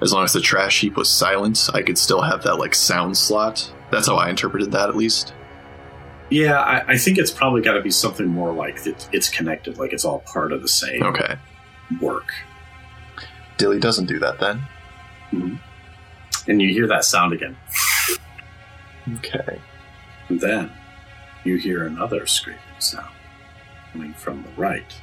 as 0.01 0.13
long 0.13 0.25
as 0.25 0.33
the 0.33 0.41
trash 0.41 0.81
heap 0.81 0.97
was 0.97 1.09
silent, 1.11 1.69
I 1.75 1.83
could 1.83 1.99
still 1.99 2.23
have 2.23 2.43
that 2.45 2.57
like 2.59 2.75
sound 2.75 3.17
slot. 3.17 3.73
That's 3.91 4.07
how 4.07 4.17
I 4.17 4.29
interpreted 4.31 4.73
that, 4.73 4.89
at 4.89 4.97
least. 4.97 5.33
yeah, 6.31 6.61
I, 6.61 6.93
I 6.93 6.99
think 6.99 7.17
it's 7.19 7.31
probably 7.31 7.63
got 7.63 7.73
to 7.75 7.81
be 7.83 7.91
something 7.91 8.27
more 8.27 8.53
like 8.53 8.87
it, 8.87 9.09
it's 9.13 9.29
connected, 9.31 9.79
like 9.79 9.93
it's 9.93 10.05
all 10.05 10.21
part 10.21 10.53
of 10.53 10.61
the 10.63 10.69
same 10.69 11.03
Okay. 11.03 11.37
work. 12.01 12.33
Dilly 13.57 13.79
doesn't 13.81 14.07
do 14.07 14.19
that 14.21 14.39
then. 14.39 14.59
Mm-hmm. 15.33 15.57
And 16.51 16.63
you 16.63 16.69
hear 16.73 16.87
that 16.89 17.05
sound 17.05 17.33
again. 17.33 17.57
Okay. 19.17 19.59
And 20.29 20.41
then 20.41 20.71
you 21.45 21.57
hear 21.57 21.87
another 21.87 22.27
scraping 22.27 22.61
sound 22.79 23.09
coming 23.93 24.13
from 24.15 24.43
the 24.43 24.51
right. 24.61 24.95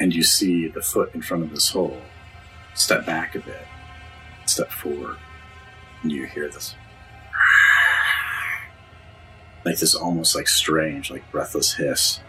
And 0.00 0.14
you 0.14 0.22
see 0.22 0.68
the 0.68 0.82
foot 0.82 1.14
in 1.14 1.22
front 1.22 1.44
of 1.44 1.50
this 1.50 1.70
hole 1.70 2.00
step 2.74 3.06
back 3.06 3.34
a 3.34 3.40
bit, 3.40 3.66
step 4.48 4.70
forward, 4.70 5.16
and 6.02 6.12
you 6.12 6.26
hear 6.26 6.48
this. 6.48 6.74
like 9.64 9.78
this 9.78 9.94
almost 9.94 10.34
like 10.34 10.48
strange, 10.48 11.10
like 11.10 11.30
breathless 11.30 11.74
hiss. 11.74 12.20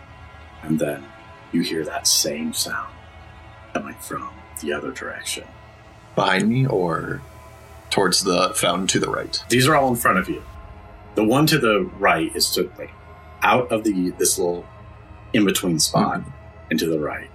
And 0.61 0.79
then 0.79 1.05
you 1.51 1.61
hear 1.61 1.85
that 1.85 2.07
same 2.07 2.53
sound 2.53 2.93
coming 3.73 3.95
from 3.95 4.29
the 4.61 4.73
other 4.73 4.91
direction. 4.91 5.45
Behind 6.15 6.49
me 6.49 6.65
or 6.65 7.21
towards 7.89 8.23
the 8.23 8.51
fountain 8.55 8.87
to 8.87 8.99
the 8.99 9.09
right? 9.09 9.43
These 9.49 9.67
are 9.67 9.75
all 9.75 9.89
in 9.89 9.95
front 9.95 10.19
of 10.19 10.29
you. 10.29 10.43
The 11.15 11.23
one 11.23 11.47
to 11.47 11.57
the 11.57 11.89
right 11.97 12.35
is 12.35 12.49
to 12.51 12.71
like 12.77 12.91
out 13.41 13.71
of 13.71 13.83
the 13.83 14.11
this 14.17 14.37
little 14.37 14.65
in 15.33 15.45
between 15.45 15.79
spot 15.79 16.19
mm-hmm. 16.19 16.29
and 16.71 16.79
to 16.79 16.87
the 16.87 16.99
right. 16.99 17.29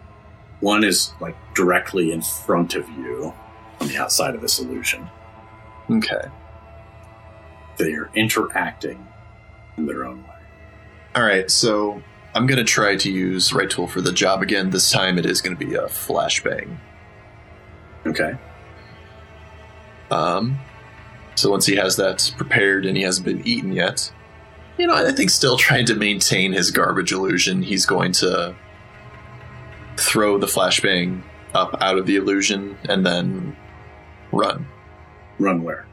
One 0.60 0.84
is 0.84 1.12
like 1.20 1.36
directly 1.54 2.12
in 2.12 2.22
front 2.22 2.74
of 2.74 2.88
you 2.90 3.32
on 3.80 3.88
the 3.88 3.96
outside 3.96 4.34
of 4.34 4.40
this 4.40 4.58
illusion. 4.58 5.08
Okay. 5.90 6.22
They're 7.76 8.10
interacting 8.14 9.06
in 9.76 9.86
their 9.86 10.04
own 10.04 10.22
way. 10.22 10.28
All 11.14 11.22
right, 11.22 11.50
so 11.50 12.02
I'm 12.34 12.46
going 12.46 12.58
to 12.58 12.64
try 12.64 12.96
to 12.96 13.10
use 13.10 13.52
right 13.52 13.70
tool 13.70 13.86
for 13.86 14.00
the 14.00 14.12
job 14.12 14.42
again. 14.42 14.70
This 14.70 14.90
time 14.90 15.18
it 15.18 15.26
is 15.26 15.40
going 15.40 15.56
to 15.56 15.66
be 15.66 15.74
a 15.74 15.82
flashbang. 15.82 16.76
Okay. 18.06 18.34
Um, 20.10 20.58
so 21.34 21.50
once 21.50 21.66
he 21.66 21.76
has 21.76 21.96
that 21.96 22.32
prepared 22.36 22.86
and 22.86 22.96
he 22.96 23.02
hasn't 23.02 23.24
been 23.24 23.46
eaten 23.46 23.72
yet, 23.72 24.12
you 24.78 24.86
know, 24.86 24.94
I 24.94 25.12
think 25.12 25.30
still 25.30 25.56
trying 25.56 25.86
to 25.86 25.94
maintain 25.94 26.52
his 26.52 26.70
garbage 26.70 27.12
illusion, 27.12 27.62
he's 27.62 27.86
going 27.86 28.12
to 28.12 28.54
throw 29.96 30.38
the 30.38 30.46
flashbang 30.46 31.22
up 31.54 31.76
out 31.80 31.98
of 31.98 32.06
the 32.06 32.16
illusion 32.16 32.76
and 32.88 33.06
then 33.06 33.56
run. 34.34 34.66
Run 35.38 35.62
where? 35.62 35.86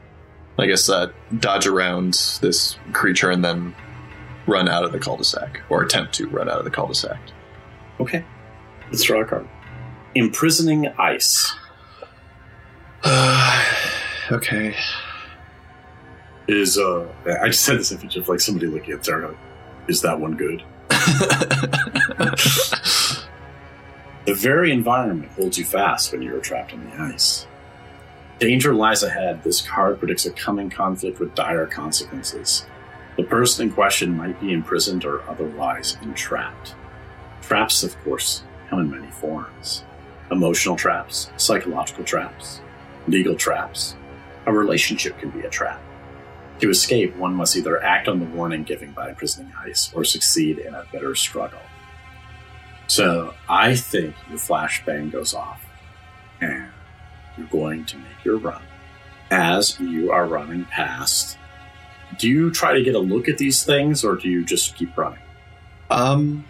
I 0.58 0.66
guess 0.66 0.88
uh, 0.88 1.10
dodge 1.38 1.66
around 1.66 2.14
this 2.40 2.76
creature 2.92 3.30
and 3.30 3.44
then 3.44 3.74
run 4.46 4.68
out 4.68 4.84
of 4.84 4.92
the 4.92 4.98
cul-de-sac, 4.98 5.62
or 5.70 5.82
attempt 5.82 6.14
to 6.14 6.28
run 6.28 6.48
out 6.48 6.58
of 6.58 6.64
the 6.64 6.70
cul-de-sac. 6.70 7.18
Okay. 8.00 8.24
Let's 8.90 9.04
draw 9.04 9.22
a 9.22 9.24
card. 9.24 9.48
Imprisoning 10.14 10.88
ice. 10.98 11.54
okay. 14.30 14.74
Is 16.48 16.76
uh 16.76 17.08
I 17.40 17.46
just 17.46 17.64
said 17.64 17.78
this 17.78 17.92
image 17.92 18.16
of 18.16 18.28
like 18.28 18.40
somebody 18.40 18.66
looking 18.66 18.94
at 18.94 19.04
Sarah. 19.04 19.34
Is 19.88 20.02
that 20.02 20.20
one 20.20 20.36
good? 20.36 20.62
The 24.24 24.34
very 24.34 24.70
environment 24.70 25.32
holds 25.32 25.58
you 25.58 25.64
fast 25.64 26.12
when 26.12 26.22
you 26.22 26.36
are 26.36 26.40
trapped 26.40 26.72
in 26.72 26.88
the 26.88 26.96
ice. 26.96 27.46
Danger 28.38 28.74
lies 28.74 29.02
ahead. 29.02 29.42
This 29.42 29.60
card 29.60 29.98
predicts 29.98 30.26
a 30.26 30.32
coming 30.32 30.68
conflict 30.68 31.20
with 31.20 31.34
dire 31.34 31.66
consequences. 31.66 32.66
The 33.16 33.24
person 33.24 33.68
in 33.68 33.72
question 33.74 34.16
might 34.16 34.40
be 34.40 34.52
imprisoned 34.52 35.04
or 35.04 35.22
otherwise 35.28 35.96
entrapped. 36.02 36.74
Traps, 37.42 37.82
of 37.82 37.96
course, 38.02 38.42
come 38.68 38.80
in 38.80 38.90
many 38.90 39.10
forms 39.12 39.84
emotional 40.30 40.76
traps, 40.76 41.30
psychological 41.36 42.04
traps, 42.04 42.62
legal 43.06 43.34
traps. 43.34 43.94
A 44.46 44.52
relationship 44.52 45.18
can 45.18 45.30
be 45.30 45.40
a 45.40 45.50
trap. 45.50 45.80
To 46.60 46.70
escape, 46.70 47.14
one 47.16 47.34
must 47.34 47.54
either 47.54 47.82
act 47.82 48.08
on 48.08 48.18
the 48.18 48.24
warning 48.24 48.62
given 48.62 48.92
by 48.92 49.10
imprisoning 49.10 49.52
ice 49.58 49.92
or 49.92 50.04
succeed 50.04 50.58
in 50.58 50.74
a 50.74 50.86
bitter 50.90 51.14
struggle. 51.14 51.60
So 52.86 53.34
I 53.48 53.76
think 53.76 54.14
your 54.28 54.38
flashbang 54.38 55.12
goes 55.12 55.34
off 55.34 55.66
and 56.40 56.68
you're 57.36 57.46
going 57.48 57.84
to 57.86 57.96
make 57.96 58.24
your 58.24 58.38
run. 58.38 58.62
As 59.30 59.78
you 59.80 60.12
are 60.12 60.26
running 60.26 60.64
past, 60.66 61.38
do 62.18 62.28
you 62.28 62.50
try 62.50 62.74
to 62.74 62.82
get 62.82 62.94
a 62.94 62.98
look 62.98 63.28
at 63.28 63.38
these 63.38 63.64
things 63.64 64.04
or 64.04 64.16
do 64.16 64.28
you 64.28 64.44
just 64.44 64.76
keep 64.76 64.96
running? 64.96 65.18
Um, 65.90 66.44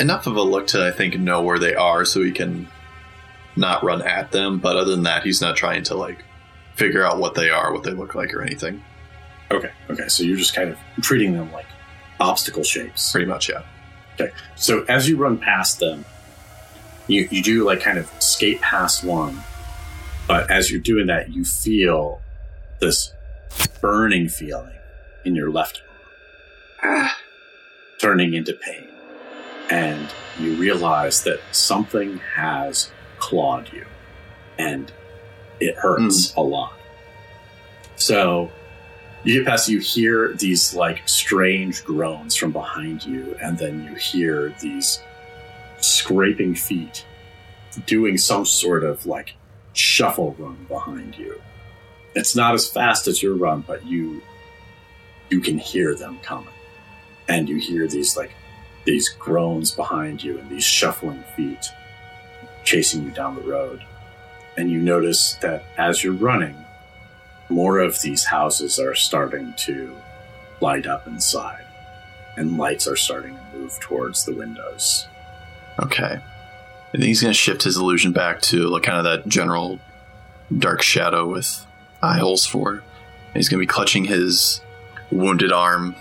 enough 0.00 0.26
of 0.26 0.36
a 0.36 0.42
look 0.42 0.68
to 0.68 0.86
I 0.86 0.90
think 0.90 1.18
know 1.18 1.42
where 1.42 1.58
they 1.58 1.74
are, 1.74 2.04
so 2.04 2.22
he 2.22 2.32
can 2.32 2.68
not 3.56 3.82
run 3.82 4.02
at 4.02 4.32
them. 4.32 4.58
But 4.58 4.76
other 4.76 4.90
than 4.90 5.04
that, 5.04 5.22
he's 5.22 5.40
not 5.40 5.56
trying 5.56 5.84
to 5.84 5.94
like 5.94 6.24
figure 6.74 7.04
out 7.04 7.18
what 7.18 7.34
they 7.34 7.50
are, 7.50 7.72
what 7.72 7.82
they 7.82 7.92
look 7.92 8.14
like, 8.14 8.34
or 8.34 8.42
anything. 8.42 8.82
Okay, 9.50 9.70
okay, 9.90 10.08
so 10.08 10.22
you're 10.22 10.38
just 10.38 10.54
kind 10.54 10.70
of 10.70 10.78
treating 11.02 11.34
them 11.34 11.52
like 11.52 11.66
obstacle 12.18 12.62
shapes. 12.62 13.12
Pretty 13.12 13.26
much, 13.26 13.50
yeah. 13.50 13.62
Okay, 14.14 14.32
so 14.56 14.84
as 14.88 15.08
you 15.08 15.16
run 15.16 15.38
past 15.38 15.78
them, 15.78 16.04
you, 17.06 17.28
you 17.30 17.42
do 17.42 17.64
like 17.64 17.80
kind 17.80 17.98
of 17.98 18.10
skate 18.22 18.60
past 18.60 19.04
one, 19.04 19.42
but 20.26 20.50
as 20.50 20.70
you're 20.70 20.80
doing 20.80 21.06
that, 21.06 21.32
you 21.32 21.44
feel 21.44 22.20
this 22.80 23.12
burning 23.80 24.28
feeling 24.28 24.76
in 25.24 25.34
your 25.34 25.50
left 25.50 25.82
arm, 26.82 27.08
turning 28.00 28.34
into 28.34 28.52
pain. 28.52 28.88
And 29.70 30.08
you 30.38 30.54
realize 30.56 31.22
that 31.24 31.40
something 31.52 32.18
has 32.34 32.90
clawed 33.18 33.72
you, 33.72 33.86
and 34.58 34.92
it 35.60 35.76
hurts 35.76 36.32
hmm. 36.32 36.40
a 36.40 36.42
lot. 36.42 36.72
So 37.96 38.50
you 39.24 39.38
get 39.38 39.46
past, 39.46 39.68
you 39.68 39.78
hear 39.78 40.34
these 40.34 40.74
like 40.74 41.08
strange 41.08 41.84
groans 41.84 42.34
from 42.34 42.52
behind 42.52 43.04
you, 43.04 43.36
and 43.40 43.56
then 43.56 43.84
you 43.84 43.94
hear 43.94 44.54
these 44.60 45.00
scraping 45.78 46.54
feet 46.54 47.06
doing 47.86 48.18
some 48.18 48.44
sort 48.44 48.84
of 48.84 49.06
like 49.06 49.34
shuffle 49.72 50.34
run 50.38 50.66
behind 50.68 51.16
you. 51.16 51.40
It's 52.14 52.36
not 52.36 52.54
as 52.54 52.68
fast 52.68 53.06
as 53.06 53.22
your 53.22 53.34
run, 53.34 53.62
but 53.66 53.86
you 53.86 54.22
you 55.30 55.40
can 55.40 55.58
hear 55.58 55.94
them 55.94 56.18
coming. 56.22 56.52
And 57.28 57.48
you 57.48 57.56
hear 57.56 57.88
these 57.88 58.16
like 58.16 58.32
these 58.84 59.08
groans 59.08 59.70
behind 59.70 60.22
you 60.22 60.38
and 60.38 60.50
these 60.50 60.64
shuffling 60.64 61.24
feet 61.36 61.70
chasing 62.64 63.04
you 63.04 63.10
down 63.10 63.36
the 63.36 63.42
road. 63.42 63.84
And 64.56 64.70
you 64.70 64.80
notice 64.80 65.34
that 65.40 65.64
as 65.78 66.04
you're 66.04 66.12
running, 66.12 66.56
more 67.48 67.78
of 67.78 68.00
these 68.02 68.24
houses 68.24 68.78
are 68.78 68.94
starting 68.94 69.54
to 69.58 69.96
light 70.60 70.86
up 70.86 71.06
inside, 71.06 71.64
and 72.36 72.58
lights 72.58 72.86
are 72.86 72.96
starting 72.96 73.34
to 73.34 73.58
move 73.58 73.78
towards 73.80 74.24
the 74.24 74.34
windows. 74.34 75.06
Okay. 75.80 76.20
I 76.94 76.98
think 76.98 77.04
he's 77.04 77.22
going 77.22 77.32
to 77.32 77.38
shift 77.38 77.62
his 77.62 77.76
illusion 77.76 78.12
back 78.12 78.42
to 78.42 78.68
like 78.68 78.82
kind 78.82 78.98
of 78.98 79.04
that 79.04 79.28
general 79.28 79.80
dark 80.56 80.82
shadow 80.82 81.26
with 81.26 81.66
eye 82.02 82.18
holes 82.18 82.44
for. 82.44 82.70
And 82.72 82.82
he's 83.34 83.48
going 83.48 83.58
to 83.58 83.62
be 83.62 83.66
clutching 83.66 84.04
his 84.04 84.60
wounded 85.10 85.52
arm, 85.52 85.94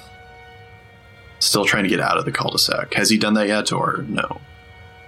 still 1.40 1.64
trying 1.64 1.84
to 1.84 1.90
get 1.90 2.02
out 2.02 2.18
of 2.18 2.26
the 2.26 2.32
cul-de-sac. 2.32 2.94
Has 2.96 3.10
he 3.10 3.18
done 3.18 3.36
that 3.36 3.48
yet, 3.48 3.72
or 3.72 4.04
no? 4.08 4.42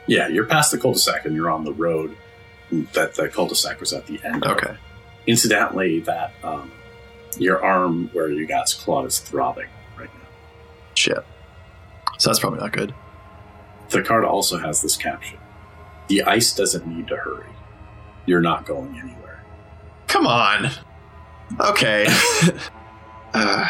Yeah, 0.08 0.30
you're 0.30 0.46
past 0.46 0.72
the 0.72 0.78
cul-de-sac 0.78 1.26
and 1.26 1.36
you're 1.36 1.50
on 1.50 1.66
the 1.66 1.74
road. 1.74 2.16
That 2.94 3.16
the 3.16 3.28
cul-de-sac 3.28 3.80
was 3.80 3.92
at 3.92 4.08
the 4.08 4.22
end. 4.24 4.46
of. 4.46 4.58
Okay. 4.58 4.76
Incidentally, 5.28 6.00
that 6.02 6.32
um, 6.44 6.72
your 7.38 7.64
arm 7.64 8.10
where 8.14 8.30
you 8.30 8.48
got 8.48 8.74
clawed 8.80 9.06
is 9.06 9.20
throbbing 9.20 9.68
right 9.98 10.10
now. 10.14 10.28
Shit. 10.96 11.26
So 12.18 12.30
that's 12.30 12.40
probably 12.40 12.60
not 12.60 12.72
good. 12.72 12.94
The 13.90 14.02
card 14.02 14.24
also 14.26 14.58
has 14.58 14.82
this 14.82 14.98
caption: 14.98 15.38
"The 16.08 16.24
ice 16.24 16.54
doesn't 16.54 16.86
need 16.86 17.08
to 17.08 17.18
hurry. 17.18 17.45
You're 18.26 18.41
not 18.41 18.66
going 18.66 18.97
anywhere." 18.97 19.43
Come 20.08 20.28
on. 20.28 20.70
Okay. 21.60 22.06
uh, 23.34 23.70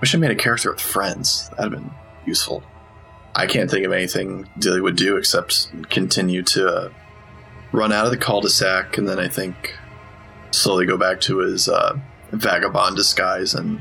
wish 0.00 0.14
I 0.14 0.18
made 0.18 0.30
a 0.30 0.34
character 0.36 0.70
with 0.70 0.80
friends. 0.80 1.48
That'd 1.50 1.72
have 1.72 1.82
been 1.82 1.90
useful. 2.26 2.62
I 3.34 3.46
can't 3.46 3.70
think 3.70 3.86
of 3.86 3.92
anything 3.92 4.48
Dilly 4.58 4.80
would 4.80 4.96
do 4.96 5.16
except 5.16 5.70
continue 5.88 6.42
to 6.44 6.68
uh, 6.68 6.90
run 7.72 7.92
out 7.92 8.06
of 8.06 8.10
the 8.10 8.16
cul-de-sac, 8.16 8.98
and 8.98 9.08
then 9.08 9.18
I 9.18 9.28
think 9.28 9.76
slowly 10.50 10.86
go 10.86 10.96
back 10.96 11.20
to 11.22 11.38
his 11.38 11.68
uh, 11.68 11.98
vagabond 12.32 12.96
disguise 12.96 13.54
and 13.54 13.80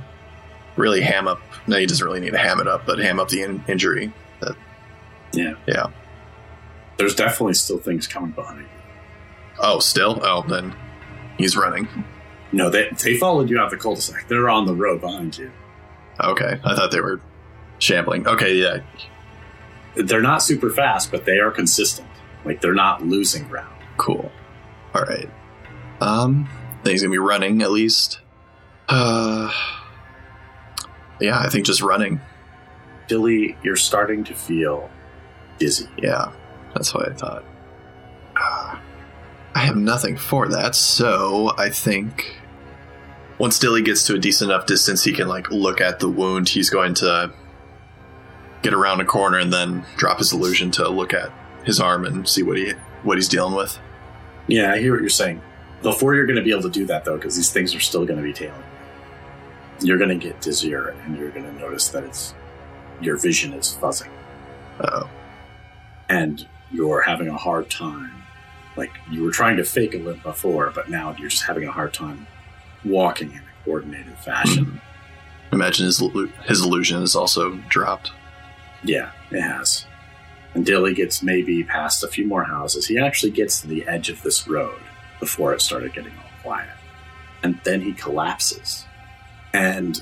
really 0.75 1.01
ham 1.01 1.27
up. 1.27 1.39
No, 1.67 1.77
he 1.77 1.85
doesn't 1.85 2.05
really 2.05 2.19
need 2.19 2.31
to 2.31 2.37
ham 2.37 2.59
it 2.59 2.67
up, 2.67 2.85
but 2.85 2.99
ham 2.99 3.19
up 3.19 3.29
the 3.29 3.41
in- 3.41 3.63
injury. 3.67 4.13
That, 4.41 4.55
Yeah, 5.33 5.55
yeah. 5.67 5.87
There's 6.99 7.15
definitely 7.15 7.53
still 7.53 7.79
things 7.79 8.05
coming 8.07 8.31
behind 8.31 8.59
you. 8.59 8.65
Oh, 9.57 9.79
still? 9.79 10.19
Oh, 10.21 10.43
then 10.47 10.75
he's 11.37 11.55
running. 11.57 11.87
No, 12.51 12.69
they 12.69 12.89
they 13.03 13.15
followed 13.17 13.49
you 13.49 13.57
out 13.57 13.65
of 13.65 13.71
the 13.71 13.77
cul-de-sac. 13.77 14.27
They're 14.27 14.49
on 14.49 14.65
the 14.65 14.75
road 14.75 15.01
behind 15.01 15.37
you. 15.37 15.51
Okay, 16.21 16.59
I 16.63 16.75
thought 16.75 16.91
they 16.91 16.99
were 16.99 17.21
shambling. 17.79 18.27
Okay, 18.27 18.55
yeah, 18.55 18.79
They're 19.95 20.21
not 20.21 20.43
super 20.43 20.69
fast, 20.69 21.09
but 21.09 21.25
they 21.25 21.39
are 21.39 21.51
consistent. 21.51 22.07
Like 22.43 22.59
they're 22.59 22.73
not 22.73 23.05
losing 23.05 23.47
ground. 23.47 23.73
Cool. 23.97 24.29
All 24.93 25.01
right. 25.03 25.29
Um, 26.01 26.49
then 26.83 26.91
he's 26.91 27.01
gonna 27.01 27.11
be 27.11 27.17
running 27.17 27.61
at 27.61 27.71
least. 27.71 28.19
Uh, 28.89 29.51
yeah, 31.21 31.39
I 31.39 31.47
think 31.49 31.65
just 31.65 31.81
running. 31.81 32.19
Dilly, 33.07 33.57
you're 33.63 33.75
starting 33.75 34.23
to 34.25 34.33
feel 34.33 34.89
dizzy. 35.59 35.87
Yeah, 35.97 36.31
that's 36.73 36.93
what 36.93 37.09
I 37.09 37.13
thought. 37.13 37.43
Uh, 38.35 38.79
I 39.55 39.59
have 39.59 39.75
nothing 39.75 40.17
for 40.17 40.47
that, 40.49 40.75
so 40.75 41.53
I 41.57 41.69
think 41.69 42.39
once 43.39 43.57
Dilly 43.57 43.81
gets 43.81 44.05
to 44.07 44.15
a 44.15 44.19
decent 44.19 44.51
enough 44.51 44.65
distance, 44.65 45.03
he 45.03 45.13
can 45.13 45.27
like 45.27 45.49
look 45.49 45.81
at 45.81 45.99
the 45.99 46.09
wound. 46.09 46.49
He's 46.49 46.69
going 46.69 46.93
to 46.95 47.33
get 48.61 48.73
around 48.73 48.99
a 48.99 49.05
corner 49.05 49.39
and 49.39 49.51
then 49.51 49.85
drop 49.95 50.19
his 50.19 50.33
illusion 50.33 50.71
to 50.71 50.89
look 50.89 51.13
at 51.13 51.31
his 51.63 51.79
arm 51.79 52.05
and 52.05 52.27
see 52.27 52.43
what 52.43 52.57
he 52.57 52.73
what 53.03 53.17
he's 53.17 53.29
dealing 53.29 53.55
with. 53.55 53.79
Yeah, 54.47 54.73
I 54.73 54.79
hear 54.79 54.91
what 54.91 55.01
you're 55.01 55.09
saying. 55.09 55.41
Before 55.81 56.13
you're 56.13 56.25
going 56.25 56.35
to 56.35 56.43
be 56.43 56.51
able 56.51 56.63
to 56.63 56.69
do 56.69 56.85
that, 56.87 57.05
though, 57.05 57.15
because 57.15 57.37
these 57.37 57.51
things 57.51 57.73
are 57.73 57.79
still 57.79 58.05
going 58.05 58.17
to 58.17 58.23
be 58.23 58.33
tailing 58.33 58.61
you, 59.79 59.87
you're 59.87 59.97
going 59.97 60.09
to 60.09 60.15
get 60.15 60.41
dizzier 60.41 60.89
and 61.05 61.17
you're 61.17 61.31
going 61.31 61.45
to 61.45 61.53
notice 61.53 61.87
that 61.89 62.03
it's 62.03 62.33
your 63.01 63.15
vision 63.15 63.53
is 63.53 63.77
fuzzing. 63.79 64.11
Oh, 64.81 65.09
and 66.09 66.45
you're 66.71 67.01
having 67.01 67.27
a 67.27 67.37
hard 67.37 67.69
time. 67.69 68.23
Like 68.75 68.91
you 69.09 69.23
were 69.23 69.31
trying 69.31 69.57
to 69.57 69.63
fake 69.63 69.93
a 69.93 69.97
limp 69.97 70.23
before, 70.23 70.71
but 70.73 70.89
now 70.89 71.15
you're 71.17 71.29
just 71.29 71.43
having 71.43 71.67
a 71.67 71.71
hard 71.71 71.93
time 71.93 72.27
walking 72.85 73.31
in 73.31 73.39
a 73.39 73.65
coordinated 73.65 74.17
fashion. 74.19 74.65
Hmm. 74.65 75.55
imagine 75.55 75.85
his 75.85 76.01
his 76.45 76.61
illusion 76.61 77.01
is 77.01 77.15
also 77.15 77.55
dropped. 77.69 78.11
Yeah, 78.83 79.11
it 79.31 79.41
has. 79.41 79.85
And 80.53 80.65
Dilly 80.65 80.93
gets 80.93 81.21
maybe 81.21 81.63
past 81.63 82.03
a 82.03 82.07
few 82.07 82.25
more 82.25 82.43
houses. 82.43 82.87
He 82.87 82.97
actually 82.97 83.31
gets 83.31 83.61
to 83.61 83.67
the 83.67 83.87
edge 83.87 84.09
of 84.09 84.21
this 84.23 84.47
road 84.47 84.79
before 85.19 85.53
it 85.53 85.61
started 85.61 85.93
getting 85.93 86.13
all 86.13 86.41
quiet. 86.41 86.75
And 87.43 87.59
then 87.63 87.81
he 87.81 87.93
collapses. 87.93 88.85
And 89.53 90.01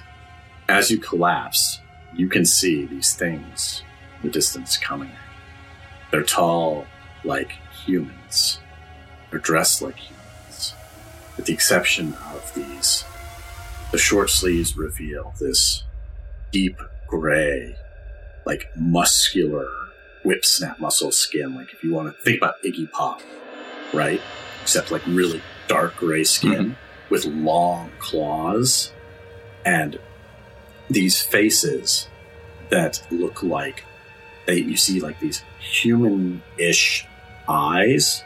as 0.69 0.89
you 0.89 0.99
collapse, 0.99 1.81
you 2.13 2.29
can 2.29 2.45
see 2.45 2.85
these 2.85 3.13
things 3.13 3.83
in 4.21 4.27
the 4.27 4.33
distance 4.33 4.77
coming. 4.77 5.11
They're 6.11 6.23
tall 6.23 6.85
like 7.23 7.51
humans. 7.85 8.59
They're 9.29 9.39
dressed 9.39 9.81
like 9.81 9.97
humans. 9.97 10.73
With 11.35 11.45
the 11.45 11.53
exception 11.53 12.15
of 12.33 12.53
these, 12.55 13.03
the 13.91 13.97
short 13.97 14.29
sleeves 14.29 14.77
reveal 14.77 15.33
this 15.39 15.83
deep 16.51 16.79
gray, 17.07 17.75
like 18.45 18.69
muscular 18.75 19.67
whip 20.23 20.43
snap 20.45 20.79
muscle 20.79 21.11
skin. 21.11 21.55
Like 21.55 21.73
if 21.73 21.83
you 21.83 21.93
want 21.93 22.15
to 22.15 22.23
think 22.23 22.37
about 22.37 22.61
Iggy 22.63 22.91
Pop, 22.91 23.21
right? 23.93 24.21
Except 24.61 24.91
like 24.91 25.05
really 25.07 25.41
dark 25.67 25.95
gray 25.97 26.23
skin 26.23 26.51
mm-hmm. 26.51 26.73
with 27.09 27.25
long 27.25 27.91
claws 27.99 28.91
and 29.65 29.99
these 30.89 31.21
faces 31.21 32.07
that 32.69 33.05
look 33.11 33.43
like 33.43 33.83
they 34.45 34.57
you 34.57 34.77
see 34.77 34.99
like 34.99 35.19
these 35.19 35.43
human-ish 35.67 37.05
eyes 37.47 38.23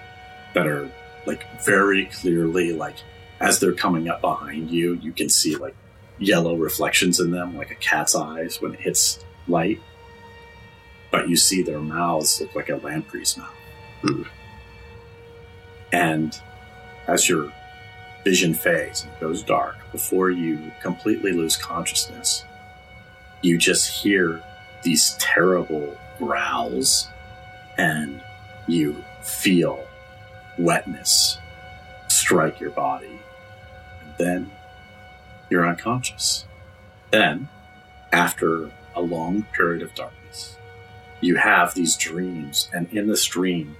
that 0.53 0.67
are 0.67 0.89
like 1.25 1.45
very 1.63 2.05
clearly 2.05 2.73
like 2.73 2.95
as 3.39 3.59
they're 3.59 3.73
coming 3.73 4.09
up 4.09 4.21
behind 4.21 4.69
you 4.69 4.93
you 4.95 5.11
can 5.11 5.29
see 5.29 5.55
like 5.55 5.75
yellow 6.19 6.55
reflections 6.55 7.19
in 7.19 7.31
them 7.31 7.55
like 7.57 7.71
a 7.71 7.75
cat's 7.75 8.15
eyes 8.15 8.61
when 8.61 8.73
it 8.73 8.79
hits 8.79 9.23
light 9.47 9.79
but 11.11 11.29
you 11.29 11.35
see 11.35 11.61
their 11.61 11.79
mouths 11.79 12.39
look 12.41 12.55
like 12.55 12.69
a 12.69 12.75
lamprey's 12.77 13.37
mouth 13.37 13.53
Ooh. 14.05 14.25
and 15.91 16.39
as 17.07 17.27
your 17.27 17.51
vision 18.23 18.53
fades 18.53 19.03
and 19.03 19.11
goes 19.19 19.41
dark 19.43 19.75
before 19.91 20.29
you 20.29 20.71
completely 20.81 21.31
lose 21.31 21.57
consciousness 21.57 22.43
you 23.41 23.57
just 23.57 23.89
hear 23.89 24.43
these 24.83 25.15
terrible 25.19 25.97
growls 26.17 27.07
and 27.81 28.21
you 28.67 29.03
feel 29.23 29.87
wetness 30.59 31.39
strike 32.07 32.59
your 32.59 32.69
body 32.69 33.19
and 34.01 34.13
then 34.19 34.51
you're 35.49 35.67
unconscious 35.67 36.45
then 37.09 37.49
after 38.11 38.69
a 38.95 39.01
long 39.01 39.41
period 39.57 39.81
of 39.81 39.95
darkness 39.95 40.57
you 41.21 41.37
have 41.37 41.73
these 41.73 41.95
dreams 41.95 42.69
and 42.71 42.87
in 42.93 43.07
this 43.07 43.25
dream 43.25 43.75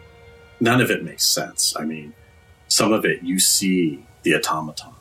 none 0.60 0.82
of 0.82 0.90
it 0.90 1.04
makes 1.04 1.28
sense 1.28 1.76
i 1.78 1.86
mean 1.86 2.12
some 2.68 2.92
of 2.92 3.06
it 3.06 3.22
you 3.22 3.38
see 3.38 4.04
the 4.24 4.34
automaton 4.34 4.96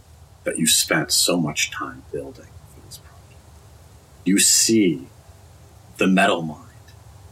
that 0.44 0.58
you 0.58 0.66
spent 0.66 1.10
so 1.10 1.40
much 1.40 1.70
time 1.70 2.02
building 2.12 2.52
for 2.74 2.84
this 2.84 2.98
project 2.98 3.40
you 4.26 4.38
see 4.38 5.08
the 5.96 6.06
metal 6.06 6.42
mind 6.42 6.70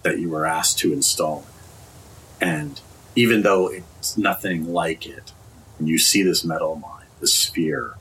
that 0.02 0.18
you 0.18 0.30
were 0.30 0.46
asked 0.46 0.78
to 0.78 0.92
install. 0.92 1.44
And 2.40 2.80
even 3.16 3.42
though 3.42 3.68
it's 3.68 4.16
nothing 4.16 4.72
like 4.72 5.06
it, 5.06 5.32
when 5.78 5.88
you 5.88 5.98
see 5.98 6.22
this 6.22 6.44
metal 6.44 6.76
mine, 6.76 7.06
the 7.20 7.26
sphere, 7.26 7.94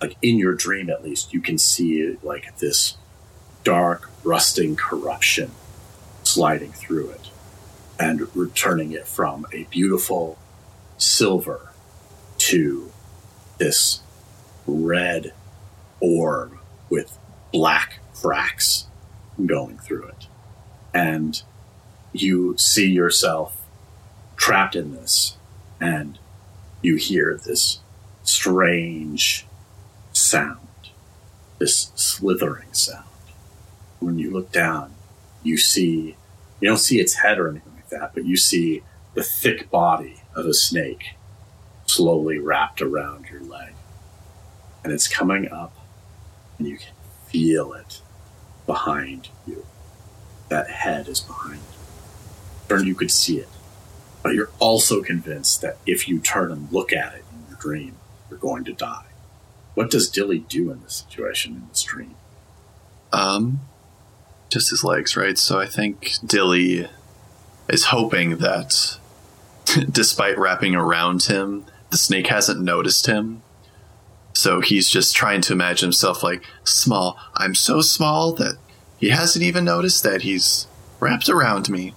like 0.00 0.16
in 0.22 0.38
your 0.38 0.54
dream 0.54 0.90
at 0.90 1.04
least, 1.04 1.32
you 1.32 1.40
can 1.40 1.58
see 1.58 2.16
like 2.22 2.56
this 2.58 2.96
dark, 3.64 4.10
rusting 4.24 4.76
corruption 4.76 5.50
sliding 6.24 6.72
through 6.72 7.10
it 7.10 7.30
and 7.98 8.34
returning 8.34 8.92
it 8.92 9.06
from 9.06 9.46
a 9.52 9.64
beautiful 9.64 10.38
silver 10.98 11.72
to 12.38 12.90
this 13.58 14.00
red 14.66 15.32
orb 16.00 16.58
with 16.90 17.18
black 17.52 18.00
cracks 18.14 18.86
going 19.46 19.78
through 19.78 20.04
it. 20.04 20.26
And 20.94 21.42
you 22.12 22.56
see 22.58 22.90
yourself 22.90 23.56
trapped 24.36 24.76
in 24.76 24.92
this, 24.92 25.36
and 25.80 26.18
you 26.82 26.96
hear 26.96 27.38
this 27.44 27.80
strange 28.22 29.46
sound, 30.12 30.58
this 31.58 31.92
slithering 31.94 32.72
sound. 32.72 33.04
When 34.00 34.18
you 34.18 34.30
look 34.30 34.52
down, 34.52 34.94
you 35.42 35.56
see, 35.56 36.16
you 36.60 36.68
don't 36.68 36.78
see 36.78 37.00
its 37.00 37.14
head 37.14 37.38
or 37.38 37.48
anything 37.48 37.72
like 37.74 37.88
that, 37.90 38.14
but 38.14 38.24
you 38.24 38.36
see 38.36 38.82
the 39.14 39.22
thick 39.22 39.70
body 39.70 40.22
of 40.34 40.46
a 40.46 40.54
snake 40.54 41.14
slowly 41.86 42.38
wrapped 42.38 42.80
around 42.80 43.26
your 43.30 43.42
leg. 43.42 43.74
And 44.82 44.92
it's 44.92 45.08
coming 45.08 45.50
up, 45.50 45.76
and 46.58 46.66
you 46.66 46.78
can 46.78 46.92
feel 47.28 47.72
it 47.72 48.00
behind 48.66 49.28
you. 49.46 49.64
That 50.48 50.68
head 50.68 51.08
is 51.08 51.20
behind 51.20 51.60
you. 51.60 51.71
You 52.78 52.94
could 52.94 53.10
see 53.10 53.38
it. 53.38 53.48
But 54.22 54.34
you're 54.34 54.50
also 54.58 55.02
convinced 55.02 55.60
that 55.62 55.78
if 55.86 56.08
you 56.08 56.20
turn 56.20 56.52
and 56.52 56.70
look 56.70 56.92
at 56.92 57.14
it 57.14 57.24
in 57.32 57.48
your 57.48 57.58
dream, 57.58 57.96
you're 58.30 58.38
going 58.38 58.64
to 58.64 58.72
die. 58.72 59.06
What 59.74 59.90
does 59.90 60.08
Dilly 60.10 60.40
do 60.40 60.70
in 60.70 60.82
this 60.82 61.04
situation 61.08 61.54
in 61.56 61.68
this 61.68 61.82
dream? 61.82 62.14
Um, 63.12 63.60
just 64.48 64.70
his 64.70 64.84
legs, 64.84 65.16
right? 65.16 65.38
So 65.38 65.58
I 65.58 65.66
think 65.66 66.12
Dilly 66.24 66.88
is 67.68 67.86
hoping 67.86 68.36
that, 68.38 68.98
despite 69.90 70.38
wrapping 70.38 70.74
around 70.74 71.24
him, 71.24 71.64
the 71.90 71.96
snake 71.98 72.28
hasn't 72.28 72.60
noticed 72.60 73.06
him. 73.06 73.42
So 74.34 74.60
he's 74.60 74.88
just 74.88 75.14
trying 75.14 75.40
to 75.42 75.52
imagine 75.52 75.88
himself 75.88 76.22
like 76.22 76.42
small. 76.64 77.18
I'm 77.34 77.54
so 77.54 77.80
small 77.80 78.32
that 78.34 78.56
he 78.98 79.10
hasn't 79.10 79.44
even 79.44 79.64
noticed 79.64 80.02
that 80.04 80.22
he's 80.22 80.66
wrapped 81.00 81.28
around 81.28 81.68
me. 81.68 81.94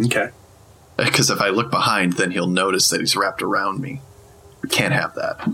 Okay. 0.00 0.30
Because 0.96 1.30
if 1.30 1.40
I 1.40 1.48
look 1.48 1.70
behind, 1.70 2.14
then 2.14 2.30
he'll 2.30 2.46
notice 2.46 2.88
that 2.90 3.00
he's 3.00 3.16
wrapped 3.16 3.42
around 3.42 3.80
me. 3.80 4.00
We 4.62 4.68
can't 4.68 4.92
have 4.92 5.14
that. 5.14 5.48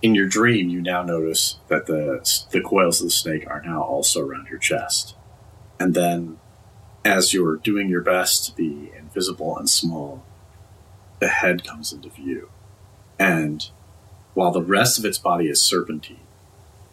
In 0.00 0.14
your 0.14 0.26
dream, 0.26 0.68
you 0.68 0.80
now 0.80 1.02
notice 1.02 1.56
that 1.68 1.86
the 1.86 2.20
the 2.50 2.60
coils 2.60 3.00
of 3.00 3.06
the 3.06 3.10
snake 3.10 3.48
are 3.48 3.62
now 3.62 3.82
also 3.82 4.20
around 4.20 4.48
your 4.48 4.58
chest. 4.58 5.14
And 5.78 5.94
then, 5.94 6.38
as 7.04 7.32
you're 7.32 7.56
doing 7.56 7.88
your 7.88 8.02
best 8.02 8.46
to 8.46 8.56
be 8.56 8.90
invisible 8.96 9.56
and 9.56 9.70
small, 9.70 10.24
the 11.20 11.28
head 11.28 11.64
comes 11.64 11.92
into 11.92 12.08
view. 12.08 12.50
And 13.18 13.68
while 14.34 14.50
the 14.50 14.62
rest 14.62 14.98
of 14.98 15.04
its 15.04 15.18
body 15.18 15.48
is 15.48 15.62
serpentine, 15.62 16.21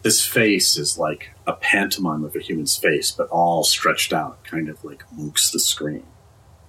this 0.02 0.24
face 0.24 0.76
is 0.76 0.98
like 0.98 1.30
a 1.46 1.52
pantomime 1.52 2.24
of 2.24 2.34
a 2.34 2.40
human's 2.40 2.76
face, 2.76 3.10
but 3.10 3.28
all 3.28 3.64
stretched 3.64 4.12
out, 4.12 4.42
kind 4.44 4.68
of 4.68 4.82
like 4.84 5.04
Munch's 5.12 5.50
the 5.50 5.60
Scream. 5.60 6.06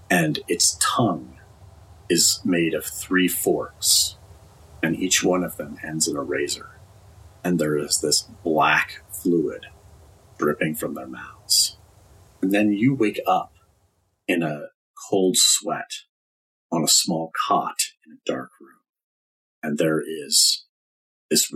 And 0.10 0.40
its 0.48 0.78
tongue 0.82 1.40
is 2.10 2.42
made 2.44 2.74
of 2.74 2.86
three 2.86 3.30
forks, 3.30 4.18
and 4.84 4.96
each 4.96 5.24
one 5.24 5.44
of 5.44 5.56
them 5.56 5.78
ends 5.82 6.08
in 6.08 6.18
a 6.18 6.22
razor. 6.22 6.80
And 7.44 7.58
there 7.58 7.78
is 7.78 8.02
this 8.02 8.22
black 8.22 9.04
fluid 9.10 9.68
dripping 10.38 10.76
from 10.76 10.96
their 10.96 11.08
mouths. 11.08 11.78
And 12.42 12.52
then 12.52 12.74
you 12.74 12.94
wake 12.94 13.22
up 13.26 13.54
in 14.28 14.44
a 14.44 14.68
cold 15.10 15.38
sweat 15.38 15.92
on 16.72 16.84
a 16.84 16.88
small 16.88 17.32
cot 17.48 17.80
in 18.06 18.14
a 18.14 18.22
dark 18.26 18.50
room. 18.60 18.80
And 19.64 19.78
there 19.78 20.02
is 20.02 20.66
this, 21.30 21.52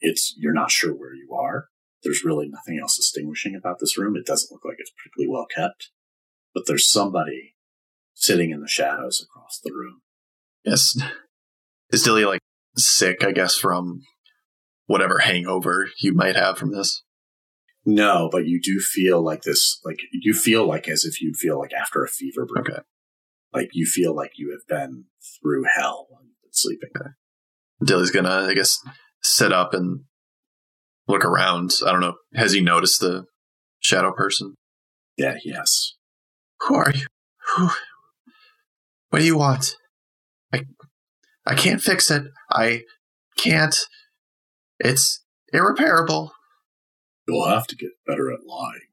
it's, 0.00 0.34
you're 0.38 0.52
not 0.52 0.70
sure 0.70 0.92
where 0.92 1.14
you 1.14 1.34
are. 1.34 1.68
There's 2.02 2.24
really 2.24 2.48
nothing 2.48 2.78
else 2.80 2.96
distinguishing 2.96 3.56
about 3.56 3.78
this 3.80 3.98
room. 3.98 4.16
It 4.16 4.26
doesn't 4.26 4.52
look 4.52 4.64
like 4.64 4.76
it's 4.78 4.92
particularly 4.92 5.32
well 5.32 5.46
kept, 5.54 5.90
but 6.54 6.64
there's 6.66 6.90
somebody 6.90 7.56
sitting 8.14 8.50
in 8.50 8.60
the 8.60 8.68
shadows 8.68 9.24
across 9.24 9.60
the 9.62 9.72
room. 9.72 10.00
Yes. 10.64 10.96
Is 11.90 12.02
Dilly 12.02 12.24
like 12.24 12.40
sick, 12.76 13.24
I 13.24 13.32
guess, 13.32 13.56
from 13.56 14.02
whatever 14.86 15.18
hangover 15.18 15.88
you 16.00 16.14
might 16.14 16.36
have 16.36 16.58
from 16.58 16.72
this. 16.72 17.02
No, 17.84 18.28
but 18.30 18.46
you 18.46 18.60
do 18.62 18.80
feel 18.80 19.22
like 19.22 19.42
this, 19.42 19.80
like 19.84 20.00
you 20.12 20.34
feel 20.34 20.66
like 20.66 20.88
as 20.88 21.04
if 21.04 21.22
you'd 21.22 21.36
feel 21.36 21.58
like 21.58 21.72
after 21.72 22.04
a 22.04 22.08
fever 22.08 22.46
break. 22.46 22.68
Okay. 22.68 22.82
Like 23.52 23.70
you 23.72 23.86
feel 23.86 24.14
like 24.14 24.32
you 24.36 24.50
have 24.50 24.66
been 24.68 25.04
through 25.40 25.64
hell 25.74 26.06
sleeping. 26.50 26.90
Okay. 26.96 27.10
Dilly's 27.84 28.10
gonna, 28.10 28.46
I 28.48 28.54
guess, 28.54 28.78
sit 29.22 29.52
up 29.52 29.74
and 29.74 30.00
look 31.06 31.24
around. 31.24 31.72
I 31.86 31.92
don't 31.92 32.00
know. 32.00 32.14
Has 32.34 32.52
he 32.52 32.60
noticed 32.60 33.00
the 33.00 33.24
shadow 33.80 34.12
person? 34.12 34.54
Yeah, 35.16 35.36
yes. 35.44 35.94
Who 36.60 36.74
are 36.74 36.92
you? 36.94 37.06
Who? 37.56 37.70
What 39.10 39.20
do 39.20 39.24
you 39.24 39.38
want? 39.38 39.74
I, 40.52 40.62
I 41.46 41.54
can't 41.54 41.80
fix 41.80 42.10
it. 42.10 42.24
I 42.50 42.82
can't. 43.36 43.76
It's 44.78 45.24
irreparable. 45.52 46.32
You'll 47.26 47.48
have 47.48 47.66
to 47.68 47.76
get 47.76 47.90
better 48.06 48.30
at 48.32 48.46
lying 48.46 48.88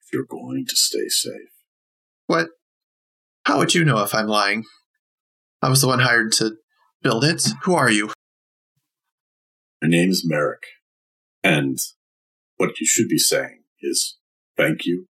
if 0.00 0.12
you're 0.12 0.24
going 0.24 0.66
to 0.68 0.76
stay 0.76 1.08
safe. 1.08 1.50
What? 2.26 2.48
How 3.44 3.58
would 3.58 3.74
you 3.74 3.84
know 3.84 4.02
if 4.02 4.14
I'm 4.14 4.26
lying? 4.26 4.64
I 5.62 5.68
was 5.68 5.80
the 5.80 5.88
one 5.88 6.00
hired 6.00 6.32
to 6.32 6.56
build 7.02 7.24
it. 7.24 7.42
Who 7.62 7.74
are 7.74 7.90
you? 7.90 8.10
My 9.82 9.88
name 9.88 10.10
is 10.10 10.26
Merrick, 10.26 10.62
and 11.42 11.78
what 12.56 12.80
you 12.80 12.86
should 12.86 13.08
be 13.08 13.18
saying 13.18 13.62
is 13.80 14.16
thank 14.56 14.86
you. 14.86 15.06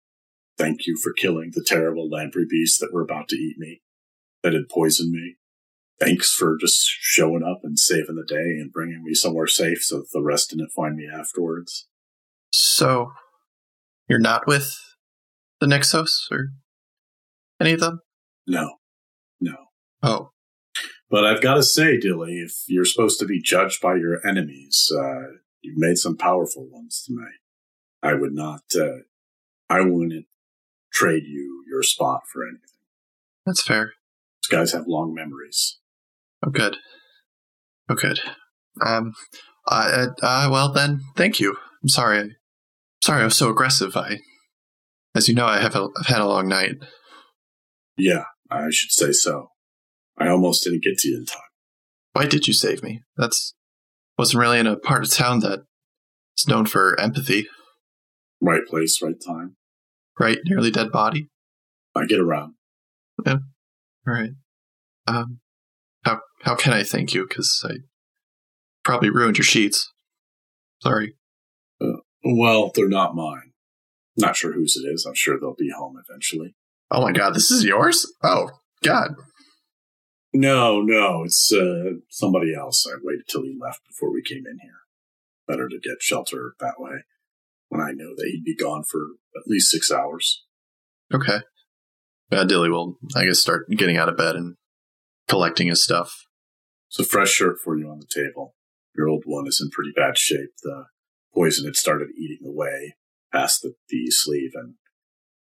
Thank 0.57 0.87
you 0.87 0.97
for 1.03 1.13
killing 1.13 1.51
the 1.53 1.65
terrible 1.67 2.09
lamprey 2.09 2.47
beast 2.49 2.81
that 2.81 2.93
were 2.93 3.03
about 3.03 3.29
to 3.29 3.37
eat 3.37 3.57
me, 3.59 3.83
that 4.43 4.55
had 4.55 4.69
poisoned 4.71 5.13
me. 5.13 5.37
Thanks 6.01 6.33
for 6.33 6.57
just 6.59 6.87
showing 6.87 7.43
up 7.43 7.61
and 7.63 7.79
saving 7.79 8.17
the 8.17 8.25
day 8.27 8.59
and 8.59 8.73
bringing 8.73 9.03
me 9.05 9.15
somewhere 9.15 9.47
safe 9.47 9.83
so 9.83 9.99
that 9.99 10.09
the 10.13 10.23
rest 10.23 10.51
didn't 10.51 10.73
find 10.75 10.97
me 10.97 11.09
afterwards. 11.13 11.87
So, 12.51 13.13
you're 14.09 14.19
not 14.19 14.47
with 14.47 14.75
the 15.61 15.67
Nixos 15.67 16.11
or 16.31 16.49
any 17.61 17.73
of 17.73 17.81
them? 17.81 18.01
No, 18.47 18.77
no. 19.41 19.57
Oh, 20.03 20.31
But 21.15 21.27
I've 21.27 21.41
got 21.41 21.55
to 21.55 21.63
say, 21.63 21.97
Dilly, 21.97 22.41
if 22.41 22.65
you're 22.67 22.85
supposed 22.85 23.21
to 23.21 23.25
be 23.25 23.41
judged 23.41 23.81
by 23.81 23.95
your 23.95 24.19
enemies, 24.27 24.91
uh, 24.93 25.35
you've 25.63 25.79
made 25.79 25.97
some 25.97 26.17
powerful 26.17 26.69
ones 26.69 27.05
tonight. 27.07 27.39
I 28.03 28.15
would 28.15 28.33
not, 28.33 28.63
uh, 28.75 29.05
I 29.71 29.83
wouldn't 29.83 30.27
trade 30.93 31.23
you 31.25 31.63
your 31.71 31.85
spot 31.85 32.23
for 32.33 32.43
anything. 32.43 32.81
that's 33.47 33.63
fair. 33.63 33.93
These 34.43 34.59
guys 34.59 34.73
have 34.73 34.89
long 34.89 35.15
memories. 35.15 35.79
Oh, 36.45 36.51
good. 36.51 36.79
Oh, 37.89 37.95
good. 37.95 38.19
Um, 38.85 39.15
uh, 39.71 40.09
uh, 40.21 40.49
well 40.51 40.73
then, 40.73 41.01
thank 41.17 41.39
you. 41.39 41.57
I'm 41.81 41.91
sorry. 41.91 42.19
I'm 42.19 42.37
Sorry 43.05 43.23
I 43.23 43.27
was 43.27 43.37
so 43.37 43.51
aggressive. 43.51 43.97
I, 43.97 44.19
as 45.15 45.29
you 45.29 45.37
know, 45.37 45.47
I 45.47 45.61
have 45.61 45.77
a, 45.77 45.87
I've 45.97 46.07
had 46.07 46.23
a 46.23 46.27
long 46.27 46.49
night. 46.49 46.73
Yeah, 47.97 48.25
I 48.51 48.71
should 48.71 48.91
say 48.91 49.13
so. 49.13 49.51
I 50.19 50.29
almost 50.29 50.65
didn't 50.65 50.83
get 50.83 50.99
to 50.99 51.09
you 51.09 51.19
in 51.19 51.27
time. 51.27 51.41
Why 52.13 52.27
did 52.27 52.47
you 52.47 52.55
save 52.55 52.83
me? 52.83 53.03
That's 53.17 53.55
wasn't 54.19 54.41
really 54.41 54.59
in 54.61 54.67
a 54.67 54.77
part 54.77 55.03
of 55.05 55.11
town 55.11 55.41
that 55.41 55.61
is 56.39 56.47
known 56.47 56.67
for 56.67 56.99
empathy, 57.01 57.49
Right 58.41 58.63
place, 58.69 59.01
right 59.03 59.17
time. 59.27 59.57
right? 60.21 60.39
Nearly 60.45 60.71
dead 60.71 60.93
body. 60.93 61.29
I 61.97 62.05
get 62.07 62.21
around. 62.21 62.55
Yeah. 63.27 63.39
All 64.07 64.15
right. 64.15 64.31
Um, 65.07 65.41
how 66.05 66.21
how 66.43 66.55
can 66.55 66.73
I 66.73 66.83
thank 66.85 67.15
you? 67.15 67.27
Because 67.29 67.65
I 67.69 67.79
probably 68.85 69.11
ruined 69.11 69.39
your 69.39 69.45
sheets. 69.45 69.91
Sorry. 70.83 71.15
Well, 72.25 72.71
they're 72.75 72.89
not 72.89 73.15
mine. 73.15 73.53
Not 74.17 74.37
sure 74.37 74.53
whose 74.53 74.77
it 74.77 74.87
is. 74.89 75.05
I'm 75.07 75.15
sure 75.15 75.39
they'll 75.41 75.57
be 75.59 75.71
home 75.77 75.97
eventually. 76.09 76.55
Oh 76.91 77.01
my 77.03 77.13
god, 77.13 77.35
this 77.35 77.51
is 77.51 77.65
yours? 77.65 78.07
Oh 78.23 78.51
god. 78.83 79.15
No, 80.37 80.81
no, 80.83 81.23
it's 81.23 81.53
uh, 81.53 82.01
somebody 82.11 82.53
else. 82.53 82.85
I 82.93 82.99
waited 83.01 83.29
till 83.29 83.45
he 83.45 83.57
left 83.59 83.83
before 83.87 84.13
we 84.13 84.21
came 84.21 84.45
in 84.51 84.59
here. 84.61 84.81
Better 85.47 85.69
to 85.69 85.79
get 85.79 86.03
shelter 86.03 86.55
that 86.59 86.75
way 86.79 87.05
when 87.69 87.81
I 87.81 87.93
know 87.93 88.15
that 88.17 88.29
he'd 88.33 88.45
be 88.45 88.57
gone 88.57 88.83
for 88.83 89.01
at 89.37 89.47
least 89.47 89.71
six 89.71 89.93
hours. 89.93 90.45
Okay. 91.13 91.39
Uh, 92.33 92.45
Dilly 92.45 92.69
will, 92.69 92.99
I 93.15 93.27
guess, 93.27 93.39
start 93.39 93.69
getting 93.71 93.97
out 93.97 94.09
of 94.09 94.17
bed 94.17 94.35
and 94.35 94.57
collecting 95.29 95.69
his 95.69 95.85
stuff. 95.85 96.27
It's 96.89 96.99
a 96.99 97.05
fresh 97.05 97.31
shirt 97.31 97.59
for 97.63 97.79
you 97.79 97.89
on 97.89 98.01
the 98.01 98.07
table. 98.13 98.57
Your 98.97 99.09
old 99.09 99.23
one 99.27 99.47
is 99.47 99.61
in 99.63 99.71
pretty 99.71 99.93
bad 99.95 100.19
shape. 100.19 100.51
The 100.65 100.87
poison 101.33 101.65
had 101.65 101.77
started 101.77 102.09
eating 102.19 102.45
away 102.45 102.97
past 103.33 103.63
the, 103.63 103.75
the 103.89 104.07
sleeve. 104.09 104.51
And, 104.55 104.75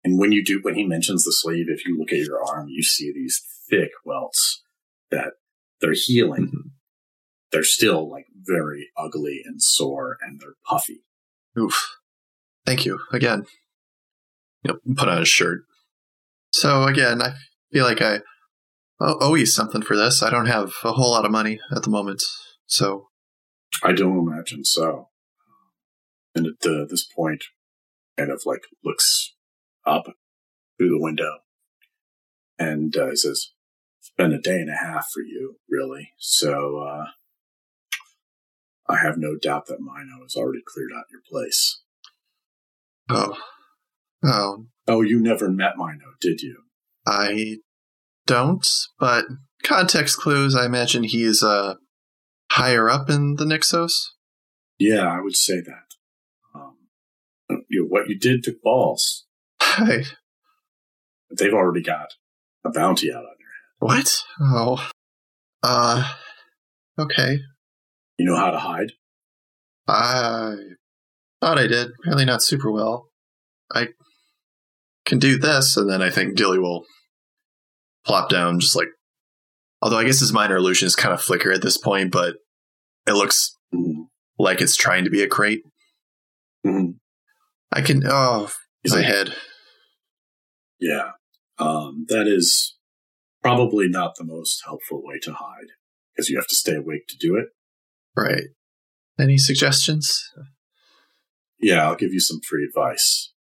and 0.03 0.19
when 0.19 0.31
you 0.31 0.43
do, 0.43 0.59
when 0.61 0.75
he 0.75 0.85
mentions 0.85 1.23
the 1.23 1.33
sleeve, 1.33 1.65
if 1.69 1.87
you 1.87 1.97
look 1.97 2.11
at 2.11 2.19
your 2.19 2.43
arm, 2.43 2.67
you 2.69 2.83
see 2.83 3.11
these 3.11 3.43
thick 3.67 3.89
welts 4.03 4.61
that 5.11 5.33
they're 5.79 5.93
healing. 5.93 6.47
Mhm. 6.47 6.71
They're 7.51 7.63
still 7.63 8.09
like 8.09 8.25
very 8.33 8.89
ugly 8.97 9.41
and 9.45 9.61
sore 9.61 10.17
and 10.21 10.39
they're 10.39 10.55
puffy. 10.65 11.03
Oof. 11.57 11.75
Thank 12.65 12.85
you 12.85 12.99
again. 13.11 13.45
Yep. 14.63 14.77
Put 14.97 15.09
on 15.09 15.19
his 15.19 15.27
shirt. 15.27 15.61
So 16.51 16.83
again, 16.83 17.21
I 17.21 17.35
feel 17.71 17.85
like 17.85 18.01
I 18.01 18.21
owe 18.99 19.35
you 19.35 19.45
something 19.45 19.81
for 19.81 19.95
this. 19.95 20.23
I 20.23 20.29
don't 20.29 20.47
have 20.47 20.73
a 20.83 20.93
whole 20.93 21.11
lot 21.11 21.25
of 21.25 21.31
money 21.31 21.59
at 21.75 21.83
the 21.83 21.89
moment, 21.89 22.23
so 22.65 23.09
I 23.83 23.91
don't 23.91 24.17
imagine 24.17 24.65
so. 24.65 25.09
And 26.33 26.47
at 26.47 26.69
uh, 26.69 26.85
this 26.89 27.05
point, 27.05 27.43
kind 28.17 28.31
of 28.31 28.41
like 28.45 28.63
looks 28.83 29.35
up 29.85 30.05
through 30.77 30.89
the 30.89 31.01
window 31.01 31.39
and 32.57 32.95
uh, 32.95 33.09
he 33.09 33.15
says, 33.15 33.51
been 34.17 34.33
a 34.33 34.39
day 34.39 34.59
and 34.59 34.69
a 34.69 34.75
half 34.75 35.07
for 35.13 35.21
you, 35.21 35.57
really. 35.69 36.11
So 36.17 36.79
uh, 36.79 37.05
I 38.87 38.97
have 38.97 39.17
no 39.17 39.35
doubt 39.41 39.67
that 39.67 39.79
Mino 39.79 40.23
has 40.23 40.35
already 40.35 40.61
cleared 40.65 40.91
out 40.95 41.05
your 41.11 41.21
place. 41.29 41.81
oh, 43.09 43.37
oh, 44.23 44.65
Oh, 44.87 45.01
you 45.01 45.19
never 45.19 45.49
met 45.49 45.77
Mino, 45.77 46.13
did 46.21 46.41
you? 46.41 46.63
I 47.07 47.57
don't. 48.27 48.65
But 48.99 49.25
context 49.63 50.17
clues. 50.17 50.55
I 50.55 50.65
imagine 50.65 51.03
he's 51.03 51.41
uh 51.43 51.75
higher 52.51 52.89
up 52.89 53.09
in 53.09 53.35
the 53.35 53.45
Nixos. 53.45 53.93
Yeah, 54.77 55.07
I 55.07 55.21
would 55.21 55.35
say 55.35 55.55
that. 55.61 55.95
Um, 56.53 56.75
you 57.69 57.81
know, 57.81 57.87
what 57.87 58.09
you 58.09 58.17
did 58.17 58.43
took 58.43 58.61
balls. 58.61 59.25
Hey, 59.75 60.05
they've 61.37 61.53
already 61.53 61.81
got 61.81 62.13
a 62.63 62.69
bounty 62.69 63.11
out 63.11 63.25
on. 63.25 63.34
What? 63.85 64.23
Oh, 64.41 64.89
uh, 65.61 66.11
okay. 66.97 67.37
You 68.17 68.25
know 68.25 68.35
how 68.35 68.49
to 68.49 68.57
hide? 68.57 68.93
I 69.87 70.55
thought 71.39 71.59
I 71.59 71.67
did. 71.67 71.91
Apparently 71.99 72.25
not 72.25 72.41
super 72.41 72.71
well. 72.71 73.09
I 73.71 73.89
can 75.05 75.19
do 75.19 75.37
this, 75.37 75.77
and 75.77 75.87
then 75.89 76.01
I 76.01 76.09
think 76.09 76.35
Dilly 76.35 76.57
will 76.57 76.85
plop 78.05 78.29
down 78.29 78.59
just 78.59 78.75
like. 78.75 78.87
Although 79.83 79.99
I 79.99 80.03
guess 80.05 80.19
his 80.19 80.33
minor 80.33 80.55
illusion 80.55 80.87
is 80.87 80.95
kind 80.95 81.13
of 81.13 81.21
flicker 81.21 81.51
at 81.51 81.61
this 81.61 81.77
point, 81.77 82.11
but 82.11 82.37
it 83.05 83.11
looks 83.13 83.55
Mhm. 83.71 84.07
like 84.39 84.61
it's 84.61 84.75
trying 84.75 85.03
to 85.03 85.11
be 85.11 85.21
a 85.21 85.27
crate. 85.27 85.61
Mhm. 86.65 86.97
I 87.71 87.81
can. 87.81 88.01
Oh, 88.03 88.49
He's 88.81 88.93
my 88.93 88.99
like, 88.99 89.07
head. 89.07 89.35
Yeah. 90.79 91.11
Um, 91.59 92.05
that 92.07 92.25
is 92.27 92.74
probably 93.45 93.87
not 93.87 94.15
the 94.15 94.23
most 94.23 94.63
helpful 94.65 95.03
way 95.03 95.19
to 95.21 95.31
hide 95.31 95.67
because 96.11 96.29
you 96.29 96.37
have 96.37 96.47
to 96.47 96.55
stay 96.55 96.75
awake 96.75 97.05
to 97.07 97.15
do 97.19 97.35
it. 97.35 97.45
Right. 98.17 98.45
Any 99.19 99.37
suggestions? 99.37 100.31
Yeah, 101.59 101.83
I'll 101.87 101.95
give 101.95 102.11
you 102.11 102.19
some 102.19 102.39
free 102.47 102.65
advice. 102.65 103.33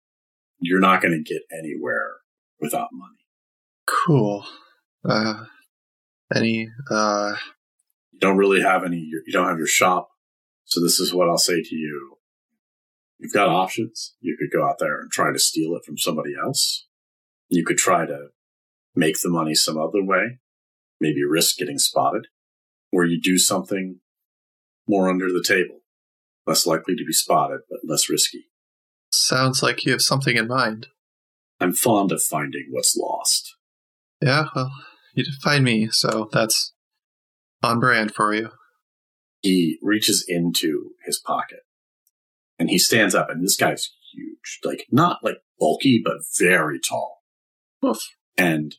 You're 0.59 0.81
not 0.81 1.01
going 1.01 1.15
to 1.15 1.33
get 1.33 1.43
anywhere 1.51 2.17
without 2.61 2.89
money. 2.93 3.25
Cool. 3.87 4.45
Uh, 5.09 5.45
any? 6.35 6.69
Uh, 6.91 7.33
You 8.13 8.21
don't 8.21 8.37
really 8.37 8.61
have 8.61 8.85
any, 8.85 8.99
you 8.99 9.33
don't 9.33 9.49
have 9.49 9.59
your 9.59 9.67
shop. 9.67 10.11
So 10.65 10.83
this 10.83 11.01
is 11.01 11.15
what 11.15 11.29
I'll 11.31 11.39
say 11.39 11.63
to 11.63 11.75
you. 11.75 12.17
You've 13.19 13.33
got 13.33 13.49
options. 13.49 14.15
You 14.21 14.37
could 14.39 14.57
go 14.57 14.67
out 14.67 14.77
there 14.79 15.01
and 15.01 15.11
try 15.11 15.33
to 15.33 15.39
steal 15.39 15.75
it 15.77 15.85
from 15.87 15.97
somebody 15.97 16.35
else. 16.35 16.87
You 17.49 17.65
could 17.65 17.79
try 17.79 18.05
to 18.07 18.29
make 18.95 19.21
the 19.21 19.31
money 19.31 19.55
some 19.55 19.77
other 19.79 20.03
way, 20.05 20.39
maybe 21.01 21.25
risk 21.25 21.57
getting 21.57 21.79
spotted, 21.79 22.27
or 22.93 23.05
you 23.05 23.21
do 23.21 23.39
something 23.39 24.01
more 24.89 25.09
under 25.09 25.27
the 25.27 25.45
table, 25.47 25.81
less 26.47 26.67
likely 26.67 26.95
to 26.95 27.05
be 27.05 27.13
spotted, 27.13 27.61
but 27.69 27.81
less 27.89 28.09
risky. 28.09 28.45
sounds 29.13 29.63
like 29.63 29.85
you 29.85 29.93
have 29.93 30.03
something 30.03 30.37
in 30.37 30.47
mind. 30.49 30.89
I'm 31.61 31.73
fond 31.73 32.13
of 32.13 32.23
finding 32.23 32.67
what's 32.71 32.97
lost. 32.97 33.57
Yeah. 34.21 34.47
Well, 34.55 34.71
you 35.15 35.25
did 35.25 35.35
find 35.43 35.65
me, 35.65 35.89
so 35.91 36.29
that's 36.33 36.73
on 37.63 37.81
brand 37.81 38.15
for 38.15 38.35
you. 38.35 38.51
he 39.43 39.79
reaches 39.83 40.25
into 40.27 40.91
his 41.05 41.19
pocket 41.19 41.61
and 42.59 42.71
he 42.71 42.79
stands 42.79 43.15
up 43.15 43.29
and 43.31 43.43
this 43.45 43.57
guy's 43.57 43.91
huge, 44.13 44.59
like 44.65 44.87
not 44.91 45.19
like 45.23 45.39
bulky, 45.59 46.01
but 46.05 46.19
very 46.39 46.79
tall. 46.81 47.23
Woof. 47.83 47.99
And 48.37 48.75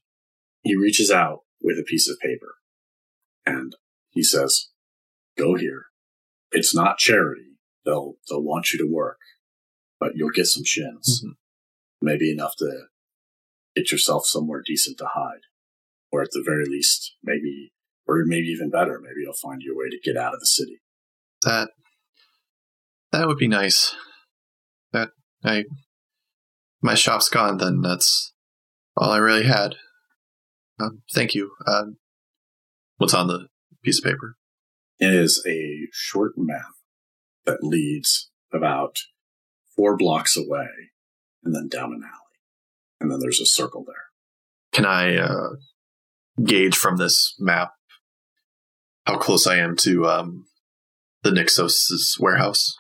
he 0.66 0.76
reaches 0.76 1.12
out 1.12 1.42
with 1.62 1.78
a 1.78 1.84
piece 1.84 2.10
of 2.10 2.20
paper 2.20 2.56
and 3.46 3.76
he 4.10 4.24
says, 4.24 4.70
go 5.38 5.56
here. 5.56 5.86
It's 6.52 6.74
not 6.76 6.98
charity. 6.98 7.58
They'll, 7.86 8.16
they'll 8.28 8.42
want 8.42 8.72
you 8.74 8.80
to 8.80 8.92
work, 8.92 9.20
but 10.00 10.14
you'll 10.16 10.32
get 10.32 10.48
some 10.48 10.64
shins. 10.66 11.22
Mhm. 11.24 11.34
Maybe 12.02 12.32
enough 12.32 12.56
to 12.58 12.88
get 13.76 13.92
yourself 13.92 14.26
somewhere 14.26 14.64
decent 14.66 14.98
to 14.98 15.06
hide. 15.14 15.42
Or 16.12 16.24
at 16.24 16.32
the 16.32 16.44
very 16.44 16.66
least, 16.66 17.14
maybe, 17.24 17.72
or 18.08 18.24
maybe 18.26 18.48
even 18.48 18.72
better, 18.72 19.00
maybe 19.00 19.22
you'll 19.22 19.34
find 19.34 19.62
your 19.62 19.78
way 19.78 19.90
to 19.90 20.00
get 20.04 20.18
out 20.18 20.34
of 20.34 20.40
the 20.40 20.46
city. 20.48 20.82
That 21.44 21.70
that 23.12 23.28
would 23.28 23.38
be 23.38 23.48
nice. 23.48 23.96
That 24.94 25.10
I 25.44 25.66
my 26.82 26.96
shop's 26.96 27.30
gone. 27.30 27.58
Then 27.58 27.82
that's 27.82 28.34
all 28.98 29.12
I 29.12 29.18
really 29.18 29.46
had. 29.46 29.76
Um, 30.80 31.02
thank 31.14 31.34
you. 31.36 31.52
Um, 31.68 31.98
what's 32.98 33.14
on 33.14 33.28
the 33.28 33.48
piece 33.84 34.00
of 34.00 34.04
paper? 34.04 34.38
It 35.00 35.14
is 35.14 35.44
a 35.48 35.88
short 35.92 36.34
map 36.38 36.72
that 37.46 37.64
leads 37.64 38.30
about 38.54 38.98
four 39.76 39.98
blocks 39.98 40.38
away 40.38 40.68
and 41.44 41.54
then 41.56 41.68
down 41.68 41.94
an 41.94 42.02
alley. 42.04 42.22
And 43.00 43.12
then 43.12 43.20
there's 43.20 43.42
a 43.42 43.46
circle 43.46 43.84
there. 43.86 43.96
Can 44.72 44.86
I 44.86 45.18
uh, 45.18 45.50
gauge 46.44 46.76
from 46.76 46.98
this 46.98 47.36
map 47.40 47.72
how 49.06 49.18
close 49.18 49.46
I 49.46 49.58
am 49.58 49.76
to 49.82 50.08
um, 50.08 50.46
the 51.24 51.30
Nixos' 51.32 52.20
warehouse? 52.20 52.76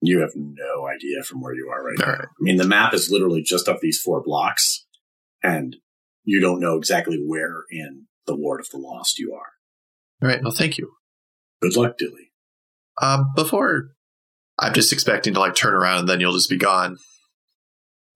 You 0.00 0.20
have 0.20 0.32
no 0.34 0.86
idea 0.86 1.22
from 1.22 1.40
where 1.40 1.54
you 1.54 1.68
are 1.68 1.84
right 1.84 2.00
All 2.00 2.06
now. 2.06 2.18
right. 2.18 2.28
I 2.28 2.40
mean, 2.40 2.56
the 2.56 2.66
map 2.66 2.94
is 2.94 3.10
literally 3.10 3.42
just 3.42 3.68
up 3.68 3.80
these 3.80 4.00
four 4.00 4.22
blocks, 4.22 4.86
and 5.42 5.76
you 6.24 6.40
don't 6.40 6.60
know 6.60 6.76
exactly 6.76 7.22
where 7.24 7.62
in 7.70 8.06
the 8.26 8.36
Ward 8.36 8.60
of 8.60 8.68
the 8.70 8.78
Lost 8.78 9.18
you 9.18 9.32
are. 9.34 9.52
All 10.22 10.28
right. 10.28 10.42
Well, 10.42 10.52
thank 10.52 10.78
you. 10.78 10.90
Good 11.60 11.76
luck, 11.76 11.98
Dilly. 11.98 12.32
Um, 13.00 13.32
before, 13.36 13.88
I'm 14.58 14.72
just 14.72 14.92
expecting 14.92 15.34
to 15.34 15.40
like 15.40 15.54
turn 15.54 15.74
around 15.74 16.00
and 16.00 16.08
then 16.08 16.20
you'll 16.20 16.32
just 16.32 16.50
be 16.50 16.56
gone. 16.56 16.96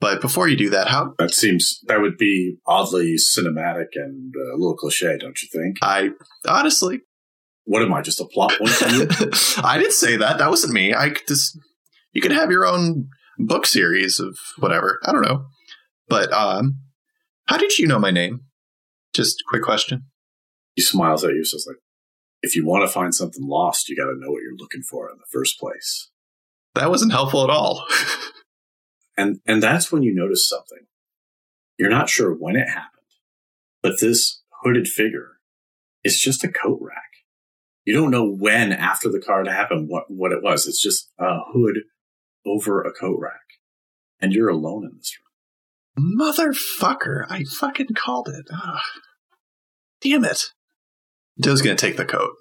But 0.01 0.21
before 0.21 0.49
you 0.49 0.57
do 0.57 0.71
that, 0.71 0.87
how 0.89 1.15
That 1.19 1.33
seems 1.33 1.81
that 1.89 2.01
would 2.01 2.17
be 2.17 2.57
oddly 2.67 3.17
cinematic 3.17 3.89
and 3.97 4.33
uh, 4.37 4.55
a 4.55 4.57
little 4.57 4.77
cliche, 4.77 5.19
don't 5.19 5.41
you 5.43 5.49
think? 5.53 5.79
I 5.83 6.11
honestly, 6.47 7.01
What 7.65 7.83
am 7.83 7.93
I, 7.93 8.01
just 8.03 8.21
a 8.21 8.25
plot 8.25 8.53
point? 8.59 8.71
I 9.65 9.77
didn't 9.77 9.93
say 9.93 10.17
that. 10.17 10.39
That 10.39 10.51
wasn't 10.51 10.73
me. 10.73 10.95
I 10.95 11.15
just 11.27 11.59
you 12.13 12.23
could 12.23 12.31
have 12.31 12.53
your 12.53 12.65
own 12.65 13.09
book 13.39 13.67
series 13.67 14.21
of 14.21 14.39
whatever. 14.59 15.01
I 15.05 15.13
don't 15.13 15.23
know. 15.23 15.47
But 16.09 16.33
um, 16.33 16.79
how 17.49 17.57
did 17.57 17.79
you 17.79 17.87
know 17.87 17.99
my 17.99 18.11
name? 18.11 18.43
Just 19.15 19.43
quick 19.49 19.63
question. 19.63 20.05
he 20.75 20.83
smiles 20.83 21.25
at 21.25 21.31
you, 21.35 21.45
says 21.45 21.67
like, 21.67 21.79
"If 22.43 22.55
you 22.55 22.65
want 22.65 22.87
to 22.87 22.93
find 22.93 23.15
something 23.15 23.47
lost, 23.47 23.89
you 23.89 23.97
got 23.97 24.07
to 24.07 24.19
know 24.19 24.31
what 24.31 24.43
you're 24.43 24.57
looking 24.57 24.83
for 24.83 25.11
in 25.11 25.17
the 25.19 25.27
first 25.33 25.59
place." 25.59 26.11
That 26.75 26.91
wasn't 26.91 27.13
helpful 27.13 27.43
at 27.45 27.51
all. 27.51 27.87
And 29.19 29.41
and 29.47 29.61
that's 29.61 29.91
when 29.91 30.05
you 30.05 30.15
notice 30.15 30.49
something. 30.49 30.87
You're 31.77 31.91
not 31.91 32.09
sure 32.09 32.33
when 32.33 32.55
it 32.55 32.69
happened, 32.69 33.11
but 33.83 34.01
this 34.01 34.43
hooded 34.63 34.87
figure 34.87 35.39
is 36.05 36.21
just 36.21 36.45
a 36.45 36.49
coat 36.49 36.79
rack. 36.81 37.11
You 37.85 37.95
don't 37.95 38.13
know 38.13 38.31
when 38.31 38.73
after 38.73 39.11
the 39.11 39.21
card 39.21 39.49
happened 39.49 39.89
what, 39.89 40.05
what 40.09 40.31
it 40.31 40.41
was. 40.43 40.69
It's 40.69 40.81
just 40.81 41.11
a 41.19 41.39
hood 41.53 41.79
over 42.47 42.81
a 42.81 42.93
coat 42.93 43.19
rack. 43.21 43.41
And 44.21 44.33
you're 44.33 44.49
alone 44.49 44.85
in 44.85 44.97
this 44.97 45.17
room. 45.19 45.28
Motherfucker! 45.99 47.25
I 47.29 47.45
fucking 47.45 47.89
called 47.97 48.29
it. 48.29 48.47
Ugh. 48.53 48.81
Damn 50.01 50.25
it. 50.25 50.43
Joe's 51.43 51.63
gonna 51.63 51.77
take 51.77 51.97
the 51.97 52.05
coat. 52.05 52.33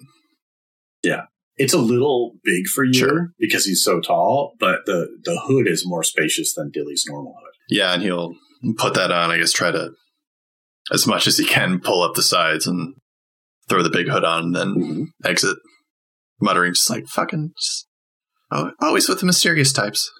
Yeah. 1.02 1.22
It's 1.56 1.74
a 1.74 1.78
little 1.78 2.36
big 2.44 2.68
for 2.68 2.84
you 2.84 2.94
Sure. 2.94 3.32
because 3.38 3.64
he's 3.64 3.82
so 3.82 4.00
tall, 4.00 4.54
but 4.60 4.86
the, 4.86 5.08
the 5.24 5.40
hood 5.46 5.66
is 5.66 5.84
more 5.84 6.04
spacious 6.04 6.54
than 6.54 6.70
Dilly's 6.70 7.04
normal 7.08 7.34
hood. 7.36 7.54
Yeah, 7.68 7.92
and 7.92 8.02
he'll 8.02 8.34
put 8.76 8.94
that 8.94 9.10
on. 9.10 9.32
I 9.32 9.38
guess 9.38 9.52
try 9.52 9.72
to, 9.72 9.90
as 10.92 11.06
much 11.06 11.26
as 11.26 11.36
he 11.36 11.44
can, 11.44 11.80
pull 11.80 12.02
up 12.02 12.14
the 12.14 12.22
sides 12.22 12.68
and 12.68 12.94
throw 13.68 13.82
the 13.82 13.90
big 13.90 14.08
hood 14.08 14.24
on, 14.24 14.44
and 14.44 14.56
then 14.56 14.68
mm-hmm. 14.68 15.02
exit, 15.24 15.56
muttering 16.40 16.74
just 16.74 16.88
like 16.90 17.08
fucking, 17.08 17.50
just, 17.58 17.88
oh, 18.52 18.70
always 18.80 19.08
with 19.08 19.18
the 19.18 19.26
mysterious 19.26 19.72
types. 19.72 20.10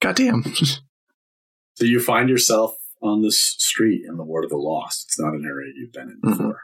Goddamn. 0.00 0.44
So 1.76 1.84
you 1.84 2.00
find 2.00 2.28
yourself 2.28 2.74
on 3.02 3.22
this 3.22 3.54
street 3.58 4.02
in 4.08 4.16
the 4.16 4.24
Ward 4.24 4.44
of 4.44 4.50
the 4.50 4.56
Lost. 4.56 5.06
It's 5.08 5.20
not 5.20 5.34
an 5.34 5.44
area 5.44 5.72
you've 5.76 5.92
been 5.92 6.08
in 6.10 6.20
Mhm. 6.20 6.30
before. 6.36 6.60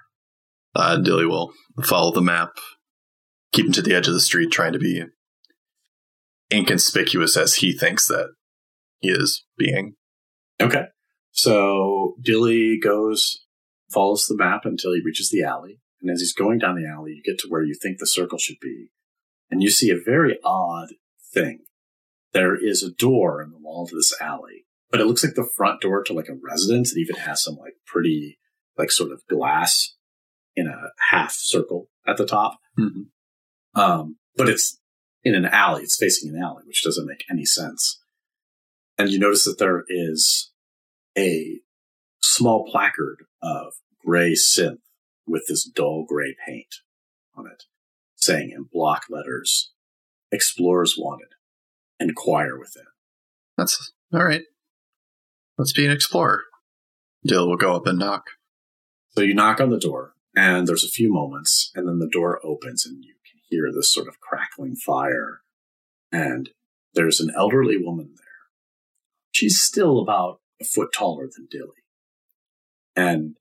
Uh, 0.74 0.96
Dilly 0.96 1.26
will 1.26 1.52
follow 1.84 2.12
the 2.12 2.22
map, 2.22 2.56
keep 3.52 3.66
him 3.66 3.72
to 3.72 3.82
the 3.82 3.94
edge 3.94 4.08
of 4.08 4.14
the 4.14 4.20
street, 4.20 4.50
trying 4.50 4.72
to 4.72 4.78
be 4.78 5.04
inconspicuous 6.50 7.36
as 7.36 7.56
he 7.56 7.72
thinks 7.72 8.08
that 8.08 8.30
he 9.00 9.08
is 9.10 9.44
being. 9.56 9.96
Okay. 10.60 10.86
So 11.30 12.16
Dilly 12.22 12.78
goes, 12.78 13.44
follows 13.90 14.26
the 14.26 14.36
map 14.36 14.64
until 14.64 14.92
he 14.94 15.02
reaches 15.04 15.30
the 15.30 15.42
alley. 15.42 15.80
And 16.00 16.10
as 16.10 16.20
he's 16.20 16.32
going 16.34 16.58
down 16.58 16.76
the 16.76 16.88
alley, 16.88 17.12
you 17.12 17.22
get 17.22 17.38
to 17.40 17.48
where 17.48 17.62
you 17.62 17.74
think 17.74 17.98
the 17.98 18.06
circle 18.06 18.38
should 18.38 18.58
be. 18.60 18.88
And 19.50 19.62
you 19.62 19.70
see 19.70 19.90
a 19.90 19.96
very 20.02 20.38
odd 20.42 20.94
thing. 21.32 21.64
There 22.32 22.56
is 22.56 22.82
a 22.82 22.90
door 22.90 23.42
in 23.42 23.50
the 23.50 23.58
wall 23.58 23.86
to 23.86 23.94
this 23.94 24.14
alley, 24.20 24.64
but 24.92 25.00
it 25.00 25.06
looks 25.06 25.24
like 25.24 25.34
the 25.34 25.48
front 25.56 25.80
door 25.80 26.04
to 26.04 26.12
like 26.12 26.28
a 26.28 26.36
residence. 26.40 26.92
It 26.92 27.00
even 27.00 27.16
has 27.16 27.42
some 27.42 27.56
like 27.56 27.74
pretty, 27.86 28.38
like 28.76 28.90
sort 28.90 29.10
of 29.10 29.22
glass 29.28 29.96
in 30.54 30.66
a 30.68 30.90
half 31.10 31.32
circle 31.32 31.88
at 32.06 32.18
the 32.18 32.26
top. 32.26 32.58
Um, 33.74 34.16
but 34.36 34.50
it's 34.50 34.78
in 35.24 35.34
an 35.34 35.46
alley. 35.46 35.82
It's 35.82 35.96
facing 35.96 36.34
an 36.34 36.42
alley, 36.42 36.62
which 36.66 36.84
doesn't 36.84 37.06
make 37.06 37.24
any 37.30 37.46
sense. 37.46 38.00
And 38.98 39.08
you 39.08 39.18
notice 39.18 39.46
that 39.46 39.58
there 39.58 39.82
is 39.88 40.52
a 41.16 41.60
small 42.20 42.68
placard 42.70 43.24
of 43.42 43.72
gray 44.04 44.32
synth 44.32 44.82
with 45.26 45.44
this 45.48 45.64
dull 45.64 46.04
gray 46.06 46.36
paint 46.46 46.74
on 47.34 47.46
it, 47.46 47.64
saying 48.16 48.50
in 48.54 48.68
block 48.70 49.04
letters, 49.08 49.72
Explorers 50.30 50.96
Wanted, 50.98 51.28
Inquire 51.98 52.58
Within. 52.58 52.84
That's 53.56 53.92
all 54.12 54.24
right. 54.24 54.42
Let's 55.58 55.72
be 55.72 55.84
an 55.84 55.92
explorer. 55.92 56.42
Dill 57.24 57.48
will 57.48 57.56
go 57.56 57.76
up 57.76 57.86
and 57.86 57.98
knock. 57.98 58.24
So 59.10 59.22
you 59.22 59.34
knock 59.34 59.60
on 59.60 59.70
the 59.70 59.78
door, 59.78 60.14
and 60.34 60.66
there's 60.66 60.84
a 60.84 60.88
few 60.88 61.12
moments, 61.12 61.70
and 61.74 61.86
then 61.86 61.98
the 61.98 62.08
door 62.10 62.40
opens, 62.44 62.86
and 62.86 63.04
you 63.04 63.14
can 63.30 63.40
hear 63.48 63.70
this 63.72 63.92
sort 63.92 64.08
of 64.08 64.20
crackling 64.20 64.76
fire. 64.76 65.42
And 66.10 66.50
there's 66.94 67.20
an 67.20 67.32
elderly 67.36 67.76
woman 67.76 68.14
there. 68.16 68.26
She's 69.30 69.60
still 69.60 70.00
about 70.00 70.40
a 70.60 70.64
foot 70.64 70.92
taller 70.92 71.28
than 71.34 71.48
Dilly. 71.50 71.82
And 72.94 73.36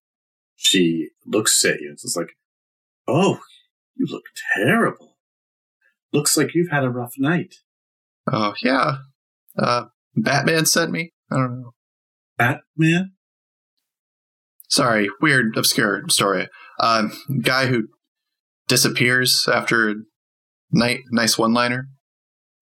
she 0.55 1.09
looks 1.26 1.64
at 1.66 1.82
you 1.82 1.89
and 1.89 1.99
says, 1.99 2.16
like, 2.16 2.38
Oh, 3.07 3.39
you 3.95 4.05
look 4.09 4.24
terrible. 4.55 5.18
Looks 6.14 6.38
like 6.38 6.53
you've 6.53 6.72
had 6.72 6.84
a 6.84 6.89
rough 6.89 7.14
night. 7.18 7.55
Oh 8.32 8.53
yeah. 8.62 8.97
Uh, 9.57 9.86
Batman 10.16 10.66
sent 10.66 10.91
me. 10.91 11.14
I 11.32 11.38
don't 11.38 11.62
know. 11.62 11.74
Batman? 12.38 13.13
Sorry, 14.69 15.09
weird, 15.21 15.57
obscure 15.57 16.03
story. 16.09 16.47
Um, 16.79 17.11
guy 17.41 17.67
who 17.67 17.89
disappears 18.67 19.47
after 19.51 19.89
a 19.89 19.95
night, 20.71 21.01
nice 21.11 21.38
one-liner. 21.38 21.89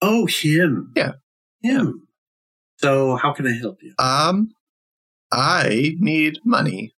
Oh, 0.02 0.26
him. 0.26 0.92
Yeah. 0.96 1.12
Him. 1.62 2.08
So 2.78 3.16
how 3.16 3.32
can 3.32 3.46
I 3.46 3.52
help 3.52 3.76
you? 3.82 3.94
Um, 3.98 4.48
I 5.30 5.94
need 5.98 6.38
money. 6.44 6.94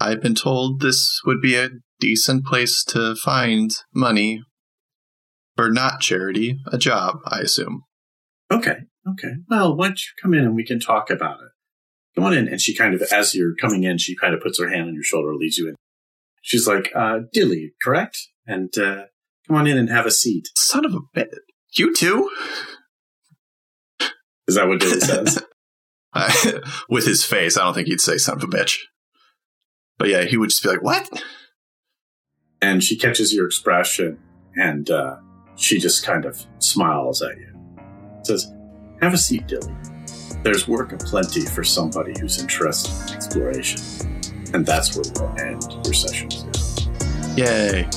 I've 0.00 0.20
been 0.20 0.34
told 0.34 0.80
this 0.80 1.20
would 1.24 1.40
be 1.40 1.54
a 1.56 1.70
decent 2.00 2.44
place 2.44 2.84
to 2.86 3.14
find 3.14 3.70
money 3.94 4.42
for 5.56 5.70
not 5.70 6.00
charity, 6.00 6.58
a 6.66 6.76
job, 6.78 7.18
I 7.24 7.38
assume. 7.38 7.84
Okay. 8.50 8.78
Okay. 9.08 9.32
Well, 9.48 9.76
why 9.76 9.88
don't 9.88 10.00
you 10.00 10.10
come 10.20 10.34
in 10.34 10.44
and 10.44 10.56
we 10.56 10.66
can 10.66 10.80
talk 10.80 11.08
about 11.08 11.40
it? 11.40 11.51
Come 12.14 12.24
on 12.24 12.34
in. 12.34 12.48
And 12.48 12.60
she 12.60 12.74
kind 12.74 12.94
of, 12.94 13.02
as 13.12 13.34
you're 13.34 13.54
coming 13.54 13.84
in, 13.84 13.98
she 13.98 14.16
kind 14.16 14.34
of 14.34 14.40
puts 14.40 14.60
her 14.60 14.68
hand 14.68 14.88
on 14.88 14.94
your 14.94 15.02
shoulder, 15.02 15.34
leads 15.34 15.58
you 15.58 15.68
in. 15.68 15.74
She's 16.42 16.66
like, 16.66 16.90
uh, 16.94 17.20
Dilly, 17.32 17.72
correct? 17.82 18.18
And, 18.46 18.76
uh, 18.76 19.04
come 19.46 19.56
on 19.56 19.66
in 19.66 19.78
and 19.78 19.88
have 19.88 20.06
a 20.06 20.10
seat. 20.10 20.48
Son 20.56 20.84
of 20.84 20.94
a 20.94 21.00
bitch. 21.16 21.28
You 21.74 21.94
too? 21.94 22.30
Is 24.46 24.56
that 24.56 24.68
what 24.68 24.80
Dilly 24.80 25.00
says? 25.00 25.42
I, 26.14 26.60
with 26.90 27.06
his 27.06 27.24
face, 27.24 27.56
I 27.56 27.64
don't 27.64 27.74
think 27.74 27.88
he'd 27.88 28.00
say 28.00 28.18
son 28.18 28.36
of 28.36 28.44
a 28.44 28.46
bitch. 28.46 28.80
But 29.98 30.08
yeah, 30.08 30.24
he 30.24 30.36
would 30.36 30.50
just 30.50 30.62
be 30.62 30.68
like, 30.68 30.82
what? 30.82 31.08
and 32.62 32.82
she 32.82 32.96
catches 32.96 33.34
your 33.34 33.44
expression 33.44 34.18
and 34.54 34.88
uh, 34.90 35.16
she 35.56 35.78
just 35.78 36.04
kind 36.04 36.24
of 36.24 36.46
smiles 36.60 37.20
at 37.20 37.36
you. 37.36 37.48
Says, 38.22 38.52
"Have 39.02 39.12
a 39.12 39.18
seat, 39.18 39.48
Dilly. 39.48 39.74
There's 40.42 40.66
work 40.66 40.92
aplenty 40.92 41.46
for 41.46 41.64
somebody 41.64 42.18
who's 42.18 42.40
interested 42.40 42.92
in 43.08 43.16
exploration." 43.16 43.80
And 44.52 44.66
that's 44.66 44.96
where 44.96 45.04
we'll 45.14 45.34
end 45.38 45.62
your 45.84 45.94
session. 45.94 46.28
Yay. 47.36 47.88